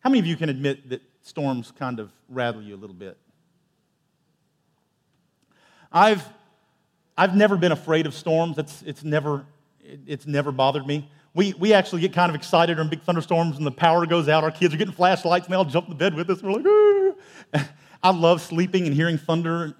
How 0.00 0.10
many 0.10 0.18
of 0.18 0.26
you 0.26 0.36
can 0.36 0.48
admit 0.48 0.88
that 0.90 1.02
storms 1.22 1.72
kind 1.78 2.00
of 2.00 2.10
rattle 2.28 2.62
you 2.62 2.74
a 2.74 2.76
little 2.76 2.96
bit? 2.96 3.16
I've 5.92 6.26
I've 7.16 7.36
never 7.36 7.56
been 7.56 7.72
afraid 7.72 8.06
of 8.06 8.14
storms. 8.14 8.58
It's, 8.58 8.82
it's, 8.82 9.04
never, 9.04 9.44
it's 9.82 10.26
never 10.26 10.52
bothered 10.52 10.86
me. 10.86 11.10
We, 11.34 11.54
we 11.54 11.72
actually 11.72 12.02
get 12.02 12.12
kind 12.12 12.28
of 12.30 12.36
excited 12.36 12.74
during 12.74 12.90
big 12.90 13.02
thunderstorms 13.02 13.56
and 13.56 13.66
the 13.66 13.70
power 13.72 14.04
goes 14.06 14.28
out. 14.28 14.44
Our 14.44 14.50
kids 14.50 14.74
are 14.74 14.76
getting 14.76 14.94
flashlights 14.94 15.46
and 15.46 15.52
they 15.52 15.56
all 15.56 15.64
jump 15.64 15.86
in 15.86 15.90
the 15.90 15.96
bed 15.96 16.14
with 16.14 16.28
us. 16.28 16.42
We're 16.42 16.52
like, 16.52 16.66
Ooh. 16.66 17.16
I 18.02 18.10
love 18.10 18.42
sleeping 18.42 18.86
and 18.86 18.94
hearing 18.94 19.16
thunder 19.16 19.74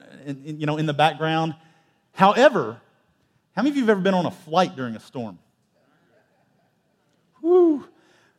you 0.45 0.67
know, 0.67 0.77
in 0.77 0.87
the 0.87 0.95
background. 0.95 1.55
However, 2.13 2.81
how 3.57 3.63
many 3.63 3.71
of 3.71 3.77
you 3.77 3.83
have 3.83 3.91
ever 3.91 4.01
been 4.01 4.15
on 4.15 4.27
a 4.27 4.31
flight 4.31 4.77
during 4.77 4.95
a 4.97 5.01
storm? 5.01 5.39
Whew. 7.41 7.87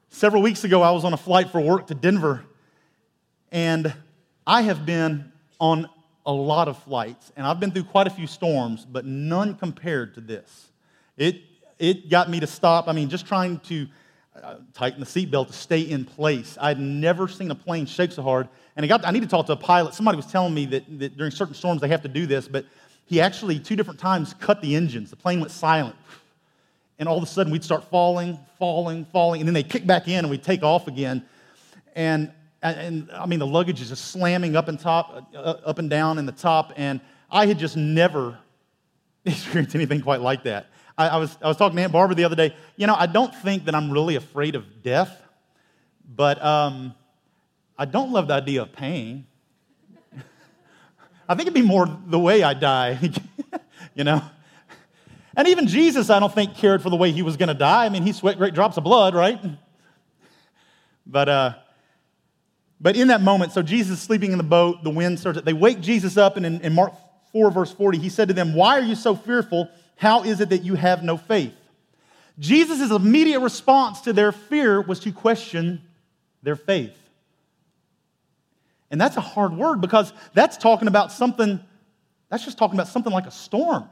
Several 0.09 0.41
weeks 0.41 0.63
ago, 0.63 0.81
I 0.81 0.91
was 0.91 1.03
on 1.03 1.13
a 1.13 1.17
flight 1.17 1.49
for 1.49 1.59
work 1.59 1.87
to 1.87 1.95
Denver, 1.95 2.43
and 3.51 3.93
I 4.45 4.61
have 4.61 4.85
been 4.85 5.31
on 5.59 5.89
a 6.25 6.31
lot 6.31 6.67
of 6.67 6.81
flights, 6.83 7.31
and 7.35 7.45
I've 7.45 7.59
been 7.59 7.71
through 7.71 7.85
quite 7.85 8.07
a 8.07 8.11
few 8.11 8.27
storms, 8.27 8.85
but 8.89 9.05
none 9.05 9.55
compared 9.55 10.13
to 10.15 10.21
this. 10.21 10.71
It, 11.17 11.41
it 11.79 12.09
got 12.09 12.29
me 12.29 12.39
to 12.39 12.47
stop. 12.47 12.87
I 12.87 12.93
mean, 12.93 13.09
just 13.09 13.25
trying 13.25 13.59
to 13.61 13.87
uh, 14.41 14.55
tighten 14.73 14.99
the 14.99 15.05
seatbelt 15.05 15.47
to 15.47 15.53
stay 15.53 15.81
in 15.81 16.05
place. 16.05 16.57
I'd 16.59 16.79
never 16.79 17.27
seen 17.27 17.51
a 17.51 17.55
plane 17.55 17.85
shake 17.85 18.11
so 18.11 18.23
hard. 18.23 18.47
And 18.75 18.83
I, 18.83 18.87
got, 18.87 19.05
I 19.05 19.11
need 19.11 19.21
to 19.21 19.27
talk 19.27 19.45
to 19.47 19.53
a 19.53 19.57
pilot. 19.57 19.93
Somebody 19.93 20.15
was 20.15 20.25
telling 20.25 20.53
me 20.53 20.65
that, 20.67 20.99
that 20.99 21.17
during 21.17 21.31
certain 21.31 21.53
storms 21.53 21.81
they 21.81 21.87
have 21.89 22.01
to 22.01 22.07
do 22.07 22.25
this, 22.25 22.47
but 22.47 22.65
he 23.05 23.21
actually, 23.21 23.59
two 23.59 23.75
different 23.75 23.99
times, 23.99 24.33
cut 24.39 24.61
the 24.61 24.75
engines. 24.75 25.09
The 25.09 25.15
plane 25.15 25.39
went 25.39 25.51
silent. 25.51 25.95
And 26.99 27.09
all 27.09 27.17
of 27.17 27.23
a 27.23 27.27
sudden, 27.27 27.51
we'd 27.51 27.63
start 27.63 27.83
falling, 27.85 28.39
falling, 28.57 29.05
falling, 29.05 29.41
and 29.41 29.47
then 29.47 29.53
they 29.53 29.63
kick 29.63 29.85
back 29.85 30.07
in 30.07 30.19
and 30.19 30.29
we'd 30.29 30.43
take 30.43 30.63
off 30.63 30.87
again. 30.87 31.23
And, 31.95 32.31
and, 32.61 33.09
I 33.11 33.25
mean, 33.25 33.39
the 33.39 33.47
luggage 33.47 33.81
is 33.81 33.89
just 33.89 34.05
slamming 34.05 34.55
up 34.55 34.67
and 34.67 34.79
top, 34.79 35.29
uh, 35.35 35.37
up 35.37 35.79
and 35.79 35.89
down 35.89 36.17
in 36.17 36.25
the 36.25 36.31
top. 36.31 36.71
And 36.75 37.01
I 37.29 37.45
had 37.45 37.59
just 37.59 37.75
never 37.75 38.37
experienced 39.25 39.75
anything 39.75 40.01
quite 40.01 40.21
like 40.21 40.43
that. 40.43 40.67
I, 40.97 41.09
I, 41.09 41.17
was, 41.17 41.37
I 41.41 41.47
was 41.47 41.57
talking 41.57 41.75
to 41.75 41.83
Aunt 41.83 41.91
Barbara 41.91 42.15
the 42.15 42.23
other 42.23 42.35
day. 42.35 42.55
You 42.75 42.87
know, 42.87 42.95
I 42.95 43.07
don't 43.07 43.33
think 43.33 43.65
that 43.65 43.75
I'm 43.75 43.91
really 43.91 44.15
afraid 44.15 44.55
of 44.55 44.83
death, 44.83 45.21
but 46.07 46.43
um, 46.43 46.93
I 47.77 47.85
don't 47.85 48.11
love 48.11 48.27
the 48.27 48.35
idea 48.35 48.61
of 48.61 48.71
pain. 48.71 49.25
I 51.27 51.35
think 51.35 51.41
it'd 51.41 51.53
be 51.53 51.61
more 51.61 51.87
the 52.07 52.19
way 52.19 52.43
I 52.43 52.53
die, 52.53 52.99
you 53.95 54.03
know? 54.03 54.21
And 55.35 55.47
even 55.47 55.65
Jesus, 55.65 56.11
I 56.11 56.19
don't 56.19 56.33
think, 56.33 56.55
cared 56.55 56.83
for 56.83 56.91
the 56.91 56.95
way 56.95 57.11
he 57.11 57.23
was 57.23 57.37
going 57.37 57.47
to 57.47 57.55
die. 57.55 57.85
I 57.85 57.89
mean, 57.89 58.03
he 58.03 58.13
sweat 58.13 58.37
great 58.37 58.53
drops 58.53 58.77
of 58.77 58.83
blood, 58.83 59.15
right? 59.15 59.39
But, 61.05 61.27
uh, 61.27 61.53
but 62.79 62.95
in 62.95 63.09
that 63.09 63.21
moment, 63.21 63.51
so 63.51 63.61
Jesus 63.61 63.99
is 63.99 64.01
sleeping 64.01 64.31
in 64.31 64.37
the 64.37 64.43
boat, 64.43 64.85
the 64.85 64.89
wind 64.89 65.19
starts, 65.19 65.41
they 65.41 65.51
wake 65.51 65.81
Jesus 65.81 66.15
up, 66.15 66.37
and 66.37 66.45
in, 66.45 66.61
in 66.61 66.73
Mark 66.73 66.93
4, 67.33 67.51
verse 67.51 67.73
40, 67.73 67.97
he 67.97 68.07
said 68.07 68.29
to 68.29 68.33
them, 68.33 68.53
Why 68.53 68.79
are 68.79 68.83
you 68.83 68.95
so 68.95 69.13
fearful? 69.13 69.69
How 70.03 70.23
is 70.23 70.41
it 70.41 70.49
that 70.49 70.65
you 70.65 70.75
have 70.75 71.01
no 71.01 71.15
faith? 71.15 71.53
Jesus' 72.37 72.91
immediate 72.91 73.39
response 73.39 74.01
to 74.01 74.11
their 74.11 74.33
fear 74.33 74.81
was 74.81 74.99
to 74.99 75.13
question 75.13 75.81
their 76.41 76.57
faith. 76.57 76.97
And 78.91 78.99
that's 78.99 79.15
a 79.15 79.21
hard 79.21 79.55
word 79.55 79.79
because 79.79 80.11
that's 80.33 80.57
talking 80.57 80.89
about 80.89 81.13
something, 81.13 81.57
that's 82.27 82.43
just 82.43 82.57
talking 82.57 82.75
about 82.75 82.89
something 82.89 83.13
like 83.13 83.27
a 83.27 83.31
storm. 83.31 83.87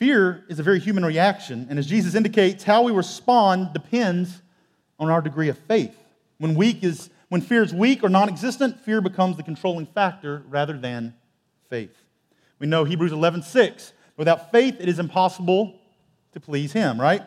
Fear 0.00 0.44
is 0.48 0.58
a 0.58 0.64
very 0.64 0.80
human 0.80 1.04
reaction, 1.04 1.68
and 1.70 1.78
as 1.78 1.86
Jesus 1.86 2.16
indicates, 2.16 2.64
how 2.64 2.82
we 2.82 2.90
respond 2.90 3.72
depends 3.72 4.42
on 4.98 5.08
our 5.08 5.22
degree 5.22 5.50
of 5.50 5.56
faith. 5.56 5.96
When 6.38 6.56
weak 6.56 6.82
is 6.82 7.10
when 7.32 7.40
fear 7.40 7.62
is 7.62 7.72
weak 7.72 8.04
or 8.04 8.10
non-existent, 8.10 8.78
fear 8.80 9.00
becomes 9.00 9.38
the 9.38 9.42
controlling 9.42 9.86
factor 9.86 10.42
rather 10.50 10.78
than 10.78 11.14
faith. 11.70 11.96
We 12.58 12.66
know 12.66 12.84
Hebrews 12.84 13.10
11:6, 13.10 13.94
without 14.18 14.52
faith 14.52 14.76
it 14.78 14.86
is 14.86 14.98
impossible 14.98 15.80
to 16.32 16.40
please 16.40 16.74
him, 16.74 17.00
right? 17.00 17.22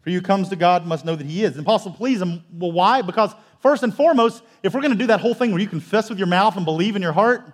For 0.00 0.10
you 0.10 0.20
comes 0.20 0.48
to 0.48 0.56
God 0.56 0.86
must 0.86 1.04
know 1.04 1.14
that 1.14 1.24
he 1.24 1.44
is. 1.44 1.56
Impossible 1.56 1.92
to 1.92 1.98
please 1.98 2.20
him. 2.20 2.42
Well, 2.52 2.72
why? 2.72 3.00
Because 3.00 3.32
first 3.60 3.84
and 3.84 3.94
foremost, 3.94 4.42
if 4.64 4.74
we're 4.74 4.80
going 4.80 4.90
to 4.90 4.98
do 4.98 5.06
that 5.06 5.20
whole 5.20 5.34
thing 5.34 5.52
where 5.52 5.60
you 5.60 5.68
confess 5.68 6.08
with 6.10 6.18
your 6.18 6.26
mouth 6.26 6.56
and 6.56 6.64
believe 6.64 6.96
in 6.96 7.02
your 7.02 7.12
heart, 7.12 7.52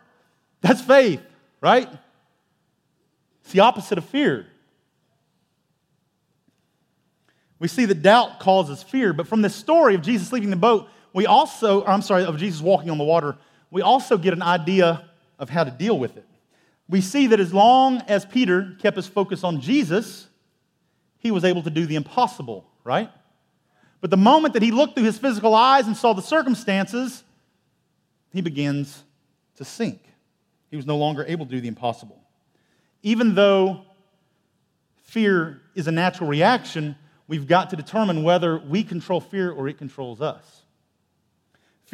that's 0.62 0.80
faith, 0.80 1.20
right? 1.60 1.90
It's 3.42 3.52
the 3.52 3.60
opposite 3.60 3.98
of 3.98 4.06
fear. 4.06 4.46
We 7.58 7.68
see 7.68 7.84
that 7.84 8.00
doubt 8.00 8.40
causes 8.40 8.82
fear, 8.82 9.12
but 9.12 9.28
from 9.28 9.42
this 9.42 9.54
story 9.54 9.94
of 9.94 10.00
Jesus 10.00 10.32
leaving 10.32 10.48
the 10.48 10.56
boat, 10.56 10.88
we 11.14 11.24
also, 11.24 11.82
I'm 11.86 12.02
sorry, 12.02 12.24
of 12.24 12.36
Jesus 12.36 12.60
walking 12.60 12.90
on 12.90 12.98
the 12.98 13.04
water, 13.04 13.36
we 13.70 13.80
also 13.80 14.18
get 14.18 14.34
an 14.34 14.42
idea 14.42 15.08
of 15.38 15.48
how 15.48 15.64
to 15.64 15.70
deal 15.70 15.98
with 15.98 16.18
it. 16.18 16.26
We 16.88 17.00
see 17.00 17.28
that 17.28 17.40
as 17.40 17.54
long 17.54 18.02
as 18.08 18.26
Peter 18.26 18.76
kept 18.80 18.96
his 18.96 19.06
focus 19.06 19.42
on 19.42 19.62
Jesus, 19.62 20.28
he 21.16 21.30
was 21.30 21.44
able 21.44 21.62
to 21.62 21.70
do 21.70 21.86
the 21.86 21.96
impossible, 21.96 22.66
right? 22.84 23.10
But 24.02 24.10
the 24.10 24.18
moment 24.18 24.52
that 24.52 24.62
he 24.62 24.70
looked 24.70 24.94
through 24.94 25.04
his 25.04 25.16
physical 25.16 25.54
eyes 25.54 25.86
and 25.86 25.96
saw 25.96 26.12
the 26.12 26.20
circumstances, 26.20 27.24
he 28.34 28.42
begins 28.42 29.02
to 29.56 29.64
sink. 29.64 30.02
He 30.70 30.76
was 30.76 30.84
no 30.84 30.98
longer 30.98 31.24
able 31.26 31.46
to 31.46 31.50
do 31.50 31.62
the 31.62 31.68
impossible 31.68 32.20
even 33.04 33.34
though 33.34 33.82
fear 35.02 35.60
is 35.74 35.86
a 35.86 35.92
natural 35.92 36.28
reaction, 36.28 36.96
we've 37.28 37.46
got 37.46 37.70
to 37.70 37.76
determine 37.76 38.24
whether 38.24 38.58
we 38.58 38.82
control 38.82 39.20
fear 39.20 39.52
or 39.52 39.68
it 39.68 39.76
controls 39.76 40.22
us. 40.22 40.63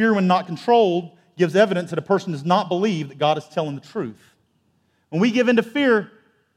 Fear, 0.00 0.14
when 0.14 0.26
not 0.26 0.46
controlled, 0.46 1.10
gives 1.36 1.54
evidence 1.54 1.90
that 1.90 1.98
a 1.98 2.02
person 2.02 2.32
does 2.32 2.42
not 2.42 2.70
believe 2.70 3.10
that 3.10 3.18
God 3.18 3.36
is 3.36 3.46
telling 3.48 3.74
the 3.74 3.82
truth. 3.82 4.18
When 5.10 5.20
we 5.20 5.30
give 5.30 5.46
in 5.46 5.56
to 5.56 5.62
fear, 5.62 6.10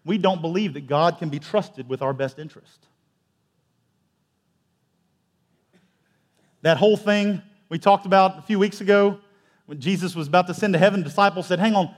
we 0.06 0.18
don't 0.18 0.41
believe 0.41 0.76
that 0.76 0.88
God 0.88 1.18
can 1.18 1.28
be 1.28 1.39
trusted 1.39 1.89
with 1.89 2.02
our 2.02 2.14
best 2.14 2.39
interest. 2.39 2.88
That 6.62 6.78
whole 6.78 6.96
thing 6.96 7.41
we 7.68 7.80
talked 7.80 8.06
about 8.06 8.39
a 8.39 8.41
few 8.44 8.60
weeks 8.60 8.80
ago 8.80 9.20
when 9.66 9.82
Jesus 9.82 10.16
was 10.16 10.30
about 10.30 10.48
to 10.48 10.54
send 10.54 10.72
to 10.72 10.80
heaven, 10.80 11.02
the 11.02 11.10
disciples 11.10 11.46
said, 11.46 11.60
Hang 11.60 11.76
on, 11.76 11.94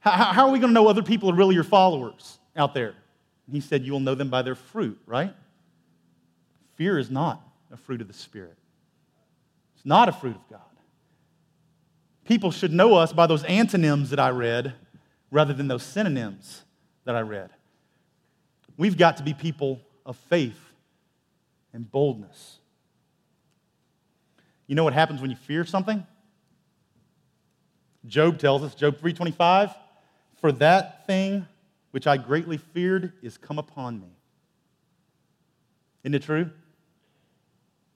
how, 0.00 0.10
how 0.10 0.46
are 0.48 0.52
we 0.52 0.58
going 0.58 0.68
to 0.68 0.74
know 0.74 0.86
other 0.86 1.02
people 1.02 1.30
are 1.30 1.34
really 1.34 1.54
your 1.54 1.64
followers 1.64 2.38
out 2.54 2.74
there? 2.74 2.94
And 3.46 3.54
he 3.54 3.62
said, 3.62 3.86
You 3.86 3.92
will 3.92 4.00
know 4.00 4.14
them 4.14 4.28
by 4.28 4.42
their 4.42 4.54
fruit, 4.54 5.00
right? 5.06 5.34
Fear 6.74 6.98
is 6.98 7.10
not 7.10 7.40
a 7.72 7.78
fruit 7.78 8.02
of 8.02 8.06
the 8.06 8.12
Spirit, 8.12 8.58
it's 9.76 9.86
not 9.86 10.10
a 10.10 10.12
fruit 10.12 10.36
of 10.36 10.46
God. 10.50 10.60
People 12.30 12.52
should 12.52 12.72
know 12.72 12.94
us 12.94 13.12
by 13.12 13.26
those 13.26 13.42
antonyms 13.42 14.10
that 14.10 14.20
I 14.20 14.30
read 14.30 14.74
rather 15.32 15.52
than 15.52 15.66
those 15.66 15.82
synonyms 15.82 16.62
that 17.04 17.16
I 17.16 17.22
read. 17.22 17.50
We've 18.76 18.96
got 18.96 19.16
to 19.16 19.24
be 19.24 19.34
people 19.34 19.80
of 20.06 20.16
faith 20.16 20.60
and 21.72 21.90
boldness. 21.90 22.60
You 24.68 24.76
know 24.76 24.84
what 24.84 24.92
happens 24.92 25.20
when 25.20 25.30
you 25.30 25.36
fear 25.36 25.64
something? 25.64 26.06
Job 28.06 28.38
tells 28.38 28.62
us, 28.62 28.76
Job 28.76 28.92
325, 28.92 29.74
for 30.36 30.52
that 30.52 31.08
thing 31.08 31.48
which 31.90 32.06
I 32.06 32.16
greatly 32.16 32.58
feared 32.58 33.12
is 33.24 33.38
come 33.38 33.58
upon 33.58 34.00
me. 34.00 34.12
Isn't 36.04 36.14
it 36.14 36.22
true? 36.22 36.48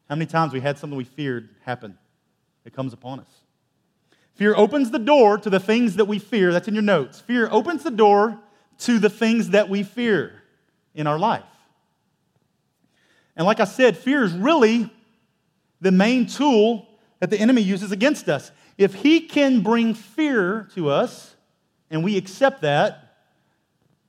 How 0.08 0.16
many 0.16 0.26
times 0.26 0.52
we 0.52 0.58
had 0.58 0.76
something 0.76 0.96
we 0.96 1.04
feared 1.04 1.50
happen? 1.64 1.96
It 2.64 2.72
comes 2.72 2.92
upon 2.92 3.20
us. 3.20 3.43
Fear 4.34 4.56
opens 4.56 4.90
the 4.90 4.98
door 4.98 5.38
to 5.38 5.48
the 5.48 5.60
things 5.60 5.96
that 5.96 6.06
we 6.06 6.18
fear. 6.18 6.52
That's 6.52 6.68
in 6.68 6.74
your 6.74 6.82
notes. 6.82 7.20
Fear 7.20 7.48
opens 7.50 7.82
the 7.84 7.90
door 7.90 8.38
to 8.78 8.98
the 8.98 9.10
things 9.10 9.50
that 9.50 9.68
we 9.68 9.82
fear 9.82 10.42
in 10.94 11.06
our 11.06 11.18
life. 11.18 11.44
And 13.36 13.46
like 13.46 13.60
I 13.60 13.64
said, 13.64 13.96
fear 13.96 14.24
is 14.24 14.32
really 14.32 14.90
the 15.80 15.92
main 15.92 16.26
tool 16.26 16.88
that 17.20 17.30
the 17.30 17.38
enemy 17.38 17.62
uses 17.62 17.92
against 17.92 18.28
us. 18.28 18.50
If 18.76 18.94
he 18.94 19.20
can 19.20 19.60
bring 19.60 19.94
fear 19.94 20.68
to 20.74 20.90
us, 20.90 21.34
and 21.90 22.02
we 22.02 22.16
accept 22.16 22.62
that, 22.62 23.18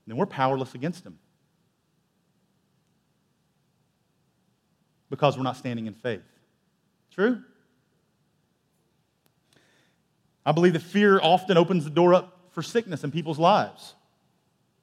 then 0.08 0.18
we're 0.18 0.26
powerless 0.26 0.74
against 0.74 1.06
him. 1.06 1.20
Because 5.10 5.38
we're 5.38 5.44
not 5.44 5.58
standing 5.58 5.86
in 5.86 5.94
faith. 5.94 6.24
True? 7.12 7.44
I 10.46 10.52
believe 10.52 10.74
that 10.74 10.82
fear 10.82 11.20
often 11.22 11.58
opens 11.58 11.84
the 11.84 11.90
door 11.90 12.14
up 12.14 12.38
for 12.52 12.62
sickness 12.62 13.04
in 13.04 13.12
people's 13.12 13.40
lives. 13.40 13.96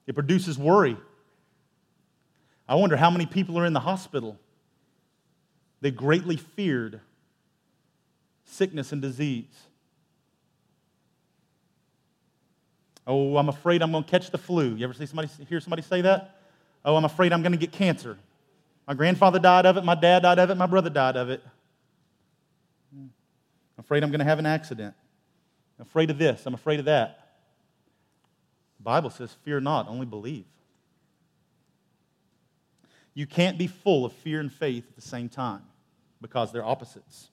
It 0.07 0.15
produces 0.15 0.59
worry. 0.59 0.97
I 2.69 2.75
wonder 2.75 2.97
how 2.97 3.11
many 3.11 3.27
people 3.27 3.59
are 3.59 3.67
in 3.67 3.73
the 3.73 3.81
hospital 3.81 4.39
They 5.83 5.91
greatly 5.91 6.37
feared 6.37 7.01
sickness 8.45 8.93
and 8.93 9.03
disease. 9.03 9.53
Oh, 13.05 13.37
I'm 13.37 13.49
afraid 13.49 13.83
I'm 13.83 13.91
going 13.91 14.05
to 14.05 14.11
catch 14.11 14.31
the 14.31 14.39
flu. 14.39 14.77
You 14.77 14.85
ever 14.85 14.95
see 14.95 15.07
somebody 15.07 15.29
hear 15.49 15.61
somebody 15.61 15.83
say 15.83 16.03
that? 16.03 16.39
Oh, 16.85 16.95
I'm 16.95 17.05
afraid 17.05 17.33
I'm 17.33 17.43
going 17.43 17.53
to 17.53 17.59
get 17.59 17.73
cancer. 17.73 18.17
My 18.87 18.95
grandfather 18.95 19.41
died 19.41 19.67
of 19.67 19.77
it, 19.77 19.85
my 19.85 19.97
dad 19.97 20.21
died 20.23 20.39
of 20.39 20.51
it, 20.51 20.55
my 20.57 20.67
brother 20.67 20.91
died 20.91 21.17
of 21.17 21.31
it. 21.31 21.43
I'm 22.95 23.11
afraid 23.79 24.05
I'm 24.05 24.11
going 24.11 24.21
to 24.21 24.25
have 24.25 24.39
an 24.39 24.47
accident. 24.47 24.95
I'm 25.83 25.87
afraid 25.89 26.11
of 26.11 26.18
this, 26.18 26.47
I'm 26.47 26.55
afraid 26.55 26.78
of 26.78 26.85
that. 26.85 27.33
The 28.78 28.85
Bible 28.85 29.11
says, 29.11 29.35
Fear 29.43 29.62
not, 29.62 29.89
only 29.89 30.07
believe. 30.07 30.45
You 33.14 33.26
can't 33.26 33.59
be 33.59 33.66
full 33.66 34.05
of 34.05 34.12
fear 34.12 34.39
and 34.39 34.53
faith 34.53 34.85
at 34.89 34.95
the 34.95 35.03
same 35.03 35.28
time 35.28 35.62
because 36.20 36.53
they're 36.53 36.64
opposites. 36.64 37.30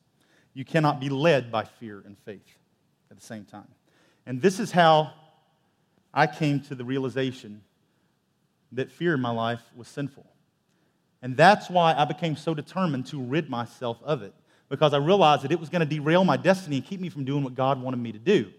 You 0.56 0.66
cannot 0.66 1.00
be 1.00 1.10
led 1.10 1.52
by 1.52 1.64
fear 1.64 2.02
and 2.04 2.18
faith 2.26 2.58
at 3.12 3.20
the 3.20 3.24
same 3.24 3.45
time. 3.45 3.68
And 4.26 4.41
this 4.41 4.60
is 4.60 4.72
how 4.72 5.14
I 6.12 6.26
came 6.26 6.60
to 6.62 6.76
the 6.76 6.84
realization 6.84 7.62
that 8.72 8.89
fear 8.89 9.14
in 9.14 9.22
my 9.22 9.30
life 9.30 9.62
was 9.76 9.88
sinful. 9.88 10.26
And 11.22 11.38
that's 11.38 11.70
why 11.70 11.93
I 11.93 12.06
became 12.06 12.36
so 12.36 12.56
determined 12.56 13.06
to 13.08 13.22
rid 13.22 13.47
myself 13.47 14.00
of 14.04 14.24
it, 14.24 14.34
because 14.70 14.93
I 14.93 14.97
realized 14.97 15.43
that 15.43 15.51
it 15.51 15.59
was 15.59 15.70
going 15.70 15.82
to 15.82 15.86
derail 15.86 16.24
my 16.24 16.38
destiny 16.38 16.78
and 16.78 16.86
keep 16.86 17.01
me 17.01 17.09
from 17.09 17.26
doing 17.26 17.43
what 17.43 17.55
God 17.55 17.82
wanted 17.82 17.97
me 17.97 18.11
to 18.11 18.20
do. 18.20 18.51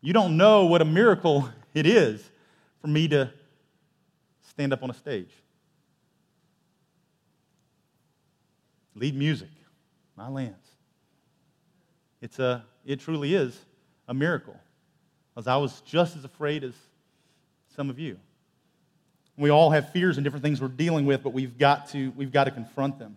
You 0.00 0.12
don't 0.12 0.36
know 0.36 0.66
what 0.66 0.82
a 0.82 0.84
miracle 0.84 1.48
it 1.74 1.86
is 1.86 2.22
for 2.80 2.88
me 2.88 3.08
to 3.08 3.30
stand 4.50 4.72
up 4.72 4.82
on 4.82 4.90
a 4.90 4.94
stage, 4.94 5.30
lead 8.94 9.14
music, 9.14 9.48
my 10.16 10.28
lands. 10.28 10.56
It's 12.20 12.38
a, 12.38 12.64
it 12.86 13.00
truly 13.00 13.34
is 13.34 13.58
a 14.08 14.14
miracle, 14.14 14.56
because 15.34 15.46
I 15.46 15.56
was 15.56 15.80
just 15.82 16.16
as 16.16 16.24
afraid 16.24 16.64
as 16.64 16.74
some 17.74 17.90
of 17.90 17.98
you. 17.98 18.18
We 19.36 19.50
all 19.50 19.70
have 19.70 19.90
fears 19.90 20.16
and 20.16 20.24
different 20.24 20.44
things 20.44 20.60
we're 20.60 20.68
dealing 20.68 21.06
with, 21.06 21.22
but 21.22 21.32
we've 21.32 21.58
got 21.58 21.88
to, 21.90 22.10
we've 22.10 22.30
got 22.30 22.44
to 22.44 22.50
confront 22.50 22.98
them. 22.98 23.16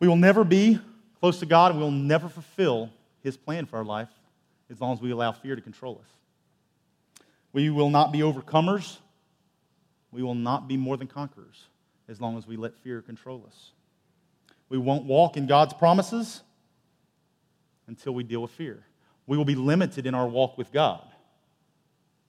We 0.00 0.08
will 0.08 0.16
never 0.16 0.44
be 0.44 0.78
close 1.20 1.38
to 1.40 1.46
God, 1.46 1.70
and 1.70 1.80
we 1.80 1.84
will 1.84 1.90
never 1.90 2.28
fulfill 2.28 2.90
His 3.22 3.36
plan 3.36 3.66
for 3.66 3.78
our 3.78 3.84
life 3.84 4.08
as 4.70 4.80
long 4.80 4.92
as 4.92 5.00
we 5.00 5.10
allow 5.10 5.32
fear 5.32 5.56
to 5.56 5.62
control 5.62 6.00
us. 6.02 6.10
We 7.52 7.70
will 7.70 7.90
not 7.90 8.12
be 8.12 8.18
overcomers. 8.18 8.98
We 10.10 10.22
will 10.22 10.34
not 10.34 10.68
be 10.68 10.76
more 10.76 10.96
than 10.96 11.06
conquerors 11.06 11.68
as 12.08 12.20
long 12.20 12.36
as 12.36 12.46
we 12.46 12.56
let 12.56 12.76
fear 12.76 13.00
control 13.00 13.44
us. 13.46 13.70
We 14.68 14.78
won't 14.78 15.04
walk 15.04 15.36
in 15.36 15.46
God's 15.46 15.74
promises 15.74 16.42
until 17.86 18.12
we 18.12 18.24
deal 18.24 18.42
with 18.42 18.50
fear. 18.50 18.84
We 19.26 19.36
will 19.36 19.44
be 19.44 19.54
limited 19.54 20.06
in 20.06 20.14
our 20.14 20.26
walk 20.26 20.58
with 20.58 20.72
God 20.72 21.02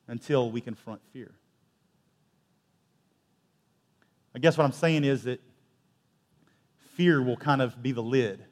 until 0.07 0.51
we 0.51 0.61
confront 0.61 1.01
fear. 1.11 1.31
I 4.33 4.39
guess 4.39 4.57
what 4.57 4.65
I'm 4.65 4.71
saying 4.71 5.03
is 5.03 5.23
that 5.23 5.41
fear 6.95 7.21
will 7.21 7.37
kind 7.37 7.61
of 7.61 7.81
be 7.81 7.91
the 7.91 8.01
lid. 8.01 8.43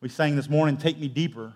We 0.00 0.08
sang 0.08 0.36
this 0.36 0.48
morning, 0.48 0.76
Take 0.76 0.98
Me 0.98 1.08
Deeper. 1.08 1.54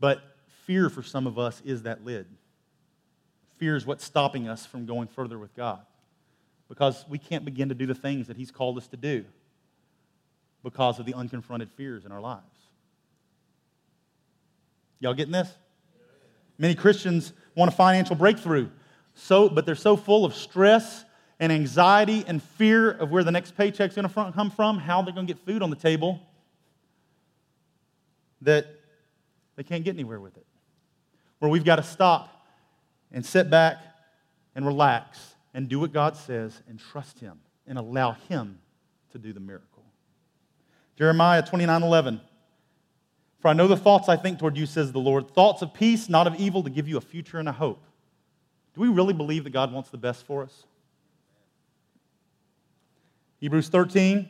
But 0.00 0.22
fear 0.66 0.90
for 0.90 1.02
some 1.02 1.26
of 1.26 1.38
us 1.38 1.62
is 1.64 1.82
that 1.82 2.04
lid. 2.04 2.26
Fear 3.56 3.76
is 3.76 3.86
what's 3.86 4.04
stopping 4.04 4.48
us 4.48 4.66
from 4.66 4.86
going 4.86 5.08
further 5.08 5.38
with 5.38 5.54
God 5.54 5.80
because 6.68 7.04
we 7.08 7.18
can't 7.18 7.44
begin 7.44 7.68
to 7.68 7.74
do 7.74 7.86
the 7.86 7.94
things 7.94 8.26
that 8.28 8.36
He's 8.36 8.50
called 8.50 8.76
us 8.76 8.86
to 8.88 8.96
do 8.96 9.24
because 10.62 10.98
of 10.98 11.06
the 11.06 11.12
unconfronted 11.12 11.70
fears 11.72 12.04
in 12.04 12.12
our 12.12 12.20
lives. 12.20 12.42
Y'all 15.00 15.14
getting 15.14 15.32
this? 15.32 15.50
Many 16.58 16.74
Christians 16.74 17.32
want 17.54 17.72
a 17.72 17.74
financial 17.74 18.16
breakthrough, 18.16 18.68
so, 19.14 19.48
but 19.48 19.66
they're 19.66 19.74
so 19.74 19.96
full 19.96 20.24
of 20.24 20.34
stress 20.34 21.04
and 21.40 21.52
anxiety 21.52 22.24
and 22.26 22.42
fear 22.42 22.90
of 22.90 23.10
where 23.10 23.22
the 23.22 23.30
next 23.30 23.56
paycheck's 23.56 23.94
going 23.94 24.08
to 24.08 24.32
come 24.32 24.50
from, 24.50 24.78
how 24.78 25.02
they're 25.02 25.14
going 25.14 25.26
to 25.26 25.32
get 25.32 25.44
food 25.44 25.62
on 25.62 25.70
the 25.70 25.76
table, 25.76 26.20
that 28.42 28.66
they 29.56 29.62
can't 29.62 29.84
get 29.84 29.94
anywhere 29.94 30.20
with 30.20 30.36
it. 30.36 30.46
Where 31.38 31.50
we've 31.50 31.64
got 31.64 31.76
to 31.76 31.82
stop 31.82 32.46
and 33.12 33.24
sit 33.24 33.50
back 33.50 33.78
and 34.54 34.66
relax 34.66 35.34
and 35.54 35.68
do 35.68 35.78
what 35.80 35.92
God 35.92 36.16
says 36.16 36.60
and 36.68 36.78
trust 36.78 37.20
Him 37.20 37.38
and 37.66 37.78
allow 37.78 38.12
Him 38.12 38.58
to 39.12 39.18
do 39.18 39.32
the 39.32 39.40
miracle. 39.40 39.84
Jeremiah 40.96 41.42
29 41.42 41.82
11. 41.82 42.20
For 43.40 43.48
I 43.48 43.52
know 43.52 43.68
the 43.68 43.76
thoughts 43.76 44.08
I 44.08 44.16
think 44.16 44.40
toward 44.40 44.56
you, 44.56 44.66
says 44.66 44.90
the 44.90 44.98
Lord, 44.98 45.30
thoughts 45.30 45.62
of 45.62 45.72
peace, 45.72 46.08
not 46.08 46.26
of 46.26 46.34
evil, 46.40 46.64
to 46.64 46.70
give 46.70 46.88
you 46.88 46.96
a 46.96 47.00
future 47.00 47.38
and 47.38 47.48
a 47.48 47.52
hope. 47.52 47.84
Do 48.74 48.80
we 48.80 48.88
really 48.88 49.12
believe 49.12 49.44
that 49.44 49.50
God 49.50 49.72
wants 49.72 49.90
the 49.90 49.96
best 49.96 50.26
for 50.26 50.42
us? 50.42 50.64
Hebrews 53.38 53.68
13, 53.68 54.28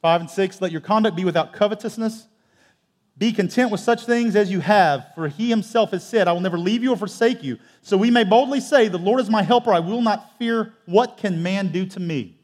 5 0.00 0.20
and 0.20 0.30
6. 0.30 0.60
Let 0.60 0.72
your 0.72 0.80
conduct 0.80 1.16
be 1.16 1.24
without 1.24 1.52
covetousness. 1.52 2.26
Be 3.18 3.32
content 3.32 3.70
with 3.70 3.80
such 3.80 4.04
things 4.04 4.34
as 4.34 4.50
you 4.50 4.60
have, 4.60 5.06
for 5.14 5.28
he 5.28 5.50
himself 5.50 5.90
has 5.90 6.06
said, 6.06 6.26
I 6.26 6.32
will 6.32 6.40
never 6.40 6.58
leave 6.58 6.82
you 6.82 6.92
or 6.92 6.96
forsake 6.96 7.42
you. 7.42 7.58
So 7.82 7.96
we 7.96 8.10
may 8.10 8.24
boldly 8.24 8.60
say, 8.60 8.88
The 8.88 8.98
Lord 8.98 9.20
is 9.20 9.30
my 9.30 9.42
helper. 9.42 9.72
I 9.72 9.80
will 9.80 10.00
not 10.00 10.38
fear. 10.38 10.72
What 10.86 11.18
can 11.18 11.42
man 11.42 11.70
do 11.72 11.86
to 11.86 12.00
me? 12.00 12.38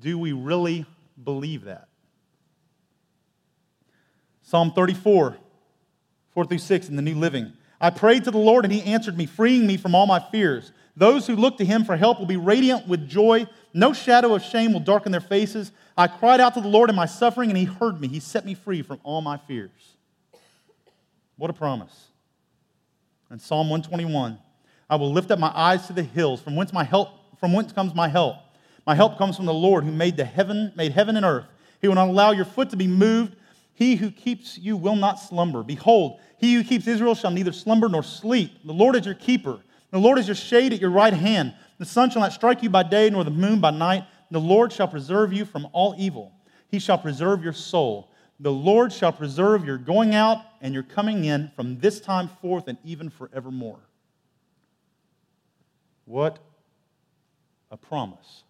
Do 0.00 0.18
we 0.18 0.32
really 0.32 0.86
believe 1.22 1.64
that? 1.64 1.88
Psalm 4.42 4.72
34, 4.72 5.36
4 6.32 6.44
through 6.44 6.58
6 6.58 6.88
in 6.88 6.96
the 6.96 7.02
New 7.02 7.16
Living. 7.16 7.52
I 7.80 7.90
prayed 7.90 8.24
to 8.24 8.30
the 8.30 8.38
Lord, 8.38 8.64
and 8.64 8.72
he 8.72 8.82
answered 8.82 9.18
me, 9.18 9.26
freeing 9.26 9.66
me 9.66 9.76
from 9.76 9.94
all 9.94 10.06
my 10.06 10.20
fears. 10.20 10.72
Those 10.96 11.26
who 11.26 11.36
look 11.36 11.58
to 11.58 11.64
him 11.64 11.84
for 11.84 11.96
help 11.96 12.18
will 12.18 12.26
be 12.26 12.38
radiant 12.38 12.88
with 12.88 13.08
joy. 13.08 13.46
No 13.74 13.92
shadow 13.92 14.34
of 14.34 14.42
shame 14.42 14.72
will 14.72 14.80
darken 14.80 15.12
their 15.12 15.20
faces. 15.20 15.70
I 15.96 16.06
cried 16.06 16.40
out 16.40 16.54
to 16.54 16.60
the 16.60 16.68
Lord 16.68 16.88
in 16.88 16.96
my 16.96 17.04
suffering, 17.04 17.50
and 17.50 17.58
he 17.58 17.64
heard 17.64 18.00
me. 18.00 18.08
He 18.08 18.20
set 18.20 18.46
me 18.46 18.54
free 18.54 18.80
from 18.80 19.00
all 19.02 19.20
my 19.20 19.36
fears. 19.36 19.70
What 21.36 21.50
a 21.50 21.52
promise. 21.52 22.08
And 23.28 23.40
Psalm 23.40 23.68
121 23.68 24.38
I 24.88 24.96
will 24.96 25.12
lift 25.12 25.30
up 25.30 25.38
my 25.38 25.50
eyes 25.54 25.86
to 25.88 25.92
the 25.92 26.02
hills, 26.02 26.40
from 26.40 26.56
whence 26.56 26.72
my 26.72 26.84
help, 26.84 27.10
from 27.38 27.52
whence 27.52 27.72
comes 27.72 27.94
my 27.94 28.08
help. 28.08 28.36
My 28.86 28.94
help 28.94 29.18
comes 29.18 29.36
from 29.36 29.46
the 29.46 29.52
Lord 29.52 29.84
who 29.84 29.90
made 29.90 30.16
the 30.16 30.24
heaven, 30.24 30.72
made 30.76 30.92
heaven 30.92 31.16
and 31.16 31.26
earth. 31.26 31.46
He 31.80 31.88
will 31.88 31.96
not 31.96 32.08
allow 32.08 32.30
your 32.30 32.44
foot 32.44 32.70
to 32.70 32.76
be 32.76 32.86
moved. 32.86 33.36
He 33.74 33.96
who 33.96 34.10
keeps 34.10 34.56
you 34.56 34.76
will 34.76 34.96
not 34.96 35.20
slumber. 35.20 35.62
Behold, 35.62 36.20
he 36.38 36.54
who 36.54 36.64
keeps 36.64 36.86
Israel 36.86 37.14
shall 37.14 37.32
neither 37.32 37.52
slumber 37.52 37.88
nor 37.88 38.02
sleep. 38.02 38.52
The 38.64 38.72
Lord 38.72 38.96
is 38.96 39.04
your 39.04 39.14
keeper. 39.14 39.58
The 39.96 40.02
Lord 40.02 40.18
is 40.18 40.28
your 40.28 40.34
shade 40.34 40.74
at 40.74 40.80
your 40.82 40.90
right 40.90 41.14
hand. 41.14 41.54
The 41.78 41.86
sun 41.86 42.10
shall 42.10 42.20
not 42.20 42.34
strike 42.34 42.62
you 42.62 42.68
by 42.68 42.82
day, 42.82 43.08
nor 43.08 43.24
the 43.24 43.30
moon 43.30 43.60
by 43.60 43.70
night. 43.70 44.04
The 44.30 44.38
Lord 44.38 44.70
shall 44.70 44.88
preserve 44.88 45.32
you 45.32 45.46
from 45.46 45.66
all 45.72 45.94
evil. 45.96 46.34
He 46.68 46.78
shall 46.78 46.98
preserve 46.98 47.42
your 47.42 47.54
soul. 47.54 48.10
The 48.38 48.52
Lord 48.52 48.92
shall 48.92 49.10
preserve 49.10 49.64
your 49.64 49.78
going 49.78 50.14
out 50.14 50.44
and 50.60 50.74
your 50.74 50.82
coming 50.82 51.24
in 51.24 51.50
from 51.56 51.78
this 51.78 51.98
time 51.98 52.28
forth 52.42 52.68
and 52.68 52.76
even 52.84 53.08
forevermore. 53.08 53.80
What 56.04 56.40
a 57.70 57.78
promise. 57.78 58.42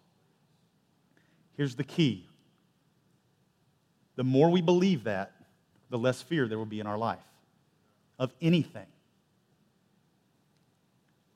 Here's 1.55 1.75
the 1.75 1.85
key 1.85 2.27
the 4.17 4.25
more 4.25 4.49
we 4.49 4.61
believe 4.61 5.05
that, 5.05 5.31
the 5.89 5.97
less 5.97 6.21
fear 6.21 6.49
there 6.49 6.57
will 6.57 6.65
be 6.65 6.81
in 6.81 6.87
our 6.87 6.97
life 6.97 7.23
of 8.19 8.33
anything. 8.41 8.87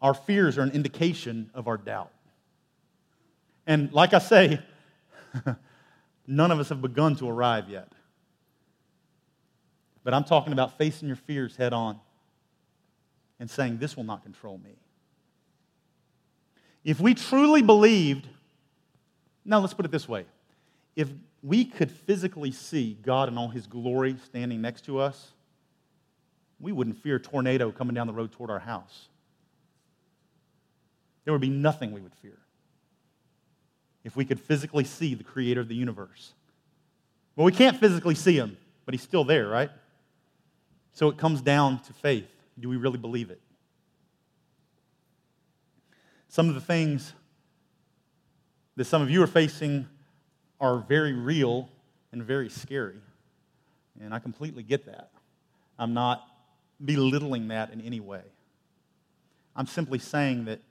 Our 0.01 0.13
fears 0.13 0.57
are 0.57 0.63
an 0.63 0.71
indication 0.71 1.49
of 1.53 1.67
our 1.67 1.77
doubt. 1.77 2.11
And 3.67 3.91
like 3.93 4.13
I 4.13 4.19
say, 4.19 4.59
none 6.27 6.51
of 6.51 6.59
us 6.59 6.69
have 6.69 6.81
begun 6.81 7.15
to 7.17 7.29
arrive 7.29 7.69
yet. 7.69 7.91
But 10.03 10.13
I'm 10.13 10.23
talking 10.23 10.53
about 10.53 10.77
facing 10.77 11.07
your 11.07 11.17
fears 11.17 11.55
head 11.55 11.73
on 11.73 11.99
and 13.39 13.49
saying, 13.49 13.77
This 13.77 13.95
will 13.95 14.03
not 14.03 14.23
control 14.23 14.57
me. 14.57 14.71
If 16.83 16.99
we 16.99 17.13
truly 17.13 17.61
believed, 17.61 18.27
now 19.45 19.59
let's 19.59 19.73
put 19.73 19.85
it 19.85 19.91
this 19.91 20.09
way 20.09 20.25
if 20.95 21.09
we 21.41 21.65
could 21.65 21.91
physically 21.91 22.51
see 22.51 22.97
God 23.01 23.29
in 23.29 23.37
all 23.37 23.47
his 23.47 23.65
glory 23.65 24.15
standing 24.25 24.61
next 24.61 24.85
to 24.85 24.99
us, 24.99 25.31
we 26.59 26.71
wouldn't 26.71 26.97
fear 27.01 27.15
a 27.15 27.19
tornado 27.19 27.71
coming 27.71 27.95
down 27.95 28.07
the 28.07 28.13
road 28.13 28.31
toward 28.31 28.49
our 28.49 28.59
house. 28.59 29.07
There 31.23 31.33
would 31.33 31.41
be 31.41 31.49
nothing 31.49 31.91
we 31.91 32.01
would 32.01 32.15
fear 32.15 32.37
if 34.03 34.15
we 34.15 34.25
could 34.25 34.39
physically 34.39 34.83
see 34.83 35.13
the 35.13 35.23
creator 35.23 35.61
of 35.61 35.67
the 35.67 35.75
universe. 35.75 36.33
Well, 37.35 37.45
we 37.45 37.51
can't 37.51 37.77
physically 37.77 38.15
see 38.15 38.35
him, 38.35 38.57
but 38.85 38.93
he's 38.93 39.03
still 39.03 39.23
there, 39.23 39.47
right? 39.47 39.69
So 40.93 41.07
it 41.09 41.17
comes 41.17 41.41
down 41.41 41.79
to 41.83 41.93
faith. 41.93 42.27
Do 42.59 42.67
we 42.67 42.77
really 42.77 42.97
believe 42.97 43.29
it? 43.29 43.41
Some 46.27 46.49
of 46.49 46.55
the 46.55 46.61
things 46.61 47.13
that 48.75 48.85
some 48.85 49.01
of 49.01 49.09
you 49.09 49.21
are 49.21 49.27
facing 49.27 49.87
are 50.59 50.79
very 50.79 51.13
real 51.13 51.69
and 52.11 52.23
very 52.23 52.49
scary. 52.49 52.99
And 54.01 54.13
I 54.13 54.19
completely 54.19 54.63
get 54.63 54.85
that. 54.85 55.11
I'm 55.77 55.93
not 55.93 56.25
belittling 56.83 57.49
that 57.49 57.71
in 57.71 57.81
any 57.81 57.99
way. 57.99 58.21
I'm 59.55 59.67
simply 59.67 59.99
saying 59.99 60.45
that 60.45 60.61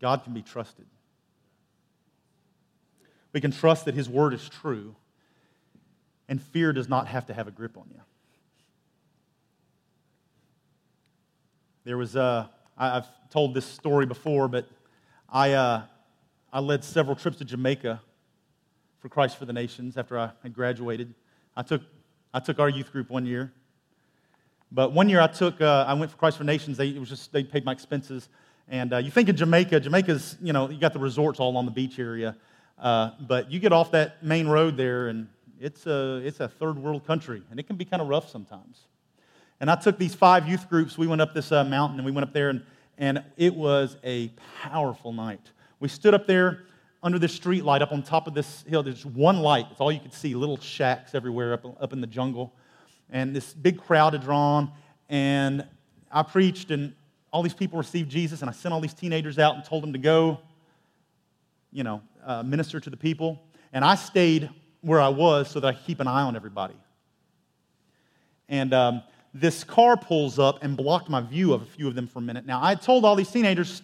God 0.00 0.24
can 0.24 0.32
be 0.32 0.42
trusted. 0.42 0.86
We 3.32 3.40
can 3.40 3.52
trust 3.52 3.84
that 3.84 3.94
His 3.94 4.08
word 4.08 4.34
is 4.34 4.48
true, 4.48 4.96
and 6.28 6.42
fear 6.42 6.72
does 6.72 6.88
not 6.88 7.06
have 7.06 7.26
to 7.26 7.34
have 7.34 7.46
a 7.46 7.50
grip 7.50 7.76
on 7.76 7.84
you. 7.92 8.00
There 11.84 11.96
was, 11.96 12.16
uh, 12.16 12.46
I, 12.76 12.94
have 12.94 13.08
told 13.30 13.54
this 13.54 13.64
story 13.64 14.06
before, 14.06 14.48
but 14.48 14.68
I, 15.28 15.52
uh, 15.52 15.82
I 16.52 16.60
led 16.60 16.84
several 16.84 17.16
trips 17.16 17.38
to 17.38 17.44
Jamaica 17.44 18.00
for 18.98 19.08
Christ 19.08 19.38
for 19.38 19.46
the 19.46 19.52
Nations 19.52 19.96
after 19.96 20.18
I 20.18 20.30
had 20.42 20.52
graduated. 20.52 21.14
I 21.56 21.62
took, 21.62 21.82
I 22.34 22.40
took 22.40 22.58
our 22.58 22.68
youth 22.68 22.92
group 22.92 23.10
one 23.10 23.26
year. 23.26 23.52
But 24.72 24.92
one 24.92 25.08
year 25.08 25.20
I 25.20 25.26
took, 25.26 25.60
uh, 25.60 25.84
I 25.86 25.94
went 25.94 26.10
for 26.10 26.16
Christ 26.16 26.36
for 26.38 26.44
Nations. 26.44 26.76
They, 26.76 26.88
it 26.88 26.98
was 26.98 27.08
just, 27.08 27.32
they 27.32 27.42
paid 27.42 27.64
my 27.64 27.72
expenses. 27.72 28.28
And 28.70 28.92
uh, 28.92 28.98
you 28.98 29.10
think 29.10 29.28
of 29.28 29.34
Jamaica, 29.34 29.80
Jamaica's, 29.80 30.36
you 30.40 30.52
know, 30.52 30.70
you 30.70 30.78
got 30.78 30.92
the 30.92 31.00
resorts 31.00 31.40
all 31.40 31.56
on 31.56 31.64
the 31.64 31.72
beach 31.72 31.98
area. 31.98 32.36
Uh, 32.78 33.10
but 33.20 33.50
you 33.50 33.58
get 33.58 33.72
off 33.72 33.90
that 33.90 34.22
main 34.22 34.46
road 34.46 34.76
there, 34.76 35.08
and 35.08 35.26
it's 35.60 35.86
a, 35.86 36.22
it's 36.24 36.38
a 36.38 36.48
third 36.48 36.78
world 36.78 37.04
country, 37.04 37.42
and 37.50 37.58
it 37.58 37.66
can 37.66 37.74
be 37.74 37.84
kind 37.84 38.00
of 38.00 38.06
rough 38.06 38.30
sometimes. 38.30 38.86
And 39.58 39.68
I 39.68 39.74
took 39.74 39.98
these 39.98 40.14
five 40.14 40.48
youth 40.48 40.70
groups. 40.70 40.96
We 40.96 41.08
went 41.08 41.20
up 41.20 41.34
this 41.34 41.50
uh, 41.50 41.64
mountain 41.64 41.98
and 41.98 42.06
we 42.06 42.12
went 42.12 42.28
up 42.28 42.32
there, 42.32 42.48
and, 42.48 42.62
and 42.96 43.24
it 43.36 43.54
was 43.54 43.96
a 44.04 44.30
powerful 44.62 45.12
night. 45.12 45.50
We 45.80 45.88
stood 45.88 46.14
up 46.14 46.28
there 46.28 46.62
under 47.02 47.18
this 47.18 47.34
street 47.34 47.64
light 47.64 47.82
up 47.82 47.90
on 47.90 48.04
top 48.04 48.28
of 48.28 48.34
this 48.34 48.62
hill. 48.68 48.84
There's 48.84 49.04
one 49.04 49.40
light. 49.40 49.66
It's 49.72 49.80
all 49.80 49.90
you 49.90 50.00
could 50.00 50.14
see, 50.14 50.34
little 50.34 50.58
shacks 50.58 51.14
everywhere 51.14 51.54
up, 51.54 51.82
up 51.82 51.92
in 51.92 52.00
the 52.00 52.06
jungle. 52.06 52.54
And 53.10 53.34
this 53.34 53.52
big 53.52 53.80
crowd 53.80 54.12
had 54.12 54.22
drawn. 54.22 54.70
And 55.08 55.66
I 56.10 56.22
preached, 56.22 56.70
and 56.70 56.94
all 57.32 57.42
these 57.42 57.54
people 57.54 57.78
received 57.78 58.10
Jesus. 58.10 58.40
And 58.40 58.50
I 58.50 58.52
sent 58.52 58.72
all 58.72 58.80
these 58.80 58.94
teenagers 58.94 59.38
out 59.38 59.54
and 59.54 59.64
told 59.64 59.82
them 59.82 59.92
to 59.92 59.98
go, 59.98 60.40
you 61.72 61.84
know, 61.84 62.02
uh, 62.24 62.42
minister 62.42 62.80
to 62.80 62.90
the 62.90 62.96
people. 62.96 63.40
And 63.72 63.84
I 63.84 63.94
stayed 63.94 64.50
where 64.80 65.00
I 65.00 65.08
was 65.08 65.50
so 65.50 65.60
that 65.60 65.68
I 65.68 65.72
keep 65.74 66.00
an 66.00 66.06
eye 66.06 66.22
on 66.22 66.36
everybody. 66.36 66.74
And 68.48 68.74
um, 68.74 69.02
this 69.32 69.62
car 69.62 69.96
pulls 69.96 70.38
up 70.38 70.62
and 70.62 70.76
blocked 70.76 71.08
my 71.08 71.20
view 71.20 71.52
of 71.52 71.62
a 71.62 71.66
few 71.66 71.86
of 71.86 71.94
them 71.94 72.08
for 72.08 72.18
a 72.18 72.22
minute. 72.22 72.46
Now, 72.46 72.60
I 72.62 72.74
told 72.74 73.04
all 73.04 73.14
these 73.14 73.30
teenagers, 73.30 73.82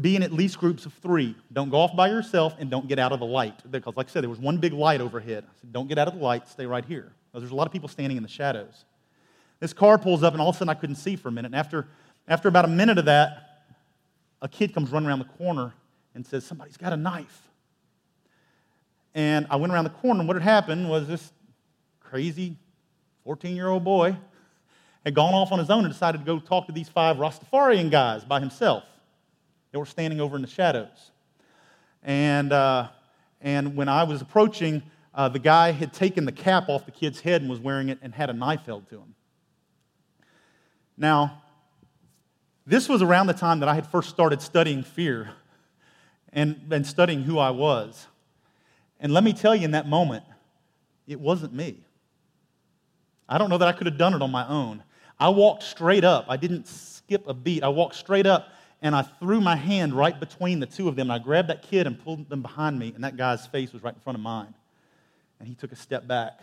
be 0.00 0.16
in 0.16 0.22
at 0.22 0.32
least 0.32 0.58
groups 0.58 0.84
of 0.84 0.92
three. 0.94 1.34
Don't 1.52 1.70
go 1.70 1.78
off 1.78 1.96
by 1.96 2.08
yourself 2.08 2.54
and 2.58 2.70
don't 2.70 2.88
get 2.88 2.98
out 2.98 3.12
of 3.12 3.20
the 3.20 3.26
light. 3.26 3.54
Because, 3.70 3.96
like 3.96 4.08
I 4.08 4.10
said, 4.10 4.22
there 4.22 4.30
was 4.30 4.38
one 4.38 4.58
big 4.58 4.72
light 4.72 5.00
overhead. 5.00 5.44
I 5.44 5.60
said, 5.60 5.72
don't 5.72 5.88
get 5.88 5.98
out 5.98 6.08
of 6.08 6.14
the 6.14 6.20
light, 6.20 6.48
stay 6.48 6.66
right 6.66 6.84
here. 6.84 7.12
Because 7.30 7.42
there's 7.42 7.52
a 7.52 7.54
lot 7.54 7.66
of 7.66 7.72
people 7.72 7.88
standing 7.88 8.16
in 8.16 8.22
the 8.22 8.28
shadows. 8.28 8.84
This 9.60 9.72
car 9.72 9.96
pulls 9.96 10.22
up, 10.22 10.34
and 10.34 10.42
all 10.42 10.50
of 10.50 10.56
a 10.56 10.58
sudden 10.58 10.68
I 10.68 10.74
couldn't 10.74 10.96
see 10.96 11.16
for 11.16 11.28
a 11.28 11.32
minute. 11.32 11.48
And 11.48 11.54
after, 11.56 11.86
after 12.28 12.48
about 12.48 12.64
a 12.64 12.68
minute 12.68 12.98
of 12.98 13.04
that, 13.06 13.64
a 14.42 14.48
kid 14.48 14.74
comes 14.74 14.90
running 14.90 15.08
around 15.08 15.20
the 15.20 15.24
corner 15.24 15.74
and 16.14 16.26
says, 16.26 16.44
Somebody's 16.44 16.76
got 16.76 16.92
a 16.92 16.96
knife. 16.96 17.42
And 19.14 19.46
I 19.48 19.56
went 19.56 19.72
around 19.72 19.84
the 19.84 19.90
corner, 19.90 20.20
and 20.20 20.28
what 20.28 20.36
had 20.36 20.42
happened 20.42 20.90
was 20.90 21.08
this 21.08 21.32
crazy 22.00 22.56
14 23.24 23.56
year 23.56 23.68
old 23.68 23.84
boy 23.84 24.16
had 25.04 25.14
gone 25.14 25.34
off 25.34 25.52
on 25.52 25.58
his 25.58 25.70
own 25.70 25.84
and 25.84 25.92
decided 25.92 26.18
to 26.18 26.24
go 26.24 26.38
talk 26.38 26.66
to 26.66 26.72
these 26.72 26.88
five 26.88 27.16
Rastafarian 27.16 27.90
guys 27.90 28.24
by 28.24 28.40
himself. 28.40 28.84
They 29.72 29.78
were 29.78 29.86
standing 29.86 30.20
over 30.20 30.36
in 30.36 30.42
the 30.42 30.48
shadows. 30.48 31.12
And, 32.02 32.52
uh, 32.52 32.88
and 33.40 33.76
when 33.76 33.88
I 33.88 34.04
was 34.04 34.20
approaching, 34.20 34.82
uh, 35.14 35.28
the 35.28 35.38
guy 35.38 35.72
had 35.72 35.92
taken 35.92 36.24
the 36.24 36.32
cap 36.32 36.68
off 36.68 36.86
the 36.86 36.92
kid's 36.92 37.20
head 37.20 37.40
and 37.40 37.50
was 37.50 37.60
wearing 37.60 37.88
it 37.88 37.98
and 38.02 38.14
had 38.14 38.30
a 38.30 38.32
knife 38.32 38.66
held 38.66 38.88
to 38.90 38.96
him. 38.96 39.14
Now, 40.96 41.42
this 42.66 42.88
was 42.88 43.00
around 43.00 43.28
the 43.28 43.34
time 43.34 43.60
that 43.60 43.68
I 43.68 43.74
had 43.74 43.86
first 43.86 44.10
started 44.10 44.42
studying 44.42 44.82
fear 44.82 45.30
and, 46.32 46.60
and 46.70 46.86
studying 46.86 47.22
who 47.22 47.38
I 47.38 47.50
was. 47.50 48.06
And 48.98 49.12
let 49.12 49.22
me 49.22 49.32
tell 49.32 49.54
you, 49.54 49.64
in 49.64 49.70
that 49.72 49.88
moment, 49.88 50.24
it 51.06 51.20
wasn't 51.20 51.52
me. 51.52 51.84
I 53.28 53.38
don't 53.38 53.50
know 53.50 53.58
that 53.58 53.68
I 53.68 53.72
could 53.72 53.86
have 53.86 53.98
done 53.98 54.14
it 54.14 54.22
on 54.22 54.30
my 54.30 54.46
own. 54.48 54.82
I 55.18 55.28
walked 55.28 55.62
straight 55.62 56.04
up. 56.04 56.26
I 56.28 56.36
didn't 56.36 56.66
skip 56.66 57.26
a 57.28 57.34
beat. 57.34 57.62
I 57.62 57.68
walked 57.68 57.94
straight 57.94 58.26
up 58.26 58.48
and 58.82 58.94
I 58.94 59.02
threw 59.02 59.40
my 59.40 59.56
hand 59.56 59.94
right 59.94 60.18
between 60.18 60.60
the 60.60 60.66
two 60.66 60.88
of 60.88 60.96
them. 60.96 61.10
And 61.10 61.20
I 61.20 61.22
grabbed 61.22 61.48
that 61.48 61.62
kid 61.62 61.86
and 61.86 61.98
pulled 61.98 62.28
them 62.28 62.42
behind 62.42 62.78
me, 62.78 62.92
and 62.94 63.02
that 63.04 63.16
guy's 63.16 63.46
face 63.46 63.72
was 63.72 63.82
right 63.82 63.94
in 63.94 64.00
front 64.00 64.16
of 64.16 64.22
mine. 64.22 64.54
And 65.38 65.48
he 65.48 65.54
took 65.54 65.72
a 65.72 65.76
step 65.76 66.06
back 66.06 66.40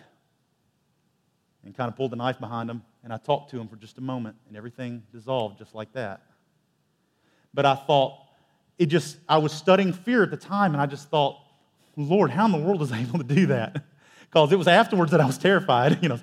and 1.63 1.75
kind 1.75 1.89
of 1.89 1.95
pulled 1.95 2.11
the 2.11 2.15
knife 2.15 2.39
behind 2.39 2.69
him. 2.69 2.81
And 3.03 3.13
I 3.13 3.17
talked 3.17 3.51
to 3.51 3.59
him 3.59 3.67
for 3.67 3.75
just 3.75 3.97
a 3.97 4.01
moment, 4.01 4.35
and 4.47 4.57
everything 4.57 5.03
dissolved 5.11 5.57
just 5.57 5.75
like 5.75 5.91
that. 5.93 6.21
But 7.53 7.65
I 7.65 7.75
thought, 7.75 8.19
it 8.77 8.87
just, 8.87 9.17
I 9.29 9.37
was 9.37 9.51
studying 9.51 9.93
fear 9.93 10.23
at 10.23 10.31
the 10.31 10.37
time, 10.37 10.73
and 10.73 10.81
I 10.81 10.85
just 10.85 11.09
thought, 11.09 11.37
Lord, 11.95 12.31
how 12.31 12.45
in 12.45 12.51
the 12.51 12.57
world 12.57 12.81
is 12.81 12.91
I 12.91 13.01
able 13.01 13.19
to 13.19 13.25
do 13.25 13.47
that? 13.47 13.83
Because 14.29 14.51
it 14.51 14.55
was 14.55 14.67
afterwards 14.67 15.11
that 15.11 15.21
I 15.21 15.27
was 15.27 15.37
terrified, 15.37 15.99
you 16.01 16.09
know, 16.09 16.19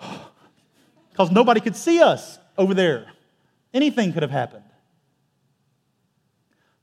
because 1.10 1.30
nobody 1.30 1.60
could 1.60 1.76
see 1.76 2.00
us 2.00 2.38
over 2.56 2.72
there. 2.72 3.04
Anything 3.74 4.14
could 4.14 4.22
have 4.22 4.30
happened. 4.30 4.64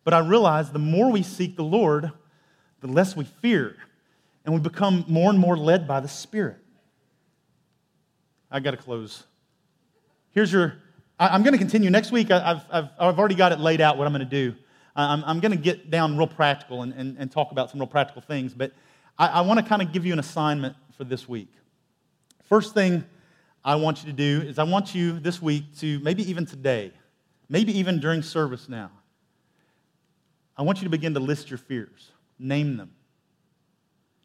But 0.03 0.13
I 0.13 0.19
realized 0.19 0.71
the 0.71 0.77
more 0.77 1.11
we 1.11 1.23
seek 1.23 1.55
the 1.55 1.63
Lord, 1.63 2.11
the 2.79 2.87
less 2.87 3.15
we 3.15 3.25
fear, 3.25 3.75
and 4.45 4.53
we 4.53 4.59
become 4.59 5.03
more 5.07 5.31
and 5.31 5.39
more 5.39 5.57
led 5.57 5.87
by 5.87 5.99
the 5.99 6.07
Spirit. 6.07 6.57
I 8.51 8.59
got 8.59 8.71
to 8.71 8.77
close. 8.77 9.23
Here's 10.31 10.51
your, 10.51 10.75
I, 11.17 11.33
am 11.33 11.43
going 11.43 11.53
to 11.53 11.57
continue. 11.57 11.89
Next 11.89 12.11
week, 12.11 12.29
I, 12.31 12.39
have 12.39 12.65
I've, 12.69 12.89
I've 12.99 13.19
already 13.19 13.35
got 13.35 13.51
it 13.51 13.59
laid 13.59 13.79
out 13.79 13.97
what 13.97 14.05
I'm 14.05 14.13
going 14.13 14.27
to 14.27 14.51
do. 14.51 14.55
I'm, 14.95 15.23
I'm 15.23 15.39
going 15.39 15.53
to 15.53 15.57
get 15.57 15.89
down 15.89 16.17
real 16.17 16.27
practical 16.27 16.81
and, 16.81 16.93
and, 16.93 17.17
and, 17.17 17.31
talk 17.31 17.51
about 17.51 17.69
some 17.69 17.79
real 17.79 17.87
practical 17.87 18.21
things, 18.21 18.53
but 18.53 18.73
I, 19.17 19.27
I 19.27 19.41
want 19.41 19.59
to 19.59 19.65
kind 19.65 19.81
of 19.81 19.93
give 19.93 20.05
you 20.05 20.11
an 20.11 20.19
assignment 20.19 20.75
for 20.97 21.05
this 21.05 21.29
week. 21.29 21.47
First 22.43 22.73
thing 22.73 23.05
I 23.63 23.75
want 23.75 24.03
you 24.03 24.07
to 24.07 24.15
do 24.15 24.45
is 24.45 24.59
I 24.59 24.63
want 24.63 24.93
you 24.93 25.19
this 25.19 25.41
week 25.41 25.77
to, 25.77 25.99
maybe 25.99 26.29
even 26.29 26.45
today, 26.45 26.91
maybe 27.47 27.77
even 27.77 27.99
during 27.99 28.21
service 28.21 28.67
now, 28.67 28.91
I 30.57 30.63
want 30.63 30.79
you 30.79 30.83
to 30.83 30.89
begin 30.89 31.13
to 31.13 31.21
list 31.21 31.49
your 31.49 31.57
fears, 31.57 32.11
name 32.37 32.75
them. 32.75 32.91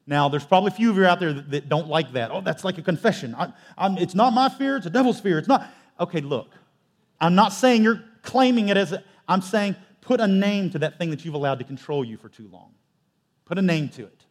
Now, 0.06 0.28
there's 0.28 0.44
probably 0.44 0.68
a 0.68 0.74
few 0.74 0.90
of 0.90 0.96
you 0.96 1.04
out 1.04 1.18
there 1.18 1.32
that, 1.32 1.50
that 1.50 1.68
don't 1.68 1.88
like 1.88 2.12
that. 2.12 2.30
Oh, 2.30 2.40
that's 2.40 2.64
like 2.64 2.78
a 2.78 2.82
confession. 2.82 3.34
I, 3.34 3.52
it's 3.98 4.14
not 4.14 4.32
my 4.32 4.48
fear, 4.48 4.76
it's 4.76 4.86
a 4.86 4.90
devil's 4.90 5.20
fear. 5.20 5.38
It's 5.38 5.48
not. 5.48 5.68
Okay, 5.98 6.20
look, 6.20 6.52
I'm 7.20 7.34
not 7.34 7.52
saying 7.52 7.82
you're 7.82 8.02
claiming 8.22 8.68
it 8.68 8.76
as 8.76 8.92
a, 8.92 9.02
I'm 9.26 9.42
saying 9.42 9.74
put 10.00 10.20
a 10.20 10.26
name 10.28 10.70
to 10.70 10.78
that 10.80 10.98
thing 10.98 11.10
that 11.10 11.24
you've 11.24 11.34
allowed 11.34 11.58
to 11.58 11.64
control 11.64 12.04
you 12.04 12.16
for 12.16 12.28
too 12.28 12.48
long. 12.52 12.72
Put 13.44 13.58
a 13.58 13.62
name 13.62 13.88
to 13.90 14.02
it. 14.04 14.24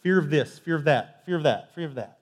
Fear 0.00 0.18
of 0.18 0.30
this, 0.30 0.58
fear 0.58 0.76
of 0.76 0.84
that, 0.84 1.24
fear 1.26 1.36
of 1.36 1.42
that, 1.44 1.74
fear 1.74 1.86
of 1.86 1.94
that. 1.94 2.18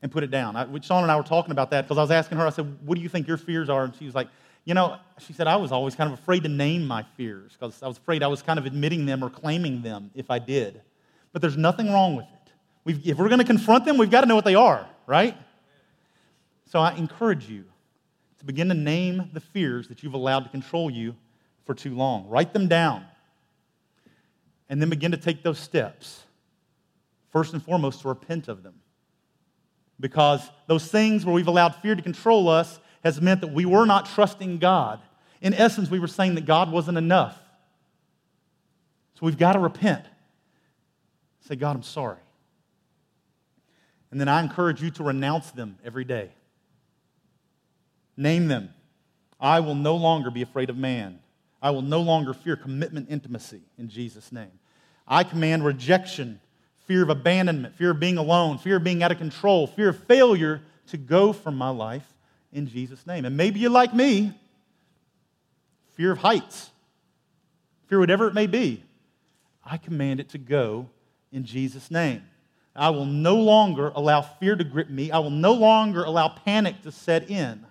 And 0.00 0.10
put 0.10 0.24
it 0.24 0.30
down. 0.30 0.56
I, 0.56 0.64
Shauna 0.64 1.02
and 1.02 1.10
I 1.10 1.16
were 1.16 1.22
talking 1.22 1.52
about 1.52 1.70
that 1.70 1.82
because 1.82 1.98
I 1.98 2.02
was 2.02 2.10
asking 2.10 2.38
her, 2.38 2.46
I 2.46 2.50
said, 2.50 2.78
What 2.84 2.96
do 2.96 3.02
you 3.02 3.08
think 3.08 3.28
your 3.28 3.36
fears 3.36 3.68
are? 3.68 3.84
And 3.84 3.94
she 3.94 4.04
was 4.04 4.14
like, 4.14 4.28
you 4.64 4.74
know, 4.74 4.96
she 5.18 5.32
said, 5.32 5.46
I 5.46 5.56
was 5.56 5.72
always 5.72 5.94
kind 5.94 6.12
of 6.12 6.18
afraid 6.18 6.44
to 6.44 6.48
name 6.48 6.86
my 6.86 7.02
fears 7.16 7.52
because 7.52 7.82
I 7.82 7.88
was 7.88 7.98
afraid 7.98 8.22
I 8.22 8.28
was 8.28 8.42
kind 8.42 8.58
of 8.58 8.66
admitting 8.66 9.06
them 9.06 9.24
or 9.24 9.30
claiming 9.30 9.82
them 9.82 10.10
if 10.14 10.30
I 10.30 10.38
did. 10.38 10.80
But 11.32 11.42
there's 11.42 11.56
nothing 11.56 11.92
wrong 11.92 12.16
with 12.16 12.26
it. 12.26 12.52
We've, 12.84 13.06
if 13.06 13.18
we're 13.18 13.28
going 13.28 13.38
to 13.38 13.44
confront 13.44 13.84
them, 13.84 13.96
we've 13.96 14.10
got 14.10 14.22
to 14.22 14.26
know 14.26 14.34
what 14.34 14.44
they 14.44 14.54
are, 14.54 14.86
right? 15.06 15.36
So 16.70 16.78
I 16.80 16.94
encourage 16.94 17.48
you 17.48 17.64
to 18.38 18.44
begin 18.44 18.68
to 18.68 18.74
name 18.74 19.30
the 19.32 19.40
fears 19.40 19.88
that 19.88 20.02
you've 20.02 20.14
allowed 20.14 20.40
to 20.40 20.48
control 20.50 20.90
you 20.90 21.14
for 21.64 21.74
too 21.74 21.94
long. 21.94 22.28
Write 22.28 22.52
them 22.52 22.68
down. 22.68 23.04
And 24.68 24.80
then 24.80 24.88
begin 24.88 25.10
to 25.12 25.16
take 25.16 25.42
those 25.42 25.58
steps. 25.58 26.22
First 27.30 27.52
and 27.52 27.62
foremost, 27.62 28.02
to 28.02 28.08
repent 28.08 28.48
of 28.48 28.62
them. 28.62 28.74
Because 30.00 30.50
those 30.66 30.88
things 30.88 31.24
where 31.24 31.34
we've 31.34 31.46
allowed 31.46 31.76
fear 31.76 31.94
to 31.94 32.02
control 32.02 32.48
us 32.48 32.80
has 33.04 33.20
meant 33.20 33.40
that 33.42 33.52
we 33.52 33.64
were 33.64 33.86
not 33.86 34.06
trusting 34.06 34.58
God. 34.58 35.00
In 35.40 35.54
essence, 35.54 35.90
we 35.90 35.98
were 35.98 36.08
saying 36.08 36.34
that 36.34 36.46
God 36.46 36.70
wasn't 36.72 36.98
enough. 36.98 37.38
So 39.14 39.26
we've 39.26 39.38
got 39.38 39.52
to 39.52 39.58
repent. 39.58 40.04
Say, 41.42 41.56
God, 41.56 41.76
I'm 41.76 41.82
sorry. 41.82 42.18
And 44.10 44.20
then 44.20 44.28
I 44.28 44.42
encourage 44.42 44.82
you 44.82 44.90
to 44.92 45.04
renounce 45.04 45.50
them 45.50 45.78
every 45.84 46.04
day. 46.04 46.30
Name 48.16 48.48
them. 48.48 48.70
I 49.40 49.60
will 49.60 49.74
no 49.74 49.96
longer 49.96 50.30
be 50.30 50.42
afraid 50.42 50.70
of 50.70 50.76
man. 50.76 51.18
I 51.60 51.70
will 51.70 51.82
no 51.82 52.00
longer 52.00 52.34
fear 52.34 52.56
commitment 52.56 53.08
intimacy 53.10 53.62
in 53.78 53.88
Jesus' 53.88 54.30
name. 54.30 54.50
I 55.06 55.24
command 55.24 55.64
rejection, 55.64 56.40
fear 56.86 57.02
of 57.02 57.08
abandonment, 57.08 57.76
fear 57.76 57.90
of 57.90 58.00
being 58.00 58.18
alone, 58.18 58.58
fear 58.58 58.76
of 58.76 58.84
being 58.84 59.02
out 59.02 59.10
of 59.10 59.18
control, 59.18 59.66
fear 59.66 59.88
of 59.88 59.98
failure 60.04 60.60
to 60.88 60.96
go 60.96 61.32
from 61.32 61.56
my 61.56 61.70
life 61.70 62.06
in 62.52 62.66
Jesus' 62.68 63.06
name. 63.06 63.24
And 63.24 63.36
maybe 63.36 63.60
you're 63.60 63.70
like 63.70 63.94
me 63.94 64.32
fear 65.94 66.12
of 66.12 66.18
heights, 66.18 66.70
fear 67.86 67.98
whatever 67.98 68.26
it 68.26 68.34
may 68.34 68.46
be. 68.46 68.82
I 69.64 69.76
command 69.76 70.20
it 70.20 70.30
to 70.30 70.38
go 70.38 70.88
in 71.32 71.44
Jesus' 71.44 71.90
name. 71.90 72.22
I 72.74 72.90
will 72.90 73.04
no 73.04 73.36
longer 73.36 73.92
allow 73.94 74.22
fear 74.22 74.56
to 74.56 74.64
grip 74.64 74.88
me. 74.88 75.10
I 75.10 75.18
will 75.18 75.30
no 75.30 75.52
longer 75.52 76.04
allow 76.04 76.28
panic 76.28 76.82
to 76.82 76.92
set 76.92 77.30
in 77.30 77.66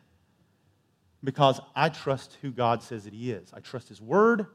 because 1.23 1.59
I 1.75 1.89
trust 1.89 2.37
who 2.41 2.51
God 2.51 2.83
says 2.83 3.05
that 3.05 3.13
He 3.13 3.31
is. 3.31 3.51
I 3.53 3.59
trust 3.59 3.89
His 3.89 4.01
Word 4.01 4.45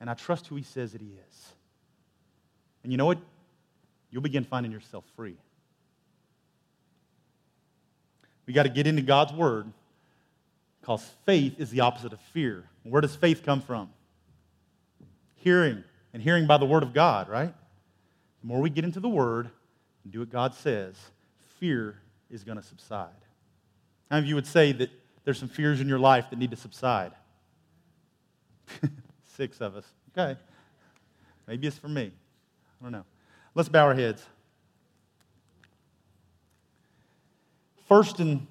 and 0.00 0.10
I 0.10 0.14
trust 0.14 0.46
who 0.46 0.56
He 0.56 0.62
says 0.62 0.92
that 0.92 1.00
He 1.00 1.08
is. 1.28 1.52
And 2.82 2.92
you 2.92 2.98
know 2.98 3.06
what? 3.06 3.18
You'll 4.10 4.22
begin 4.22 4.44
finding 4.44 4.72
yourself 4.72 5.04
free. 5.16 5.36
We 8.46 8.54
got 8.54 8.62
to 8.62 8.70
get 8.70 8.86
into 8.86 9.02
God's 9.02 9.32
word 9.34 9.70
because 10.80 11.06
faith 11.26 11.60
is 11.60 11.70
the 11.70 11.80
opposite 11.80 12.14
of 12.14 12.20
fear. 12.32 12.64
Where 12.82 13.02
does 13.02 13.14
faith 13.14 13.42
come 13.44 13.60
from? 13.60 13.90
Hearing, 15.36 15.84
and 16.14 16.22
hearing 16.22 16.46
by 16.46 16.56
the 16.56 16.64
word 16.64 16.82
of 16.82 16.94
God, 16.94 17.28
right? 17.28 17.52
The 18.40 18.46
more 18.46 18.60
we 18.60 18.70
get 18.70 18.84
into 18.84 19.00
the 19.00 19.08
word 19.08 19.50
and 20.04 20.12
do 20.12 20.20
what 20.20 20.30
God 20.30 20.54
says, 20.54 20.96
fear 21.58 22.00
is 22.30 22.44
going 22.44 22.56
to 22.58 22.64
subside. 22.64 23.08
How 24.10 24.16
many 24.16 24.24
of 24.24 24.28
you 24.28 24.34
would 24.36 24.46
say 24.46 24.72
that 24.72 24.90
there's 25.24 25.38
some 25.38 25.48
fears 25.48 25.80
in 25.80 25.88
your 25.88 25.98
life 25.98 26.30
that 26.30 26.38
need 26.38 26.50
to 26.50 26.56
subside? 26.56 27.12
Six 29.36 29.60
of 29.60 29.76
us. 29.76 29.84
Okay. 30.16 30.38
Maybe 31.46 31.66
it's 31.66 31.78
for 31.78 31.88
me. 31.88 32.12
I 32.80 32.84
don't 32.84 32.92
know. 32.92 33.04
Let's 33.54 33.68
bow 33.68 33.86
our 33.86 33.94
heads. 33.94 34.24
First 37.88 38.20
and 38.20 38.46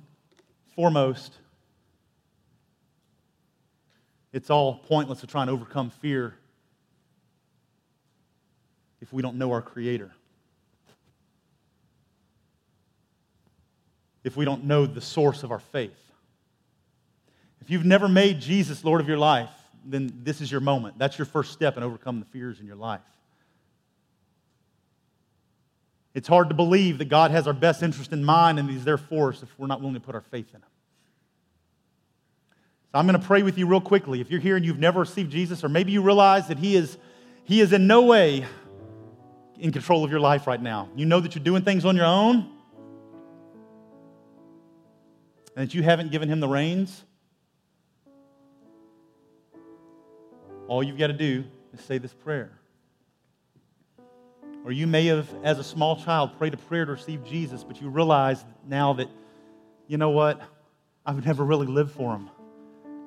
foremost, 0.76 1.34
it's 4.34 4.50
all 4.50 4.80
pointless 4.80 5.22
to 5.22 5.28
try 5.28 5.44
and 5.44 5.52
overcome 5.52 5.90
fear 5.90 6.36
if 9.02 9.14
we 9.14 9.22
don't 9.22 9.38
know 9.38 9.52
our 9.52 9.62
Creator. 9.62 10.12
If 14.24 14.36
we 14.36 14.46
don't 14.46 14.66
know 14.66 14.86
the 14.86 15.02
source 15.02 15.44
of 15.44 15.52
our 15.52 15.60
faith. 15.60 15.98
If 17.62 17.70
you've 17.70 17.86
never 17.86 18.08
made 18.08 18.40
Jesus 18.40 18.84
Lord 18.84 19.02
of 19.02 19.08
your 19.08 19.18
life, 19.18 19.50
then 19.86 20.12
this 20.24 20.42
is 20.42 20.52
your 20.52 20.62
moment. 20.62 20.98
That's 20.98 21.18
your 21.18 21.26
first 21.26 21.54
step 21.54 21.78
in 21.78 21.84
overcoming 21.84 22.22
the 22.22 22.28
fears 22.28 22.60
in 22.60 22.66
your 22.66 22.76
life. 22.76 23.02
It's 26.14 26.28
hard 26.28 26.50
to 26.50 26.56
believe 26.56 26.98
that 26.98 27.10
God 27.10 27.32
has 27.32 27.46
our 27.46 27.54
best 27.54 27.84
interest 27.84 28.12
in 28.12 28.24
mind 28.24 28.58
and 28.58 28.70
He's 28.70 28.84
there 28.84 28.98
for 28.98 29.30
us 29.30 29.44
if 29.44 29.50
we're 29.60 29.68
not 29.68 29.82
willing 29.82 29.94
to 29.94 30.00
put 30.00 30.16
our 30.16 30.22
faith 30.22 30.48
in 30.50 30.62
Him. 30.62 30.70
So 32.92 33.00
I'm 33.00 33.06
going 33.06 33.20
to 33.20 33.26
pray 33.26 33.44
with 33.44 33.58
you 33.58 33.68
real 33.68 33.82
quickly. 33.82 34.20
If 34.20 34.32
you're 34.32 34.40
here 34.40 34.56
and 34.56 34.66
you've 34.66 34.80
never 34.80 35.02
received 35.02 35.32
Jesus, 35.32 35.64
or 35.64 35.70
maybe 35.70 35.92
you 35.92 36.02
realize 36.02 36.48
that 36.48 36.58
He 36.58 36.76
is, 36.76 36.98
he 37.44 37.62
is 37.62 37.72
in 37.72 37.86
no 37.86 38.02
way 38.02 38.46
in 39.60 39.72
control 39.72 40.04
of 40.04 40.12
your 40.12 40.20
life 40.20 40.48
right 40.48 40.62
now. 40.62 40.90
You 40.96 41.06
know 41.06 41.20
that 41.20 41.36
you're 41.36 41.44
doing 41.44 41.64
things 41.64 41.86
on 41.86 41.96
your 41.96 42.06
own 42.06 42.50
and 45.56 45.68
that 45.68 45.74
you 45.74 45.82
haven't 45.82 46.12
given 46.12 46.30
Him 46.30 46.40
the 46.40 46.48
reins. 46.48 47.04
All 50.68 50.84
you've 50.84 50.98
got 50.98 51.08
to 51.08 51.14
do 51.14 51.46
is 51.74 51.82
say 51.82 51.98
this 51.98 52.14
prayer. 52.14 52.52
Or 54.64 54.72
you 54.72 54.86
may 54.86 55.06
have, 55.06 55.30
as 55.44 55.60
a 55.60 55.64
small 55.64 55.96
child, 55.96 56.38
prayed 56.38 56.54
a 56.54 56.58
prayer 56.58 56.86
to 56.86 56.92
receive 56.92 57.24
Jesus, 57.24 57.64
but 57.64 57.82
you 57.82 57.90
realize 57.90 58.44
now 58.68 58.94
that, 58.94 59.08
you 59.88 59.98
know 59.98 60.10
what? 60.10 60.42
I've 61.06 61.26
never 61.26 61.46
really 61.46 61.68
lived 61.68 61.92
for 61.92 62.14
him. 62.14 62.30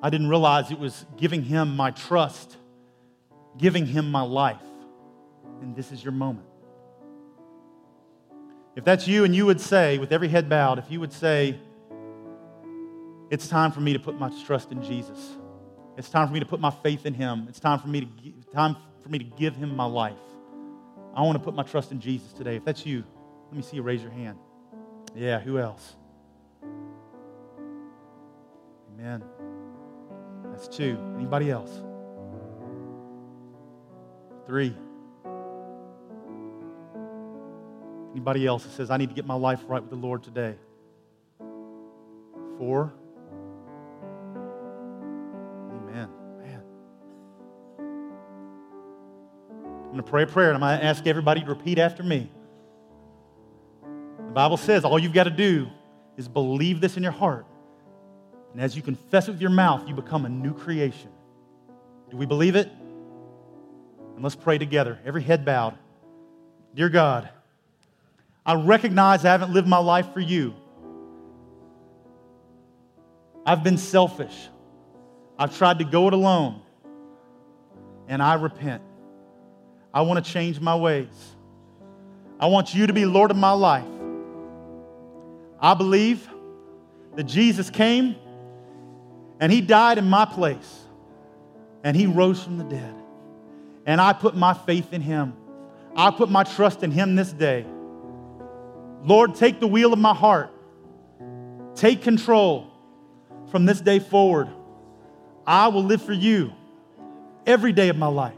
I 0.01 0.09
didn't 0.09 0.27
realize 0.27 0.71
it 0.71 0.79
was 0.79 1.05
giving 1.17 1.43
him 1.43 1.75
my 1.75 1.91
trust, 1.91 2.57
giving 3.59 3.85
him 3.85 4.09
my 4.09 4.23
life. 4.23 4.57
And 5.61 5.75
this 5.75 5.91
is 5.91 6.03
your 6.03 6.11
moment. 6.11 6.47
If 8.75 8.83
that's 8.83 9.07
you 9.07 9.23
and 9.25 9.35
you 9.35 9.45
would 9.45 9.61
say, 9.61 9.97
with 9.97 10.11
every 10.11 10.27
head 10.27 10.49
bowed, 10.49 10.79
if 10.79 10.89
you 10.89 10.99
would 10.99 11.13
say, 11.13 11.59
it's 13.29 13.47
time 13.47 13.71
for 13.71 13.79
me 13.79 13.93
to 13.93 13.99
put 13.99 14.19
my 14.19 14.31
trust 14.45 14.71
in 14.71 14.81
Jesus. 14.83 15.37
It's 15.97 16.09
time 16.09 16.27
for 16.27 16.33
me 16.33 16.39
to 16.39 16.45
put 16.45 16.59
my 16.59 16.71
faith 16.71 17.05
in 17.05 17.13
him. 17.13 17.45
It's 17.49 17.59
time 17.59 17.79
for 17.79 17.87
me 17.87 18.01
to 18.01 18.05
give, 18.05 18.51
time 18.51 18.75
for 19.01 19.09
me 19.09 19.19
to 19.19 19.23
give 19.23 19.55
him 19.55 19.75
my 19.75 19.85
life. 19.85 20.17
I 21.13 21.21
want 21.21 21.37
to 21.37 21.43
put 21.43 21.53
my 21.53 21.63
trust 21.63 21.91
in 21.91 21.99
Jesus 21.99 22.31
today. 22.33 22.55
If 22.55 22.65
that's 22.65 22.85
you, 22.85 23.03
let 23.47 23.55
me 23.57 23.61
see 23.61 23.75
you 23.75 23.83
raise 23.83 24.01
your 24.01 24.11
hand. 24.11 24.37
Yeah, 25.13 25.39
who 25.39 25.59
else? 25.59 25.95
Amen. 28.93 29.23
That's 30.51 30.67
two. 30.67 30.97
Anybody 31.15 31.51
else? 31.51 31.71
Three. 34.45 34.75
Anybody 38.11 38.45
else 38.45 38.63
that 38.63 38.71
says, 38.71 38.91
I 38.91 38.97
need 38.97 39.09
to 39.09 39.15
get 39.15 39.25
my 39.25 39.35
life 39.35 39.59
right 39.67 39.81
with 39.81 39.89
the 39.89 39.95
Lord 39.95 40.23
today? 40.23 40.55
Four. 42.57 42.93
Amen. 45.71 46.09
I'm 49.91 49.97
going 49.97 50.05
to 50.05 50.09
pray 50.09 50.23
a 50.23 50.27
prayer 50.27 50.51
and 50.51 50.55
I'm 50.55 50.61
going 50.61 50.79
to 50.79 50.85
ask 50.85 51.05
everybody 51.05 51.41
to 51.41 51.47
repeat 51.47 51.77
after 51.77 52.01
me. 52.01 52.29
The 53.81 54.33
Bible 54.33 54.55
says 54.55 54.85
all 54.85 54.97
you've 54.97 55.11
got 55.11 55.25
to 55.25 55.29
do 55.29 55.67
is 56.15 56.29
believe 56.29 56.79
this 56.79 56.95
in 56.95 57.03
your 57.03 57.11
heart. 57.11 57.45
And 58.53 58.61
as 58.61 58.75
you 58.75 58.81
confess 58.81 59.27
it 59.27 59.31
with 59.31 59.41
your 59.41 59.49
mouth, 59.49 59.87
you 59.87 59.93
become 59.93 60.25
a 60.25 60.29
new 60.29 60.53
creation. 60.53 61.09
Do 62.09 62.15
we 62.17 62.25
believe 62.25 62.55
it? 62.55 62.69
And 64.15 64.23
let's 64.23 64.35
pray 64.35 64.57
together, 64.57 64.99
every 65.05 65.23
head 65.23 65.43
bowed. 65.43 65.77
Dear 66.73 66.89
God, 66.89 67.29
I 68.45 68.55
recognize 68.55 69.23
I 69.23 69.31
haven't 69.31 69.53
lived 69.53 69.67
my 69.67 69.77
life 69.77 70.13
for 70.13 70.19
you. 70.19 70.55
I've 73.45 73.63
been 73.63 73.77
selfish. 73.77 74.49
I've 75.37 75.55
tried 75.57 75.79
to 75.79 75.85
go 75.85 76.07
it 76.07 76.13
alone. 76.13 76.61
And 78.07 78.21
I 78.21 78.35
repent. 78.35 78.81
I 79.93 80.01
want 80.01 80.23
to 80.23 80.31
change 80.31 80.59
my 80.59 80.75
ways. 80.75 81.35
I 82.39 82.47
want 82.47 82.73
you 82.73 82.87
to 82.87 82.93
be 82.93 83.05
Lord 83.05 83.31
of 83.31 83.37
my 83.37 83.51
life. 83.51 83.85
I 85.59 85.73
believe 85.75 86.27
that 87.15 87.23
Jesus 87.23 87.69
came 87.69 88.15
and 89.39 89.51
he 89.51 89.61
died 89.61 89.97
in 89.97 90.09
my 90.09 90.25
place 90.25 90.81
and 91.83 91.95
he 91.95 92.07
rose 92.07 92.43
from 92.43 92.57
the 92.57 92.63
dead. 92.63 92.95
And 93.85 94.01
I 94.01 94.13
put 94.13 94.35
my 94.35 94.53
faith 94.53 94.93
in 94.93 95.01
him. 95.01 95.33
I 95.95 96.11
put 96.11 96.29
my 96.29 96.43
trust 96.43 96.83
in 96.83 96.91
him 96.91 97.15
this 97.15 97.31
day. 97.31 97.65
Lord, 99.03 99.35
take 99.35 99.59
the 99.59 99.67
wheel 99.67 99.93
of 99.93 99.99
my 99.99 100.13
heart. 100.13 100.53
Take 101.75 102.01
control 102.01 102.67
from 103.49 103.65
this 103.65 103.81
day 103.81 103.99
forward. 103.99 104.49
I 105.45 105.69
will 105.69 105.83
live 105.83 106.01
for 106.01 106.13
you 106.13 106.53
every 107.45 107.71
day 107.73 107.89
of 107.89 107.97
my 107.97 108.07
life. 108.07 108.33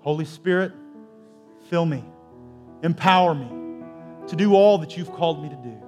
Holy 0.00 0.24
Spirit, 0.24 0.72
fill 1.70 1.86
me, 1.86 2.04
empower 2.82 3.34
me 3.34 3.48
to 4.28 4.36
do 4.36 4.54
all 4.54 4.78
that 4.78 4.96
you've 4.96 5.12
called 5.12 5.42
me 5.42 5.48
to 5.48 5.56
do. 5.56 5.82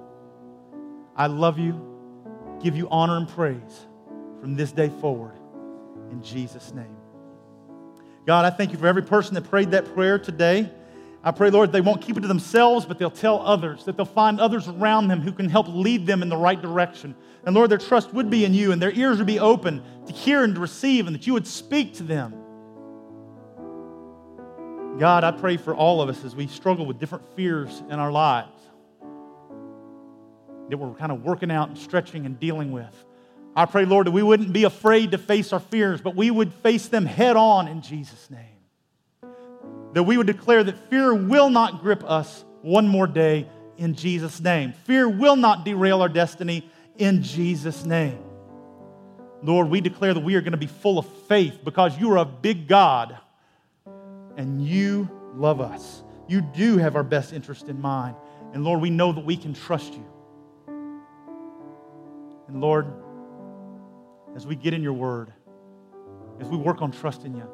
I 1.15 1.27
love 1.27 1.59
you, 1.59 1.79
give 2.61 2.75
you 2.75 2.87
honor 2.89 3.17
and 3.17 3.27
praise 3.27 3.87
from 4.39 4.55
this 4.55 4.71
day 4.71 4.89
forward. 5.01 5.37
In 6.11 6.21
Jesus' 6.21 6.73
name. 6.73 6.95
God, 8.25 8.45
I 8.45 8.49
thank 8.49 8.71
you 8.71 8.77
for 8.77 8.87
every 8.87 9.03
person 9.03 9.35
that 9.35 9.49
prayed 9.49 9.71
that 9.71 9.93
prayer 9.93 10.17
today. 10.17 10.69
I 11.25 11.31
pray, 11.31 11.49
Lord, 11.49 11.73
they 11.73 11.81
won't 11.81 12.01
keep 12.01 12.17
it 12.17 12.21
to 12.21 12.27
themselves, 12.27 12.85
but 12.85 12.99
they'll 12.99 13.09
tell 13.09 13.41
others, 13.41 13.83
that 13.85 13.97
they'll 13.97 14.05
find 14.05 14.39
others 14.39 14.67
around 14.67 15.09
them 15.09 15.19
who 15.19 15.33
can 15.33 15.49
help 15.49 15.67
lead 15.67 16.05
them 16.05 16.21
in 16.21 16.29
the 16.29 16.37
right 16.37 16.61
direction. 16.61 17.15
And 17.43 17.53
Lord, 17.55 17.71
their 17.71 17.79
trust 17.79 18.13
would 18.13 18.29
be 18.29 18.45
in 18.45 18.53
you 18.53 18.71
and 18.71 18.81
their 18.81 18.91
ears 18.91 19.17
would 19.17 19.27
be 19.27 19.39
open 19.39 19.81
to 20.05 20.13
hear 20.13 20.43
and 20.43 20.55
to 20.55 20.61
receive, 20.61 21.07
and 21.07 21.15
that 21.15 21.25
you 21.27 21.33
would 21.33 21.47
speak 21.47 21.95
to 21.95 22.03
them 22.03 22.45
God, 24.97 25.25
I 25.25 25.31
pray 25.31 25.57
for 25.57 25.75
all 25.75 26.01
of 26.01 26.07
us 26.07 26.23
as 26.23 26.35
we 26.35 26.47
struggle 26.47 26.85
with 26.85 26.99
different 26.99 27.25
fears 27.35 27.83
in 27.89 27.99
our 27.99 28.11
lives 28.11 28.49
that 30.69 30.77
we're 30.77 30.93
kind 30.93 31.11
of 31.11 31.23
working 31.23 31.51
out 31.51 31.67
and 31.67 31.77
stretching 31.77 32.25
and 32.25 32.39
dealing 32.39 32.71
with. 32.71 33.05
I 33.55 33.65
pray, 33.65 33.85
Lord, 33.85 34.07
that 34.07 34.11
we 34.11 34.23
wouldn't 34.23 34.53
be 34.53 34.63
afraid 34.63 35.11
to 35.11 35.17
face 35.17 35.53
our 35.53 35.59
fears, 35.59 36.01
but 36.01 36.15
we 36.15 36.31
would 36.31 36.53
face 36.53 36.87
them 36.87 37.05
head 37.05 37.35
on 37.35 37.67
in 37.67 37.81
Jesus' 37.81 38.31
name. 38.31 38.54
That 39.95 40.03
we 40.03 40.17
would 40.17 40.27
declare 40.27 40.61
that 40.61 40.89
fear 40.89 41.15
will 41.15 41.49
not 41.49 41.81
grip 41.81 42.03
us 42.03 42.43
one 42.61 42.85
more 42.85 43.07
day 43.07 43.47
in 43.77 43.95
Jesus' 43.95 44.41
name. 44.41 44.73
Fear 44.83 45.07
will 45.07 45.37
not 45.37 45.63
derail 45.63 46.01
our 46.01 46.09
destiny 46.09 46.69
in 46.97 47.23
Jesus' 47.23 47.85
name. 47.85 48.19
Lord, 49.41 49.69
we 49.69 49.79
declare 49.79 50.13
that 50.13 50.19
we 50.19 50.35
are 50.35 50.41
going 50.41 50.51
to 50.51 50.57
be 50.57 50.67
full 50.67 50.99
of 50.99 51.07
faith 51.27 51.59
because 51.63 51.97
you 51.97 52.11
are 52.11 52.17
a 52.17 52.25
big 52.25 52.67
God 52.67 53.17
and 54.35 54.67
you 54.67 55.09
love 55.33 55.61
us. 55.61 56.03
You 56.27 56.41
do 56.41 56.77
have 56.77 56.97
our 56.97 57.03
best 57.03 57.31
interest 57.31 57.69
in 57.69 57.79
mind. 57.79 58.17
And 58.53 58.65
Lord, 58.65 58.81
we 58.81 58.89
know 58.89 59.13
that 59.13 59.23
we 59.23 59.37
can 59.37 59.53
trust 59.53 59.93
you. 59.93 60.05
And 62.49 62.59
Lord, 62.59 62.91
as 64.35 64.45
we 64.45 64.57
get 64.57 64.73
in 64.73 64.83
your 64.83 64.91
word, 64.91 65.31
as 66.41 66.49
we 66.49 66.57
work 66.57 66.81
on 66.81 66.91
trusting 66.91 67.33
you, 67.33 67.47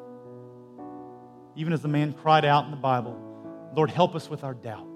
even 1.56 1.72
as 1.72 1.82
the 1.82 1.88
man 1.88 2.12
cried 2.12 2.44
out 2.44 2.64
in 2.64 2.70
the 2.70 2.76
Bible, 2.76 3.18
Lord, 3.74 3.90
help 3.90 4.14
us 4.14 4.28
with 4.28 4.44
our 4.44 4.54
doubt. 4.54 4.86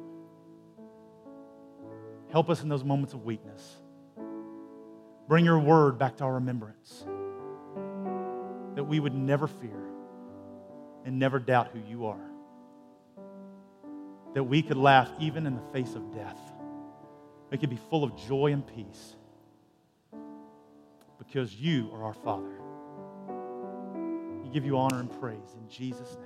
Help 2.31 2.51
us 2.51 2.63
in 2.63 2.69
those 2.69 2.85
moments 2.85 3.15
of 3.15 3.25
weakness. 3.25 3.77
Bring 5.29 5.45
your 5.45 5.59
word 5.59 5.99
back 5.99 6.17
to 6.19 6.25
our 6.25 6.35
remembrance 6.35 7.05
that 8.75 8.85
we 8.85 9.01
would 9.01 9.15
never 9.15 9.47
fear 9.47 9.83
and 11.05 11.19
never 11.19 11.39
doubt 11.39 11.71
who 11.73 11.81
you 11.89 12.07
are. 12.07 12.31
That 14.35 14.45
we 14.45 14.61
could 14.61 14.77
laugh 14.77 15.09
even 15.19 15.47
in 15.47 15.55
the 15.55 15.63
face 15.73 15.95
of 15.95 16.15
death. 16.15 16.39
We 17.51 17.59
could 17.59 17.71
be 17.71 17.79
full 17.89 18.05
of 18.05 18.17
joy 18.17 18.53
and 18.53 18.67
peace 18.67 19.17
because 21.19 21.55
you 21.55 21.91
are 21.95 22.05
our 22.05 22.15
Father. 22.15 22.61
We 24.43 24.51
give 24.51 24.67
you 24.67 24.77
honor 24.77 25.01
and 25.01 25.11
praise 25.21 25.55
in 25.59 25.69
Jesus' 25.69 26.17
name. 26.17 26.26